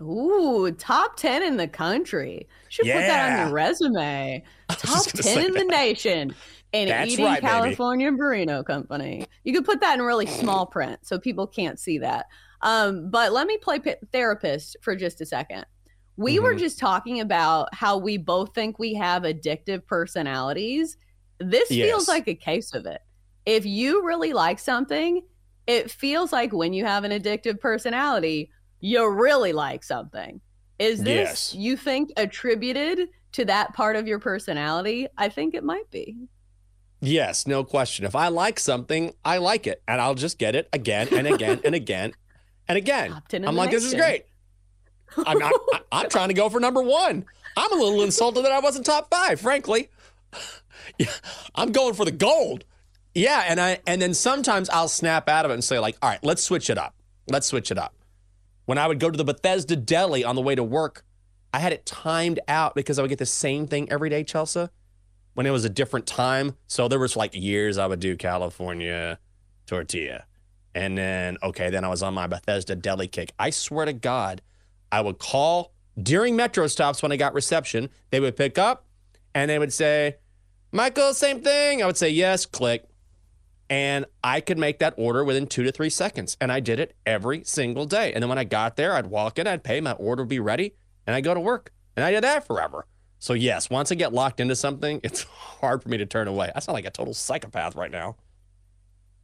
Ooh, 0.00 0.70
top 0.72 1.16
10 1.16 1.42
in 1.42 1.56
the 1.56 1.68
country. 1.68 2.46
Should 2.68 2.86
put 2.86 2.92
that 3.00 3.32
on 3.40 3.46
your 3.46 3.54
resume. 3.54 4.44
Top 4.68 5.04
10 5.06 5.22
say 5.22 5.44
in 5.46 5.52
the 5.54 5.64
nation. 5.64 6.34
And 6.72 6.90
That's 6.90 7.12
eating 7.12 7.24
right, 7.24 7.40
baby. 7.42 7.46
California 7.50 8.10
Burrito 8.12 8.64
Company. 8.64 9.26
You 9.44 9.54
could 9.54 9.64
put 9.64 9.80
that 9.80 9.98
in 9.98 10.04
really 10.04 10.26
small 10.26 10.66
print 10.66 11.00
so 11.02 11.18
people 11.18 11.46
can't 11.46 11.80
see 11.80 11.98
that. 11.98 12.26
Um, 12.60 13.10
but 13.10 13.32
let 13.32 13.46
me 13.46 13.56
play 13.56 13.78
p- 13.78 13.94
therapist 14.12 14.76
for 14.82 14.94
just 14.94 15.20
a 15.22 15.26
second. 15.26 15.64
We 16.16 16.38
were 16.38 16.54
Mhm. 16.54 16.58
just 16.58 16.78
talking 16.78 17.20
about 17.20 17.74
how 17.74 17.96
we 17.96 18.18
both 18.18 18.54
think 18.54 18.78
we 18.78 18.92
have 18.94 19.22
addictive 19.22 19.86
personalities. 19.86 20.96
This 21.38 21.70
Yes. 21.70 21.88
feels 21.88 22.08
like 22.08 22.28
a 22.28 22.34
case 22.34 22.74
of 22.74 22.84
it. 22.86 23.00
If 23.46 23.64
you 23.64 24.04
really 24.04 24.32
like 24.34 24.58
something, 24.58 25.22
it 25.66 25.90
feels 25.90 26.32
like 26.32 26.52
when 26.52 26.72
you 26.74 26.84
have 26.84 27.04
an 27.04 27.12
addictive 27.12 27.60
personality, 27.60 28.50
you 28.80 29.08
really 29.08 29.52
like 29.52 29.82
something. 29.84 30.40
Is 30.78 31.02
this 31.02 31.28
Yes. 31.28 31.54
you 31.54 31.76
think 31.76 32.10
attributed 32.16 33.08
to 33.32 33.44
that 33.46 33.74
part 33.74 33.96
of 33.96 34.06
your 34.06 34.18
personality? 34.18 35.08
I 35.16 35.28
think 35.28 35.54
it 35.54 35.64
might 35.64 35.90
be. 35.90 36.16
Yes, 37.00 37.46
no 37.46 37.62
question. 37.64 38.04
If 38.04 38.14
I 38.16 38.28
like 38.28 38.58
something, 38.58 39.12
I 39.24 39.38
like 39.38 39.66
it, 39.66 39.82
and 39.86 40.00
I'll 40.00 40.14
just 40.16 40.38
get 40.38 40.54
it 40.56 40.68
again 40.72 41.08
and 41.12 41.26
again 41.28 41.60
and 41.64 41.74
again 41.74 42.12
and 42.68 42.76
again. 42.78 43.10
Top 43.12 43.28
10 43.28 43.42
in 43.42 43.48
I'm 43.48 43.54
like, 43.56 43.70
this 43.70 43.84
is 43.84 43.94
great. 43.94 44.24
I'm, 45.26 45.38
not, 45.38 45.52
I- 45.72 45.80
I'm 45.92 46.08
trying 46.10 46.28
to 46.28 46.34
go 46.34 46.48
for 46.48 46.60
number 46.60 46.82
one. 46.82 47.24
I'm 47.56 47.72
a 47.72 47.76
little 47.76 48.02
insulted 48.02 48.44
that 48.44 48.52
I 48.52 48.58
wasn't 48.60 48.84
top 48.86 49.10
five, 49.10 49.40
frankly. 49.40 49.90
Yeah, 50.98 51.06
I'm 51.54 51.70
going 51.70 51.92
for 51.94 52.04
the 52.04 52.10
gold. 52.12 52.64
Yeah, 53.14 53.44
and 53.46 53.60
I 53.60 53.80
and 53.86 54.00
then 54.00 54.14
sometimes 54.14 54.70
I'll 54.70 54.88
snap 54.88 55.28
out 55.28 55.44
of 55.44 55.50
it 55.50 55.54
and 55.54 55.62
say 55.62 55.78
like, 55.78 55.96
all 56.00 56.08
right, 56.08 56.22
let's 56.22 56.42
switch 56.42 56.70
it 56.70 56.78
up. 56.78 56.94
Let's 57.28 57.46
switch 57.46 57.70
it 57.70 57.78
up. 57.78 57.94
When 58.68 58.76
I 58.76 58.86
would 58.86 59.00
go 59.00 59.10
to 59.10 59.16
the 59.16 59.24
Bethesda 59.24 59.76
Deli 59.76 60.24
on 60.24 60.36
the 60.36 60.42
way 60.42 60.54
to 60.54 60.62
work, 60.62 61.02
I 61.54 61.58
had 61.58 61.72
it 61.72 61.86
timed 61.86 62.38
out 62.48 62.74
because 62.74 62.98
I 62.98 63.02
would 63.02 63.08
get 63.08 63.18
the 63.18 63.24
same 63.24 63.66
thing 63.66 63.90
every 63.90 64.10
day, 64.10 64.22
Chelsa. 64.24 64.68
When 65.32 65.46
it 65.46 65.50
was 65.52 65.64
a 65.64 65.70
different 65.70 66.06
time, 66.06 66.54
so 66.66 66.86
there 66.86 66.98
was 66.98 67.16
like 67.16 67.34
years 67.34 67.78
I 67.78 67.86
would 67.86 67.98
do 67.98 68.14
California 68.14 69.18
tortilla, 69.64 70.26
and 70.74 70.98
then 70.98 71.38
okay, 71.42 71.70
then 71.70 71.82
I 71.82 71.88
was 71.88 72.02
on 72.02 72.12
my 72.12 72.26
Bethesda 72.26 72.76
Deli 72.76 73.08
kick. 73.08 73.32
I 73.38 73.48
swear 73.48 73.86
to 73.86 73.94
God, 73.94 74.42
I 74.92 75.00
would 75.00 75.18
call 75.18 75.72
during 75.98 76.36
metro 76.36 76.66
stops 76.66 77.02
when 77.02 77.10
I 77.10 77.16
got 77.16 77.32
reception. 77.32 77.88
They 78.10 78.20
would 78.20 78.36
pick 78.36 78.58
up 78.58 78.84
and 79.34 79.50
they 79.50 79.58
would 79.58 79.72
say, 79.72 80.16
Michael, 80.72 81.14
same 81.14 81.40
thing. 81.40 81.82
I 81.82 81.86
would 81.86 81.96
say, 81.96 82.10
yes, 82.10 82.44
click. 82.44 82.86
And 83.70 84.06
I 84.24 84.40
could 84.40 84.58
make 84.58 84.78
that 84.78 84.94
order 84.96 85.24
within 85.24 85.46
two 85.46 85.62
to 85.64 85.72
three 85.72 85.90
seconds. 85.90 86.36
And 86.40 86.50
I 86.50 86.60
did 86.60 86.80
it 86.80 86.94
every 87.04 87.44
single 87.44 87.84
day. 87.84 88.12
And 88.12 88.22
then 88.22 88.28
when 88.28 88.38
I 88.38 88.44
got 88.44 88.76
there, 88.76 88.94
I'd 88.94 89.08
walk 89.08 89.38
in, 89.38 89.46
I'd 89.46 89.62
pay, 89.62 89.80
my 89.80 89.92
order 89.92 90.22
would 90.22 90.28
be 90.28 90.40
ready, 90.40 90.74
and 91.06 91.14
I'd 91.14 91.24
go 91.24 91.34
to 91.34 91.40
work. 91.40 91.72
And 91.96 92.04
I 92.04 92.10
did 92.10 92.24
that 92.24 92.46
forever. 92.46 92.86
So, 93.18 93.32
yes, 93.34 93.68
once 93.68 93.90
I 93.90 93.96
get 93.96 94.12
locked 94.12 94.40
into 94.40 94.56
something, 94.56 95.00
it's 95.04 95.24
hard 95.24 95.82
for 95.82 95.88
me 95.88 95.98
to 95.98 96.06
turn 96.06 96.28
away. 96.28 96.50
I 96.54 96.60
sound 96.60 96.74
like 96.74 96.86
a 96.86 96.90
total 96.90 97.14
psychopath 97.14 97.76
right 97.76 97.90
now. 97.90 98.16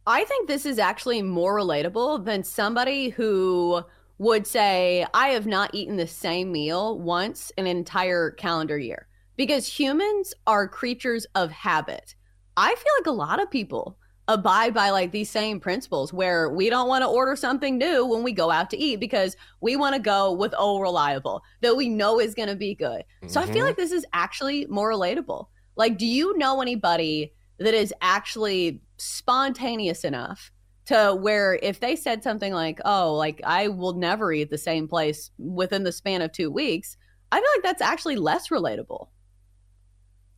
I 0.07 0.23
think 0.25 0.47
this 0.47 0.67
is 0.67 0.77
actually 0.77 1.23
more 1.23 1.55
relatable 1.57 2.25
than 2.25 2.43
somebody 2.43 3.09
who 3.09 3.81
would 4.19 4.45
say, 4.45 5.05
I 5.13 5.29
have 5.29 5.47
not 5.47 5.73
eaten 5.73 5.97
the 5.97 6.07
same 6.07 6.51
meal 6.51 6.99
once 6.99 7.51
an 7.57 7.65
entire 7.65 8.31
calendar 8.31 8.77
year. 8.77 9.07
Because 9.35 9.67
humans 9.67 10.33
are 10.47 10.67
creatures 10.67 11.25
of 11.35 11.51
habit. 11.51 12.15
I 12.55 12.73
feel 12.75 12.93
like 12.99 13.07
a 13.07 13.11
lot 13.11 13.41
of 13.41 13.51
people 13.51 13.97
abide 14.27 14.73
by 14.73 14.89
like 14.89 15.11
these 15.11 15.29
same 15.29 15.59
principles 15.59 16.11
where 16.11 16.49
we 16.49 16.69
don't 16.69 16.87
want 16.87 17.03
to 17.03 17.07
order 17.07 17.35
something 17.35 17.77
new 17.77 18.05
when 18.05 18.23
we 18.23 18.31
go 18.31 18.49
out 18.49 18.69
to 18.71 18.77
eat 18.77 18.99
because 18.99 19.35
we 19.61 19.75
want 19.75 19.95
to 19.95 20.01
go 20.01 20.31
with 20.31 20.53
old 20.57 20.81
reliable 20.81 21.43
that 21.61 21.77
we 21.77 21.87
know 21.87 22.19
is 22.19 22.33
going 22.33 22.49
to 22.49 22.55
be 22.55 22.73
good. 22.73 23.03
So 23.27 23.39
I 23.41 23.45
feel 23.45 23.63
Mhm. 23.63 23.67
like 23.67 23.77
this 23.77 23.91
is 23.91 24.05
actually 24.13 24.65
more 24.67 24.89
relatable. 24.91 25.47
Like, 25.75 25.97
do 25.97 26.07
you 26.07 26.37
know 26.37 26.61
anybody 26.61 27.33
that 27.59 27.73
is 27.73 27.93
actually 28.01 28.81
spontaneous 28.97 30.03
enough 30.03 30.51
to 30.85 31.15
where 31.15 31.59
if 31.61 31.79
they 31.79 31.95
said 31.95 32.23
something 32.23 32.53
like, 32.53 32.79
oh, 32.85 33.13
like 33.13 33.41
I 33.43 33.67
will 33.67 33.93
never 33.93 34.31
eat 34.33 34.49
the 34.49 34.57
same 34.57 34.87
place 34.87 35.31
within 35.37 35.83
the 35.83 35.91
span 35.91 36.21
of 36.21 36.31
two 36.31 36.49
weeks, 36.51 36.97
I 37.31 37.37
feel 37.37 37.49
like 37.55 37.63
that's 37.63 37.81
actually 37.81 38.15
less 38.15 38.49
relatable. 38.49 39.09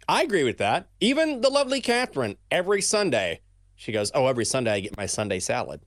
I 0.07 0.23
agree 0.23 0.43
with 0.43 0.57
that. 0.57 0.89
Even 0.99 1.41
the 1.41 1.49
lovely 1.49 1.81
Catherine, 1.81 2.37
every 2.49 2.81
Sunday, 2.81 3.41
she 3.77 3.93
goes, 3.93 4.11
Oh, 4.13 4.27
every 4.27 4.43
Sunday 4.45 4.71
I 4.73 4.79
get 4.81 4.97
my 4.97 5.05
Sunday 5.05 5.39
salad. 5.39 5.79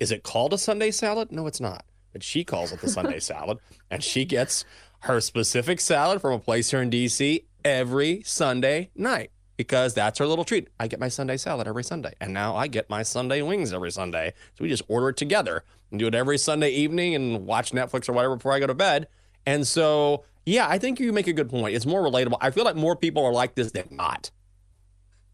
Is 0.00 0.10
it 0.10 0.22
called 0.24 0.52
a 0.52 0.58
Sunday 0.58 0.90
salad? 0.90 1.30
No, 1.30 1.46
it's 1.46 1.60
not. 1.60 1.84
but 2.12 2.22
she 2.24 2.42
calls 2.42 2.72
it 2.72 2.80
the 2.80 2.88
Sunday 2.88 3.20
salad. 3.30 3.58
And 3.90 4.02
she 4.02 4.24
gets 4.24 4.64
her 5.00 5.20
specific 5.20 5.78
salad 5.80 6.20
from 6.20 6.32
a 6.32 6.38
place 6.40 6.70
here 6.72 6.82
in 6.82 6.90
DC 6.90 7.44
every 7.64 8.22
Sunday 8.24 8.90
night 8.96 9.30
because 9.56 9.94
that's 9.94 10.18
her 10.18 10.26
little 10.26 10.44
treat. 10.44 10.68
I 10.80 10.86
get 10.88 11.00
my 11.00 11.08
Sunday 11.08 11.36
salad 11.36 11.66
every 11.68 11.84
Sunday. 11.84 12.14
And 12.20 12.32
now 12.32 12.56
I 12.56 12.66
get 12.68 12.88
my 12.90 13.02
Sunday 13.02 13.42
wings 13.42 13.72
every 13.72 13.90
Sunday. 13.92 14.32
So 14.56 14.62
we 14.64 14.68
just 14.68 14.84
order 14.88 15.10
it 15.10 15.16
together 15.16 15.64
and 15.90 15.98
do 16.00 16.06
it 16.06 16.14
every 16.14 16.38
Sunday 16.38 16.70
evening 16.70 17.14
and 17.14 17.44
watch 17.46 17.72
Netflix 17.72 18.08
or 18.08 18.12
whatever 18.12 18.36
before 18.36 18.52
I 18.52 18.60
go 18.60 18.66
to 18.68 18.74
bed. 18.74 19.08
And 19.46 19.66
so, 19.66 20.24
yeah, 20.46 20.68
I 20.68 20.78
think 20.78 21.00
you 21.00 21.12
make 21.12 21.26
a 21.26 21.32
good 21.32 21.48
point. 21.50 21.74
It's 21.74 21.86
more 21.86 22.02
relatable. 22.02 22.36
I 22.40 22.50
feel 22.52 22.64
like 22.64 22.76
more 22.76 22.94
people 22.96 23.24
are 23.24 23.32
like 23.32 23.54
this 23.54 23.72
than 23.72 23.88
not. 23.90 24.30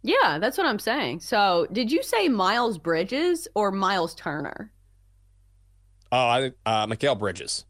Yeah, 0.06 0.38
that's 0.38 0.58
what 0.58 0.66
I'm 0.66 0.78
saying. 0.78 1.20
So, 1.20 1.66
did 1.72 1.90
you 1.90 2.02
say 2.02 2.28
Miles 2.28 2.76
Bridges 2.76 3.48
or 3.54 3.70
Miles 3.70 4.14
Turner? 4.14 4.70
Oh, 6.12 6.16
I 6.18 6.52
uh, 6.66 6.86
Mikal 6.86 7.18
Bridges. 7.18 7.64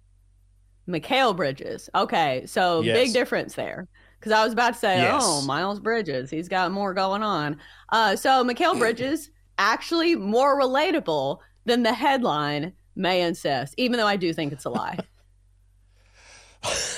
Mikal 0.89 1.35
Bridges. 1.37 1.89
Okay, 1.95 2.45
so 2.47 2.83
Yes. 2.83 2.97
big 2.97 3.13
difference 3.13 3.55
there. 3.55 3.87
Because 4.19 4.33
I 4.33 4.43
was 4.43 4.53
about 4.53 4.73
to 4.75 4.79
say, 4.81 4.97
Yes. 4.97 5.23
oh, 5.25 5.43
Miles 5.47 5.79
Bridges, 5.79 6.29
he's 6.29 6.49
got 6.49 6.73
more 6.73 6.93
going 6.93 7.23
on. 7.23 7.57
Uh, 7.91 8.17
so 8.17 8.45
Mikal 8.45 8.77
Bridges 8.81 9.31
actually 9.57 10.17
more 10.17 10.61
relatable 10.61 11.39
than 11.67 11.85
the 11.85 11.93
headline 11.95 12.73
may 12.97 13.23
insist, 13.23 13.75
even 13.79 13.97
though 13.97 14.09
I 14.09 14.17
do 14.17 14.33
think 14.33 14.53
it's 14.53 14.65
a 14.65 14.71
lie. 14.71 14.99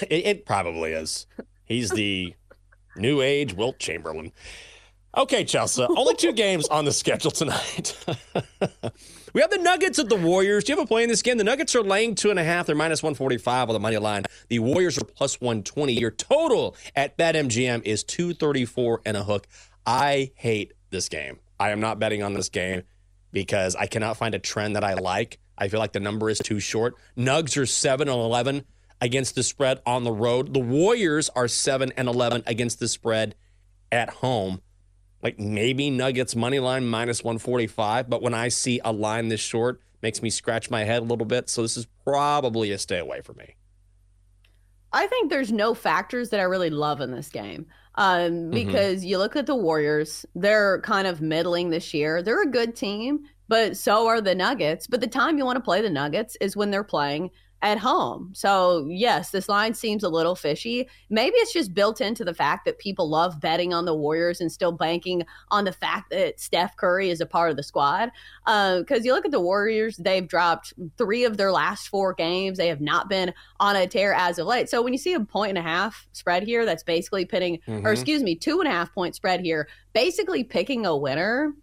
It, 0.02 0.26
it 0.26 0.46
probably 0.46 0.92
is. 0.92 1.26
He's 1.64 1.90
the 1.90 2.34
new 2.96 3.20
age 3.20 3.52
Wilt 3.52 3.80
Chamberlain. 3.80 4.30
Okay, 5.16 5.44
Chelsa. 5.44 5.86
Only 5.88 6.14
two 6.14 6.32
games 6.34 6.68
on 6.68 6.84
the 6.84 6.92
schedule 6.92 7.30
tonight. 7.30 7.96
we 9.32 9.40
have 9.40 9.50
the 9.50 9.58
Nuggets 9.62 9.98
at 9.98 10.10
the 10.10 10.16
Warriors. 10.16 10.64
Do 10.64 10.72
you 10.72 10.78
have 10.78 10.84
a 10.84 10.88
play 10.88 11.02
in 11.04 11.08
this 11.08 11.22
game? 11.22 11.38
The 11.38 11.44
Nuggets 11.44 11.74
are 11.74 11.82
laying 11.82 12.14
two 12.14 12.30
and 12.30 12.38
a 12.38 12.44
half. 12.44 12.66
They're 12.66 12.76
minus 12.76 13.02
145 13.02 13.70
on 13.70 13.72
the 13.72 13.80
money 13.80 13.96
line. 13.96 14.24
The 14.48 14.58
Warriors 14.58 14.98
are 14.98 15.04
plus 15.04 15.40
120. 15.40 15.94
Your 15.94 16.10
total 16.10 16.76
at 16.94 17.16
BetMGM 17.16 17.82
is 17.84 18.04
234 18.04 19.02
and 19.06 19.16
a 19.16 19.24
hook. 19.24 19.46
I 19.86 20.32
hate 20.34 20.72
this 20.90 21.08
game. 21.08 21.38
I 21.58 21.70
am 21.70 21.80
not 21.80 21.98
betting 21.98 22.22
on 22.22 22.34
this 22.34 22.50
game 22.50 22.82
because 23.32 23.74
I 23.74 23.86
cannot 23.86 24.18
find 24.18 24.34
a 24.34 24.38
trend 24.38 24.76
that 24.76 24.84
I 24.84 24.94
like. 24.94 25.38
I 25.56 25.68
feel 25.68 25.80
like 25.80 25.92
the 25.92 26.00
number 26.00 26.28
is 26.28 26.38
too 26.38 26.60
short. 26.60 26.94
Nugs 27.16 27.56
are 27.56 27.64
7 27.64 28.06
and 28.06 28.18
11 28.18 28.64
against 29.00 29.34
the 29.34 29.42
spread 29.42 29.80
on 29.86 30.04
the 30.04 30.12
road. 30.12 30.52
The 30.52 30.60
Warriors 30.60 31.30
are 31.30 31.48
7 31.48 31.92
and 31.96 32.08
11 32.08 32.42
against 32.46 32.80
the 32.80 32.88
spread 32.88 33.34
at 33.90 34.10
home. 34.10 34.60
Like 35.22 35.38
maybe 35.38 35.90
Nuggets 35.90 36.36
money 36.36 36.58
line 36.58 36.86
minus 36.86 37.24
145, 37.24 38.08
but 38.08 38.22
when 38.22 38.34
I 38.34 38.48
see 38.48 38.80
a 38.84 38.92
line 38.92 39.28
this 39.28 39.40
short, 39.40 39.80
makes 40.02 40.22
me 40.22 40.30
scratch 40.30 40.70
my 40.70 40.84
head 40.84 41.02
a 41.02 41.04
little 41.04 41.26
bit. 41.26 41.48
So 41.48 41.62
this 41.62 41.76
is 41.76 41.86
probably 42.04 42.70
a 42.70 42.78
stay 42.78 42.98
away 42.98 43.22
for 43.22 43.32
me. 43.34 43.56
I 44.92 45.06
think 45.06 45.30
there's 45.30 45.52
no 45.52 45.74
factors 45.74 46.30
that 46.30 46.40
I 46.40 46.44
really 46.44 46.70
love 46.70 47.00
in 47.00 47.10
this 47.10 47.28
game. 47.28 47.66
Um, 47.96 48.50
because 48.50 49.04
you 49.04 49.16
look 49.18 49.36
at 49.36 49.46
the 49.46 49.54
Warriors, 49.54 50.26
they're 50.34 50.80
kind 50.82 51.06
of 51.06 51.22
middling 51.22 51.70
this 51.70 51.94
year. 51.94 52.22
They're 52.22 52.42
a 52.42 52.50
good 52.50 52.76
team, 52.76 53.20
but 53.48 53.76
so 53.76 54.06
are 54.06 54.20
the 54.20 54.34
Nuggets. 54.34 54.86
But 54.86 55.00
the 55.00 55.06
time 55.06 55.38
you 55.38 55.44
want 55.44 55.56
to 55.56 55.62
play 55.64 55.80
the 55.80 55.90
Nuggets 55.90 56.36
is 56.40 56.56
when 56.56 56.70
they're 56.70 56.84
playing 56.84 57.30
at 57.62 57.78
home. 57.78 58.30
So, 58.34 58.86
yes, 58.88 59.30
this 59.30 59.48
line 59.48 59.72
seems 59.74 60.04
a 60.04 60.08
little 60.08 60.36
fishy. 60.36 60.86
Maybe 61.08 61.34
it's 61.36 61.52
just 61.52 61.72
built 61.72 62.00
into 62.00 62.24
the 62.24 62.34
fact 62.34 62.64
that 62.66 62.78
people 62.78 63.08
love 63.08 63.40
betting 63.40 63.72
on 63.72 63.86
the 63.86 63.94
Warriors 63.94 64.40
and 64.40 64.52
still 64.52 64.72
banking 64.72 65.24
on 65.50 65.64
the 65.64 65.72
fact 65.72 66.10
that 66.10 66.38
Steph 66.38 66.76
Curry 66.76 67.08
is 67.08 67.20
a 67.20 67.26
part 67.26 67.50
of 67.50 67.56
the 67.56 67.62
squad. 67.62 68.10
Because 68.44 69.04
you 69.04 69.12
look 69.12 69.24
at 69.24 69.30
the 69.30 69.40
Warriors, 69.40 69.96
they've 69.96 70.28
dropped 70.28 70.74
three 70.98 71.24
of 71.24 71.38
their 71.38 71.50
last 71.50 71.88
four 71.88 72.12
games. 72.12 72.58
They 72.58 72.68
have 72.68 72.82
not 72.82 73.08
been 73.08 73.32
on 73.58 73.74
a 73.74 73.86
tear 73.86 74.12
as 74.12 74.38
of 74.38 74.46
late. 74.46 74.68
So, 74.68 74.82
when 74.82 74.92
you 74.92 74.98
see 74.98 75.14
a 75.14 75.20
point 75.20 75.50
and 75.50 75.58
a 75.58 75.62
half 75.62 76.06
spread 76.12 76.42
here, 76.42 76.66
that's 76.66 76.82
basically 76.82 77.24
pitting, 77.24 77.58
or 77.84 77.92
excuse 77.92 78.22
me, 78.22 78.36
two 78.36 78.60
and 78.60 78.68
a 78.68 78.72
half 78.72 78.92
point 78.94 79.14
spread 79.14 79.40
here, 79.40 79.66
basically 79.92 80.44
picking 80.44 80.84
a 80.86 80.96
winner. 80.96 81.54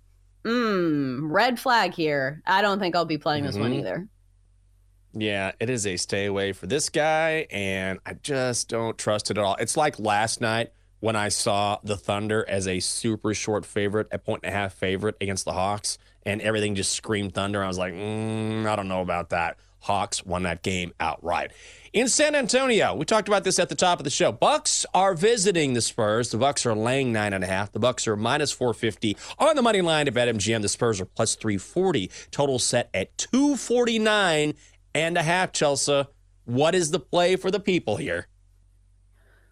Mm, 0.44 1.32
red 1.32 1.58
flag 1.58 1.94
here. 1.94 2.42
I 2.46 2.62
don't 2.62 2.78
think 2.80 2.96
I'll 2.98 3.06
be 3.06 3.18
playing 3.18 3.46
this 3.46 3.56
one 3.58 3.72
Mhm. 3.72 3.80
either. 3.80 4.08
Yeah, 5.14 5.52
it 5.60 5.70
is 5.70 5.86
a 5.86 5.98
stay 5.98 6.26
away 6.26 6.54
for 6.54 6.66
this 6.66 6.90
guy, 6.90 7.48
and 7.52 8.00
I 8.06 8.14
just 8.14 8.68
don't 8.70 8.98
trust 8.98 9.30
it 9.30 9.38
at 9.38 9.44
all. 9.44 9.56
It's 9.60 9.78
like 9.78 10.00
last 10.00 10.42
night 10.42 10.72
when 11.02 11.16
I 11.16 11.30
saw 11.30 11.78
the 11.84 11.98
Thunder 11.98 12.46
as 12.48 12.68
a 12.68 12.80
super 12.80 13.34
short 13.34 13.66
favorite, 13.66 14.08
a 14.12 14.18
point 14.18 14.42
and 14.44 14.54
a 14.54 14.58
half 14.58 14.74
favorite 14.74 15.16
against 15.22 15.46
the 15.46 15.54
Hawks, 15.54 16.00
and 16.26 16.42
everything 16.42 16.74
just 16.74 16.94
screamed 16.94 17.34
Thunder. 17.34 17.64
I 17.64 17.68
was 17.68 17.78
like, 17.78 17.94
mm, 17.94 18.66
I 18.66 18.76
don't 18.76 18.88
know 18.88 19.02
about 19.02 19.30
that. 19.30 19.58
Hawks 19.82 20.26
won 20.26 20.44
that 20.44 20.64
game 20.64 20.94
outright. 21.00 21.52
In 21.92 22.08
San 22.08 22.36
Antonio, 22.36 22.96
we 22.96 23.04
talked 23.04 23.28
about 23.28 23.44
this 23.44 23.60
at 23.60 23.68
the 23.68 23.76
top 23.76 24.00
of 24.00 24.06
the 24.06 24.10
show. 24.10 24.32
Bucks 24.32 24.86
are 24.94 25.14
visiting 25.14 25.74
the 25.74 25.82
Spurs. 25.82 26.30
The 26.32 26.38
Bucks 26.38 26.66
are 26.66 26.74
laying 26.74 27.12
nine 27.12 27.34
and 27.34 27.44
a 27.44 27.48
half. 27.48 27.74
The 27.74 27.80
Bucks 27.80 28.08
are 28.08 28.16
minus 28.16 28.54
450 28.54 29.18
on 29.38 29.58
the 29.58 29.62
money 29.62 29.82
line 29.82 30.08
at 30.08 30.14
BetMGM. 30.14 30.62
The 30.62 30.70
Spurs 30.70 31.02
are 31.02 31.06
plus 31.06 31.36
340. 31.36 32.10
Total 32.32 32.58
set 32.60 32.90
at 32.94 33.16
249 33.18 34.54
and 34.96 35.18
a 35.18 35.24
half, 35.24 35.52
Chelsa. 35.52 36.08
What 36.46 36.76
is 36.76 36.92
the 36.92 37.00
play 37.00 37.36
for 37.36 37.52
the 37.52 37.60
people 37.60 37.96
here? 37.96 38.28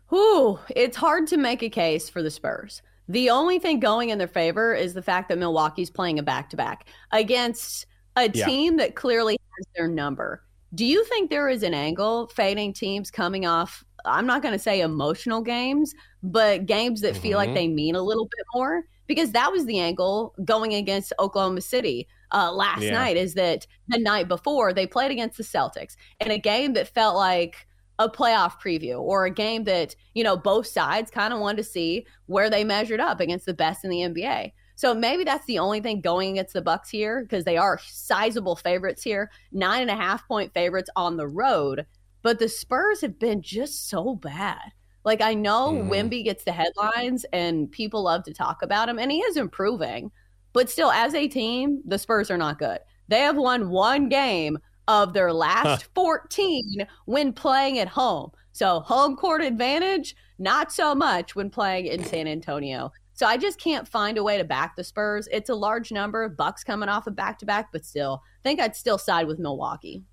Whew, 0.09 0.59
it's 0.75 0.97
hard 0.97 1.27
to 1.27 1.37
make 1.37 1.63
a 1.63 1.69
case 1.69 2.09
for 2.09 2.21
the 2.21 2.29
Spurs. 2.29 2.81
The 3.07 3.29
only 3.29 3.59
thing 3.59 3.79
going 3.79 4.09
in 4.09 4.17
their 4.17 4.27
favor 4.27 4.73
is 4.73 4.93
the 4.93 5.01
fact 5.01 5.29
that 5.29 5.37
Milwaukee's 5.37 5.89
playing 5.89 6.19
a 6.19 6.23
back 6.23 6.49
to 6.51 6.57
back 6.57 6.87
against 7.11 7.85
a 8.17 8.29
Yeah. 8.29 8.45
team 8.45 8.77
that 8.77 8.95
clearly 8.95 9.37
has 9.57 9.67
their 9.75 9.87
number. 9.87 10.43
Do 10.75 10.85
you 10.85 11.03
think 11.05 11.29
there 11.29 11.49
is 11.49 11.63
an 11.63 11.73
angle 11.73 12.27
fading 12.27 12.73
teams 12.73 13.09
coming 13.09 13.45
off? 13.45 13.83
I'm 14.05 14.25
not 14.25 14.41
going 14.41 14.53
to 14.53 14.59
say 14.59 14.81
emotional 14.81 15.41
games, 15.41 15.93
but 16.23 16.65
games 16.65 17.01
that 17.01 17.15
feel 17.15 17.37
like 17.37 17.49
Mhm. 17.49 17.55
they 17.55 17.67
mean 17.67 17.95
a 17.95 18.01
little 18.01 18.25
bit 18.25 18.45
more? 18.53 18.83
Because 19.07 19.31
that 19.31 19.51
was 19.51 19.65
the 19.65 19.79
angle 19.79 20.33
going 20.45 20.73
against 20.73 21.13
Oklahoma 21.19 21.61
City 21.61 22.07
uh, 22.31 22.51
last 22.51 22.81
Yeah. 22.83 22.91
night. 22.91 23.17
Is 23.17 23.33
that 23.35 23.67
the 23.87 23.99
night 23.99 24.27
before 24.27 24.73
they 24.73 24.87
played 24.87 25.11
against 25.11 25.37
the 25.37 25.43
Celtics 25.43 25.95
in 26.19 26.31
a 26.31 26.37
game 26.37 26.73
that 26.73 26.87
felt 26.87 27.15
like 27.15 27.67
a 27.99 28.09
playoff 28.09 28.59
preview 28.59 28.99
or 28.99 29.25
a 29.25 29.31
game 29.31 29.63
that 29.65 29.95
you 30.15 30.23
know 30.23 30.35
both 30.35 30.65
sides 30.65 31.11
kind 31.11 31.33
of 31.33 31.39
wanted 31.39 31.57
to 31.57 31.63
see 31.63 32.05
where 32.25 32.49
they 32.49 32.63
measured 32.63 32.99
up 32.99 33.19
against 33.19 33.45
the 33.45 33.53
best 33.53 33.83
in 33.83 33.91
the 33.91 34.01
NBA. 34.01 34.51
So 34.75 34.95
maybe 34.95 35.23
that's 35.23 35.45
the 35.45 35.59
only 35.59 35.79
thing 35.81 36.01
going 36.01 36.31
against 36.31 36.53
the 36.53 36.61
Bucks 36.63 36.89
here 36.89 37.21
because 37.21 37.43
they 37.45 37.57
are 37.57 37.79
sizable 37.85 38.55
favorites 38.55 39.03
here, 39.03 39.29
nine 39.51 39.81
and 39.83 39.91
a 39.91 39.95
half 39.95 40.27
point 40.27 40.53
favorites 40.55 40.89
on 40.95 41.17
the 41.17 41.27
road. 41.27 41.85
But 42.23 42.39
the 42.39 42.49
Spurs 42.49 43.01
have 43.01 43.19
been 43.19 43.43
just 43.43 43.89
so 43.89 44.15
bad. 44.15 44.71
Like 45.03 45.21
I 45.21 45.35
know 45.35 45.73
Mhm. 45.73 45.89
Wemby 45.89 46.23
gets 46.23 46.43
the 46.43 46.51
headlines 46.51 47.25
and 47.33 47.71
people 47.71 48.03
love 48.03 48.23
to 48.23 48.33
talk 48.33 48.63
about 48.63 48.89
him, 48.89 48.97
and 48.97 49.11
he 49.11 49.19
is 49.19 49.37
improving. 49.37 50.11
But 50.53 50.69
still, 50.69 50.91
as 50.91 51.13
a 51.13 51.27
team, 51.27 51.81
the 51.85 51.97
Spurs 51.97 52.29
are 52.29 52.37
not 52.37 52.59
good. 52.59 52.79
They 53.07 53.19
have 53.19 53.37
won 53.37 53.69
one 53.69 54.09
game 54.09 54.57
of 54.87 55.13
their 55.13 55.31
last 55.33 55.85
14 55.95 56.85
when 57.05 57.33
playing 57.33 57.79
at 57.79 57.87
home. 57.87 58.31
So, 58.51 58.81
home 58.81 59.15
court 59.15 59.41
advantage, 59.41 60.15
not 60.37 60.71
so 60.71 60.93
much 60.93 61.35
when 61.35 61.49
playing 61.49 61.85
in 61.85 62.03
San 62.03 62.27
Antonio. 62.27 62.91
So, 63.13 63.25
I 63.25 63.37
just 63.37 63.59
can't 63.59 63.87
find 63.87 64.17
a 64.17 64.23
way 64.23 64.37
to 64.37 64.43
back 64.43 64.75
the 64.75 64.83
Spurs. 64.83 65.29
It's 65.31 65.49
a 65.49 65.55
large 65.55 65.91
number, 65.91 66.23
of 66.23 66.35
Bucks 66.35 66.63
coming 66.63 66.89
off 66.89 67.07
a 67.07 67.11
back 67.11 67.39
to 67.39 67.45
back, 67.45 67.69
but 67.71 67.85
still, 67.85 68.21
I 68.23 68.41
think 68.43 68.59
I'd 68.59 68.75
still 68.75 68.97
side 68.97 69.27
with 69.27 69.39
Milwaukee. 69.39 70.03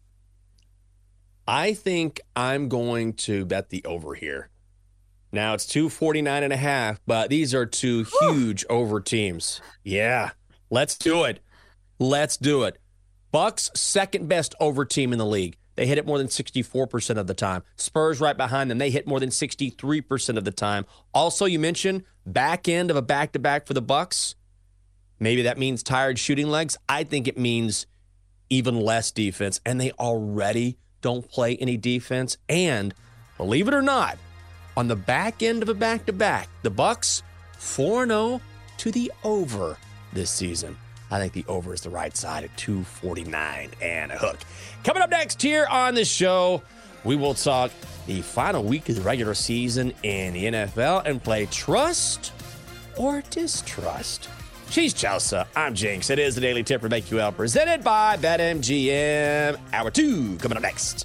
I 1.48 1.72
think 1.72 2.20
I'm 2.36 2.68
going 2.68 3.14
to 3.14 3.46
bet 3.46 3.70
the 3.70 3.84
over 3.86 4.14
here. 4.14 4.50
Now 5.30 5.54
it's 5.54 5.66
249 5.66 6.42
and 6.42 6.52
a 6.52 6.56
half, 6.56 7.00
but 7.06 7.30
these 7.30 7.54
are 7.54 7.66
two 7.66 8.06
huge 8.20 8.64
over 8.70 9.00
teams. 9.00 9.60
Yeah. 9.84 10.30
Let's 10.70 10.96
do 10.96 11.24
it. 11.24 11.40
Let's 11.98 12.36
do 12.36 12.62
it. 12.62 12.78
Bucks 13.30 13.70
second 13.74 14.28
best 14.28 14.54
over 14.60 14.84
team 14.84 15.12
in 15.12 15.18
the 15.18 15.26
league. 15.26 15.56
They 15.76 15.86
hit 15.86 15.98
it 15.98 16.06
more 16.06 16.18
than 16.18 16.26
64% 16.26 17.18
of 17.18 17.26
the 17.26 17.34
time. 17.34 17.62
Spurs 17.76 18.20
right 18.20 18.36
behind 18.36 18.70
them. 18.70 18.78
They 18.78 18.90
hit 18.90 19.06
more 19.06 19.20
than 19.20 19.28
63% 19.28 20.36
of 20.36 20.44
the 20.44 20.50
time. 20.50 20.86
Also, 21.14 21.44
you 21.44 21.58
mentioned 21.58 22.02
back 22.26 22.66
end 22.66 22.90
of 22.90 22.96
a 22.96 23.02
back-to-back 23.02 23.66
for 23.66 23.74
the 23.74 23.82
Bucks. 23.82 24.34
Maybe 25.20 25.42
that 25.42 25.58
means 25.58 25.82
tired 25.82 26.18
shooting 26.18 26.48
legs. 26.48 26.76
I 26.88 27.04
think 27.04 27.28
it 27.28 27.38
means 27.38 27.86
even 28.50 28.80
less 28.80 29.10
defense, 29.12 29.60
and 29.64 29.80
they 29.80 29.92
already 29.92 30.78
don't 31.00 31.28
play 31.30 31.56
any 31.56 31.76
defense. 31.76 32.38
And 32.48 32.92
believe 33.36 33.68
it 33.68 33.74
or 33.74 33.82
not, 33.82 34.18
on 34.78 34.86
the 34.86 34.94
back 34.94 35.42
end 35.42 35.60
of 35.60 35.68
a 35.68 35.74
back-to-back, 35.74 36.48
the 36.62 36.70
Bucks 36.70 37.24
4-0 37.58 38.40
to 38.76 38.92
the 38.92 39.10
over 39.24 39.76
this 40.12 40.30
season. 40.30 40.76
I 41.10 41.18
think 41.18 41.32
the 41.32 41.44
over 41.48 41.74
is 41.74 41.80
the 41.80 41.90
right 41.90 42.16
side 42.16 42.44
at 42.44 42.56
249 42.56 43.70
and 43.82 44.12
a 44.12 44.16
hook. 44.16 44.38
Coming 44.84 45.02
up 45.02 45.10
next 45.10 45.42
here 45.42 45.66
on 45.68 45.96
the 45.96 46.04
show, 46.04 46.62
we 47.02 47.16
will 47.16 47.34
talk 47.34 47.72
the 48.06 48.22
final 48.22 48.62
week 48.62 48.88
of 48.88 48.94
the 48.94 49.02
regular 49.02 49.34
season 49.34 49.92
in 50.04 50.34
the 50.34 50.44
NFL 50.44 51.02
and 51.06 51.20
play 51.20 51.46
trust 51.46 52.32
or 52.96 53.24
distrust. 53.30 54.28
She's 54.70 54.94
Chelsa. 54.94 55.48
I'm 55.56 55.74
Jenks. 55.74 56.08
It 56.08 56.20
is 56.20 56.36
the 56.36 56.40
Daily 56.40 56.62
Tip 56.62 56.82
for 56.82 56.88
BetQL 56.88 57.34
presented 57.34 57.82
by 57.82 58.16
BetMGM. 58.16 59.58
Hour 59.72 59.90
two 59.90 60.36
coming 60.36 60.56
up 60.56 60.62
next. 60.62 61.04